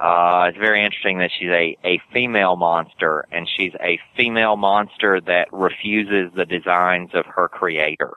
Uh, 0.00 0.46
it's 0.48 0.58
very 0.58 0.84
interesting 0.84 1.18
that 1.18 1.30
she's 1.38 1.50
a, 1.50 1.76
a 1.84 2.00
female 2.12 2.56
monster 2.56 3.26
and 3.30 3.48
she's 3.56 3.72
a 3.80 3.98
female 4.16 4.56
monster 4.56 5.20
that 5.20 5.46
refuses 5.52 6.32
the 6.34 6.44
designs 6.44 7.10
of 7.14 7.24
her 7.26 7.48
creator. 7.48 8.14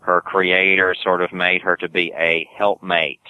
Her 0.00 0.20
creator 0.20 0.94
sort 1.02 1.22
of 1.22 1.32
made 1.32 1.62
her 1.62 1.76
to 1.76 1.88
be 1.88 2.12
a 2.16 2.46
helpmate, 2.56 3.26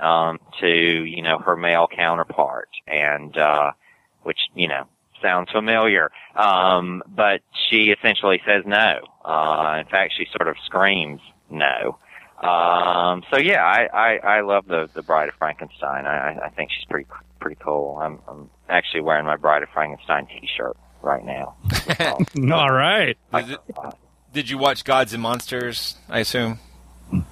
um, 0.00 0.38
to, 0.60 0.66
you 0.66 1.22
know, 1.22 1.38
her 1.38 1.54
male 1.54 1.86
counterpart 1.94 2.70
and, 2.86 3.36
uh, 3.36 3.72
which, 4.22 4.38
you 4.54 4.68
know, 4.68 4.88
sounds 5.22 5.50
familiar. 5.50 6.10
Um, 6.36 7.02
but 7.06 7.40
she 7.68 7.90
essentially 7.90 8.40
says 8.46 8.64
no. 8.66 9.00
Uh, 9.24 9.78
in 9.80 9.86
fact, 9.86 10.14
she 10.16 10.26
sort 10.36 10.48
of 10.48 10.56
screams 10.64 11.20
no. 11.50 11.98
Um, 12.42 13.24
so 13.30 13.38
yeah, 13.38 13.64
I, 13.64 13.88
I, 13.92 14.16
I 14.16 14.40
love 14.42 14.66
the, 14.68 14.88
the 14.94 15.02
Bride 15.02 15.28
of 15.28 15.34
Frankenstein. 15.34 16.06
I, 16.06 16.38
I 16.44 16.48
think 16.50 16.70
she's 16.70 16.84
pretty, 16.84 17.08
pretty 17.40 17.60
cool. 17.62 17.98
I'm, 18.00 18.20
I'm 18.28 18.50
actually 18.68 19.00
wearing 19.00 19.26
my 19.26 19.36
Bride 19.36 19.62
of 19.62 19.68
Frankenstein 19.70 20.26
t-shirt 20.26 20.76
right 21.02 21.24
now. 21.24 21.56
All 22.52 22.70
right. 22.72 23.16
Did, 23.34 23.50
it, 23.50 23.60
did 24.32 24.50
you 24.50 24.58
watch 24.58 24.84
Gods 24.84 25.12
and 25.12 25.22
Monsters, 25.22 25.96
I 26.08 26.20
assume? 26.20 26.60
Uh, 27.12 27.22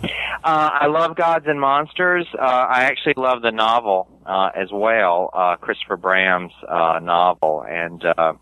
I 0.44 0.86
love 0.86 1.16
Gods 1.16 1.46
and 1.46 1.60
Monsters. 1.60 2.26
Uh, 2.34 2.42
I 2.42 2.84
actually 2.84 3.14
love 3.16 3.42
the 3.42 3.52
novel, 3.52 4.08
uh, 4.26 4.50
as 4.54 4.68
well, 4.72 5.30
uh, 5.32 5.56
Christopher 5.56 5.96
Bram's, 5.96 6.52
uh, 6.68 7.00
novel. 7.02 7.64
And, 7.68 8.04
uh, 8.04 8.34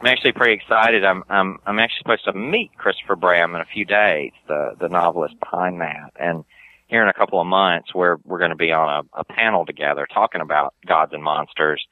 I'm 0.00 0.06
actually 0.06 0.32
pretty 0.32 0.54
excited. 0.54 1.04
I'm 1.04 1.24
I'm 1.28 1.58
I'm 1.66 1.78
actually 1.78 1.98
supposed 1.98 2.24
to 2.24 2.32
meet 2.32 2.70
Christopher 2.78 3.16
Bram 3.16 3.54
in 3.54 3.60
a 3.60 3.66
few 3.66 3.84
days, 3.84 4.32
the 4.48 4.70
the 4.80 4.88
novelist 4.88 5.38
behind 5.38 5.82
that, 5.82 6.12
and 6.18 6.42
here 6.90 7.02
in 7.02 7.08
a 7.08 7.12
couple 7.12 7.40
of 7.40 7.46
months, 7.46 7.94
we're 7.94 8.16
we're 8.24 8.38
going 8.38 8.50
to 8.50 8.56
be 8.56 8.72
on 8.72 9.04
a, 9.14 9.20
a 9.20 9.24
panel 9.24 9.64
together 9.64 10.06
talking 10.12 10.40
about 10.40 10.74
gods 10.86 11.12
and 11.12 11.22
monsters, 11.22 11.82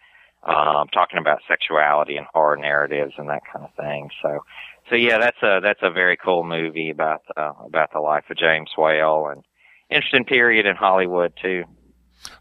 um, 0.43 0.89
talking 0.93 1.19
about 1.19 1.39
sexuality 1.49 2.17
and 2.17 2.27
horror 2.33 2.57
narratives 2.57 3.13
and 3.17 3.29
that 3.29 3.43
kind 3.51 3.65
of 3.65 3.75
thing. 3.75 4.11
So, 4.23 4.41
so 4.91 4.97
yeah, 4.97 5.19
that's 5.19 5.41
a 5.43 5.61
that's 5.63 5.81
a 5.83 5.91
very 5.91 6.17
cool 6.17 6.43
movie 6.43 6.91
about 6.91 7.23
uh, 7.37 7.53
about 7.65 7.93
the 7.93 8.01
life 8.01 8.25
of 8.29 8.37
James 8.37 8.71
Whale 8.77 9.29
and 9.31 9.45
interesting 9.89 10.25
period 10.25 10.67
in 10.67 10.75
Hollywood 10.75 11.33
too. 11.41 11.65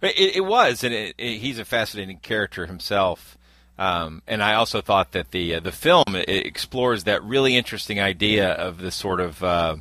It, 0.01 0.37
it 0.37 0.45
was, 0.45 0.83
and 0.83 0.93
it, 0.93 1.15
it, 1.17 1.37
he's 1.37 1.59
a 1.59 1.65
fascinating 1.65 2.17
character 2.17 2.65
himself. 2.65 3.37
Um, 3.79 4.23
and 4.27 4.41
I 4.41 4.55
also 4.55 4.81
thought 4.81 5.11
that 5.11 5.31
the 5.31 5.55
uh, 5.55 5.59
the 5.59 5.71
film 5.71 6.15
explores 6.15 7.03
that 7.03 7.23
really 7.23 7.55
interesting 7.55 7.99
idea 7.99 8.51
of 8.53 8.79
the 8.79 8.89
sort 8.89 9.19
of 9.19 9.43
uh, 9.43 9.75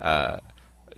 uh, 0.00 0.38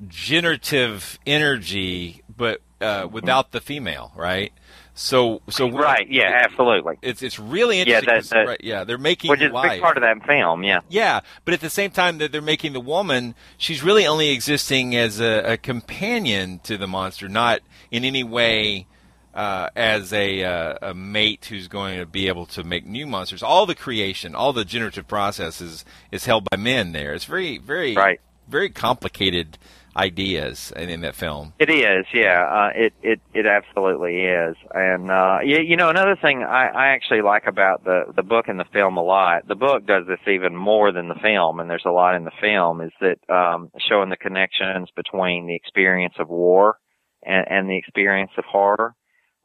generative 0.09 1.19
energy, 1.27 2.23
but 2.37 2.61
uh, 2.81 3.07
without 3.11 3.53
the 3.53 3.61
female, 3.61 4.13
right? 4.17 4.53
So, 4.97 5.43
so 5.49 5.69
right, 5.71 6.09
yeah, 6.09 6.41
absolutely. 6.45 6.99
It's 7.03 7.21
it's 7.21 7.39
really 7.41 7.81
interesting. 7.81 8.15
Yeah, 8.15 8.21
that, 8.21 8.29
that, 8.31 8.47
right, 8.47 8.61
yeah, 8.63 8.85
they're 8.85 8.97
making 8.97 9.31
which 9.31 9.41
is 9.41 9.51
a 9.51 9.63
big 9.63 9.81
part 9.81 9.97
of 9.97 10.03
that 10.03 10.25
film. 10.25 10.63
Yeah, 10.63 10.81
yeah, 10.89 11.21
but 11.45 11.53
at 11.53 11.61
the 11.61 11.71
same 11.71 11.91
time 11.91 12.19
that 12.19 12.31
they're 12.31 12.41
making 12.41 12.75
the 12.75 12.81
woman, 12.81 13.35
she's 13.59 13.83
really 13.83 14.07
only 14.07 14.31
existing 14.31 14.95
as 14.95 15.21
a, 15.21 15.55
a 15.55 15.57
companion 15.57 16.61
to 16.63 16.77
the 16.77 16.87
monster, 16.87 17.29
not 17.29 17.61
in 17.91 18.05
any 18.05 18.23
way 18.23 18.87
uh, 19.35 19.69
as 19.75 20.13
a, 20.13 20.45
uh, 20.45 20.91
a 20.91 20.95
mate 20.95 21.47
who's 21.47 21.67
going 21.67 21.99
to 21.99 22.07
be 22.07 22.29
able 22.29 22.47
to 22.47 22.63
make 22.63 22.87
new 22.87 23.07
monsters. 23.07 23.43
All 23.43 23.67
the 23.67 23.75
creation, 23.75 24.35
all 24.35 24.53
the 24.53 24.65
generative 24.65 25.09
process 25.09 25.61
is, 25.61 25.85
is 26.13 26.25
held 26.25 26.49
by 26.49 26.57
men 26.57 26.93
there. 26.93 27.15
It's 27.15 27.25
very, 27.25 27.59
very, 27.59 27.95
right. 27.95 28.21
very 28.49 28.71
complicated 28.71 29.59
ideas 29.97 30.73
in, 30.77 30.89
in 30.89 31.01
that 31.03 31.15
film. 31.15 31.53
It 31.59 31.71
is, 31.71 32.07
yeah. 32.13 32.43
Uh, 32.43 32.71
it, 32.75 32.93
it, 33.03 33.21
it 33.33 33.47
absolutely 33.47 34.23
is. 34.23 34.57
And, 34.73 35.11
uh, 35.11 35.39
you, 35.45 35.61
you 35.61 35.77
know, 35.77 35.89
another 35.89 36.17
thing 36.21 36.43
I, 36.43 36.67
I 36.69 36.87
actually 36.89 37.23
like 37.23 37.47
about 37.47 37.85
the, 37.85 38.05
the 38.15 38.23
book 38.23 38.49
and 38.49 38.59
the 38.59 38.65
film 38.73 38.97
a 38.97 39.03
lot, 39.03 39.47
the 39.47 39.55
book 39.55 39.87
does 39.87 40.07
this 40.07 40.21
even 40.27 40.57
more 40.57 40.93
than 40.93 41.09
the 41.09 41.15
film, 41.23 41.61
and 41.61 41.71
there's 41.71 41.87
a 41.87 41.91
lot 41.91 42.17
in 42.17 42.25
the 42.25 42.33
film, 42.41 42.81
is 42.81 42.93
that, 43.01 43.19
um, 43.33 43.71
showing 43.89 44.11
the 44.11 44.17
connections 44.17 44.89
between 44.97 45.47
the 45.47 45.55
experience 45.55 46.15
of 46.19 46.29
war 46.29 46.79
and, 47.23 47.47
and 47.49 47.71
the 47.71 47.79
experience 47.79 48.33
of 48.37 48.45
horror 48.45 48.95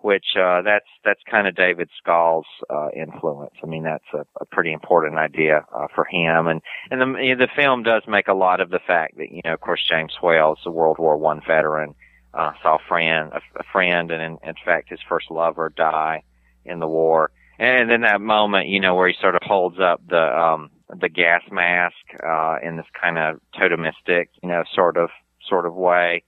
which 0.01 0.26
uh, 0.39 0.61
that's 0.61 0.85
that's 1.03 1.19
kind 1.30 1.47
of 1.47 1.55
David 1.55 1.89
Skal's 2.01 2.45
uh, 2.69 2.89
influence. 2.95 3.53
I 3.61 3.67
mean, 3.67 3.84
that's 3.84 4.05
a, 4.13 4.26
a 4.39 4.45
pretty 4.45 4.71
important 4.71 5.17
idea 5.17 5.65
uh, 5.76 5.88
for 5.93 6.05
him, 6.05 6.47
and 6.47 6.61
and 6.89 7.01
the 7.01 7.21
you 7.21 7.35
know, 7.35 7.45
the 7.45 7.51
film 7.55 7.84
does 7.84 8.03
make 8.07 8.27
a 8.27 8.34
lot 8.34 8.61
of 8.61 8.69
the 8.69 8.80
fact 8.80 9.17
that 9.17 9.31
you 9.31 9.41
know, 9.43 9.53
of 9.53 9.59
course, 9.59 9.84
James 9.89 10.13
Whale 10.21 10.55
is 10.59 10.65
a 10.65 10.71
World 10.71 10.99
War 10.99 11.17
One 11.17 11.41
veteran, 11.45 11.95
uh, 12.34 12.53
saw 12.63 12.76
a 12.76 12.88
friend 12.88 13.31
a, 13.34 13.41
a 13.59 13.63
friend, 13.71 14.11
and 14.11 14.21
in, 14.21 14.38
in 14.47 14.55
fact, 14.65 14.89
his 14.89 14.99
first 15.07 15.30
lover 15.30 15.71
die 15.76 16.23
in 16.63 16.80
the 16.80 16.88
war, 16.88 17.31
and 17.57 17.89
then 17.89 18.01
that 18.01 18.21
moment, 18.21 18.67
you 18.67 18.80
know, 18.80 18.95
where 18.95 19.07
he 19.09 19.15
sort 19.19 19.35
of 19.35 19.41
holds 19.43 19.80
up 19.80 20.01
the 20.07 20.39
um, 20.39 20.71
the 20.97 21.09
gas 21.09 21.41
mask 21.51 21.95
uh, 22.26 22.57
in 22.63 22.77
this 22.77 22.88
kind 22.99 23.17
of 23.17 23.39
totemistic, 23.53 24.27
you 24.41 24.47
know, 24.49 24.63
sort 24.73 24.95
of 24.95 25.09
sort 25.47 25.65
of 25.65 25.73
way 25.73 26.23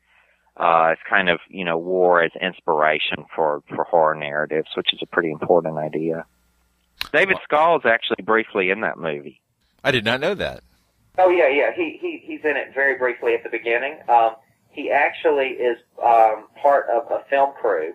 uh, 0.58 0.90
it's 0.92 1.02
kind 1.10 1.30
of, 1.30 1.40
you 1.50 1.66
know, 1.66 1.78
war 1.78 2.22
as 2.22 2.32
inspiration 2.40 3.26
for, 3.36 3.64
for 3.70 3.84
horror 3.84 4.16
narratives, 4.16 4.70
which 4.76 4.94
is 4.94 5.00
a 5.02 5.06
pretty 5.06 5.32
important 5.32 5.78
idea. 5.78 6.26
David 7.12 7.38
Skal 7.44 7.78
is 7.78 7.86
actually 7.86 8.24
briefly 8.24 8.70
in 8.70 8.82
that 8.82 8.98
movie. 8.98 9.42
I 9.84 9.92
did 9.92 10.06
not 10.06 10.20
know 10.20 10.36
that. 10.36 10.62
Oh 11.18 11.30
yeah, 11.30 11.50
yeah. 11.50 11.74
He 11.76 11.98
he 12.00 12.22
he's 12.24 12.40
in 12.46 12.56
it 12.56 12.74
very 12.74 12.98
briefly 12.98 13.34
at 13.34 13.44
the 13.44 13.50
beginning. 13.50 14.00
Um, 14.08 14.36
he 14.70 14.92
actually 14.92 15.48
is 15.48 15.78
um, 16.04 16.48
part 16.62 16.88
of 16.90 17.12
a 17.12 17.24
film 17.30 17.52
crew, 17.60 17.94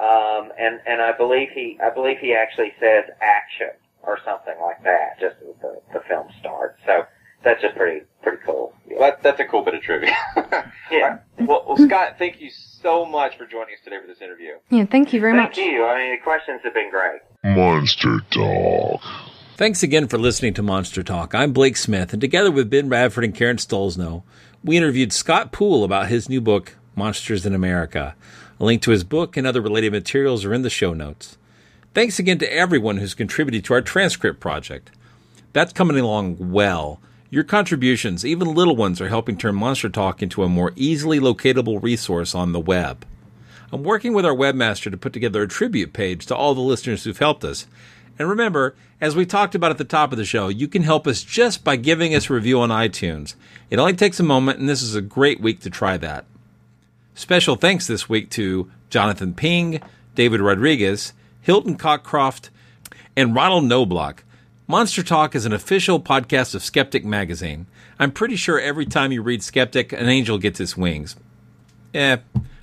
um, 0.00 0.50
and 0.58 0.80
and 0.86 1.00
I 1.00 1.12
believe 1.12 1.50
he 1.54 1.78
I 1.82 1.90
believe 1.90 2.18
he 2.18 2.34
actually 2.34 2.72
says 2.80 3.04
action 3.20 3.70
or 4.02 4.18
something 4.24 4.54
like 4.60 4.82
that 4.82 5.20
just 5.20 5.36
as 5.42 5.54
the, 5.60 5.80
the 5.92 6.00
film 6.08 6.26
starts. 6.40 6.80
So 6.84 7.04
that's 7.44 7.60
just 7.62 7.76
pretty 7.76 8.04
pretty 8.22 8.38
cool. 8.44 8.74
Yeah. 8.88 8.98
Well, 8.98 9.16
that's 9.22 9.40
a 9.40 9.44
cool 9.44 9.62
bit 9.62 9.74
of 9.74 9.82
trivia. 9.82 10.14
yeah. 10.90 11.18
Well, 11.38 11.64
well, 11.66 11.76
Scott, 11.76 12.16
thank 12.18 12.40
you 12.40 12.50
so 12.50 13.04
much 13.04 13.36
for 13.36 13.46
joining 13.46 13.74
us 13.74 13.80
today 13.84 13.96
for 14.00 14.06
this 14.06 14.20
interview. 14.20 14.52
Yeah, 14.70 14.86
thank 14.86 15.12
you 15.12 15.20
very 15.20 15.32
thank 15.32 15.50
much. 15.50 15.56
Thank 15.56 15.72
you. 15.72 15.84
I 15.84 15.98
mean, 15.98 16.10
the 16.12 16.22
questions 16.22 16.60
have 16.64 16.74
been 16.74 16.90
great. 16.90 17.20
Monster 17.44 18.20
Talk. 18.30 19.00
Thanks 19.56 19.82
again 19.82 20.08
for 20.08 20.18
listening 20.18 20.54
to 20.54 20.62
MonsterTalk. 20.62 21.34
I'm 21.34 21.52
Blake 21.52 21.76
Smith, 21.76 22.12
and 22.12 22.20
together 22.20 22.50
with 22.50 22.70
Ben 22.70 22.88
Radford 22.88 23.22
and 23.22 23.34
Karen 23.34 23.58
Stollznow, 23.58 24.22
we 24.64 24.76
interviewed 24.76 25.12
Scott 25.12 25.52
Poole 25.52 25.84
about 25.84 26.08
his 26.08 26.28
new 26.28 26.40
book, 26.40 26.74
Monsters 26.96 27.44
in 27.44 27.54
America. 27.54 28.16
A 28.58 28.64
link 28.64 28.80
to 28.82 28.90
his 28.90 29.04
book 29.04 29.36
and 29.36 29.46
other 29.46 29.60
related 29.60 29.92
materials 29.92 30.44
are 30.44 30.54
in 30.54 30.62
the 30.62 30.70
show 30.70 30.94
notes. 30.94 31.36
Thanks 31.94 32.18
again 32.18 32.38
to 32.38 32.52
everyone 32.52 32.96
who's 32.96 33.14
contributed 33.14 33.64
to 33.66 33.74
our 33.74 33.82
transcript 33.82 34.40
project. 34.40 34.90
That's 35.52 35.72
coming 35.72 35.98
along 35.98 36.50
well. 36.50 37.00
Your 37.32 37.44
contributions, 37.44 38.26
even 38.26 38.54
little 38.54 38.76
ones, 38.76 39.00
are 39.00 39.08
helping 39.08 39.38
turn 39.38 39.54
MonsterTalk 39.54 40.20
into 40.20 40.42
a 40.42 40.50
more 40.50 40.74
easily 40.76 41.18
locatable 41.18 41.82
resource 41.82 42.34
on 42.34 42.52
the 42.52 42.60
web. 42.60 43.06
I'm 43.72 43.82
working 43.82 44.12
with 44.12 44.26
our 44.26 44.34
webmaster 44.34 44.90
to 44.90 44.98
put 44.98 45.14
together 45.14 45.40
a 45.42 45.48
tribute 45.48 45.94
page 45.94 46.26
to 46.26 46.36
all 46.36 46.54
the 46.54 46.60
listeners 46.60 47.04
who've 47.04 47.18
helped 47.18 47.42
us. 47.42 47.66
And 48.18 48.28
remember, 48.28 48.74
as 49.00 49.16
we 49.16 49.24
talked 49.24 49.54
about 49.54 49.70
at 49.70 49.78
the 49.78 49.84
top 49.84 50.12
of 50.12 50.18
the 50.18 50.26
show, 50.26 50.48
you 50.48 50.68
can 50.68 50.82
help 50.82 51.06
us 51.06 51.22
just 51.22 51.64
by 51.64 51.76
giving 51.76 52.14
us 52.14 52.28
a 52.28 52.34
review 52.34 52.60
on 52.60 52.68
iTunes. 52.68 53.34
It 53.70 53.78
only 53.78 53.94
takes 53.94 54.20
a 54.20 54.24
moment, 54.24 54.58
and 54.58 54.68
this 54.68 54.82
is 54.82 54.94
a 54.94 55.00
great 55.00 55.40
week 55.40 55.60
to 55.60 55.70
try 55.70 55.96
that. 55.96 56.26
Special 57.14 57.56
thanks 57.56 57.86
this 57.86 58.10
week 58.10 58.28
to 58.32 58.70
Jonathan 58.90 59.32
Ping, 59.32 59.80
David 60.14 60.42
Rodriguez, 60.42 61.14
Hilton 61.40 61.78
Cockcroft, 61.78 62.50
and 63.16 63.34
Ronald 63.34 63.64
Noblock 63.64 64.18
MonsterTalk 64.72 65.34
is 65.34 65.44
an 65.44 65.52
official 65.52 66.00
podcast 66.00 66.54
of 66.54 66.64
Skeptic 66.64 67.04
Magazine. 67.04 67.66
I'm 67.98 68.10
pretty 68.10 68.36
sure 68.36 68.58
every 68.58 68.86
time 68.86 69.12
you 69.12 69.20
read 69.20 69.42
Skeptic, 69.42 69.92
an 69.92 70.08
angel 70.08 70.38
gets 70.38 70.60
its 70.60 70.78
wings. 70.78 71.14
Eh, 71.92 72.16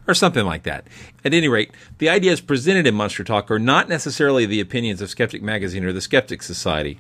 or 0.07 0.15
something 0.15 0.44
like 0.44 0.64
that. 0.64 0.88
At 1.23 1.36
any 1.36 1.48
rate, 1.48 1.69
the 1.99 2.10
ideas 2.10 2.41
presented 2.41 2.88
in 2.88 2.95
MonsterTalk 2.95 3.52
are 3.52 3.60
not 3.60 3.90
necessarily 3.90 4.48
the 4.48 4.60
opinions 4.60 5.03
of 5.03 5.11
Skeptic 5.11 5.44
Magazine 5.44 5.86
or 5.86 5.94
the 5.94 6.02
Skeptic 6.02 6.41
Society. 6.41 6.99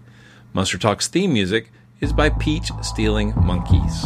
MonsterTalk's 0.53 1.07
theme 1.07 1.33
music 1.33 1.71
is 1.99 2.13
by 2.13 2.29
Peach 2.29 2.69
Stealing 2.83 3.33
Monkeys. 3.35 4.05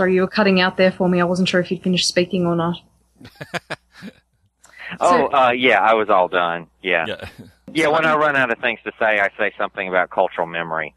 Sorry, 0.00 0.14
you 0.14 0.22
were 0.22 0.28
cutting 0.28 0.62
out 0.62 0.78
there 0.78 0.90
for 0.90 1.10
me. 1.10 1.20
I 1.20 1.24
wasn't 1.24 1.46
sure 1.46 1.60
if 1.60 1.70
you'd 1.70 1.82
finished 1.82 2.08
speaking 2.08 2.46
or 2.46 2.56
not. 2.56 2.78
Oh, 4.98 5.26
uh, 5.26 5.52
yeah, 5.52 5.78
I 5.80 5.94
was 5.94 6.10
all 6.10 6.26
done. 6.26 6.66
Yeah. 6.82 7.04
Yeah. 7.06 7.28
Yeah, 7.72 7.86
when 7.86 8.04
I 8.04 8.16
run 8.16 8.34
out 8.34 8.50
of 8.50 8.58
things 8.58 8.80
to 8.82 8.90
say, 8.98 9.20
I 9.20 9.30
say 9.38 9.52
something 9.56 9.86
about 9.86 10.10
cultural 10.10 10.48
memory. 10.48 10.96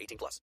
18 0.00 0.18
plus. 0.18 0.40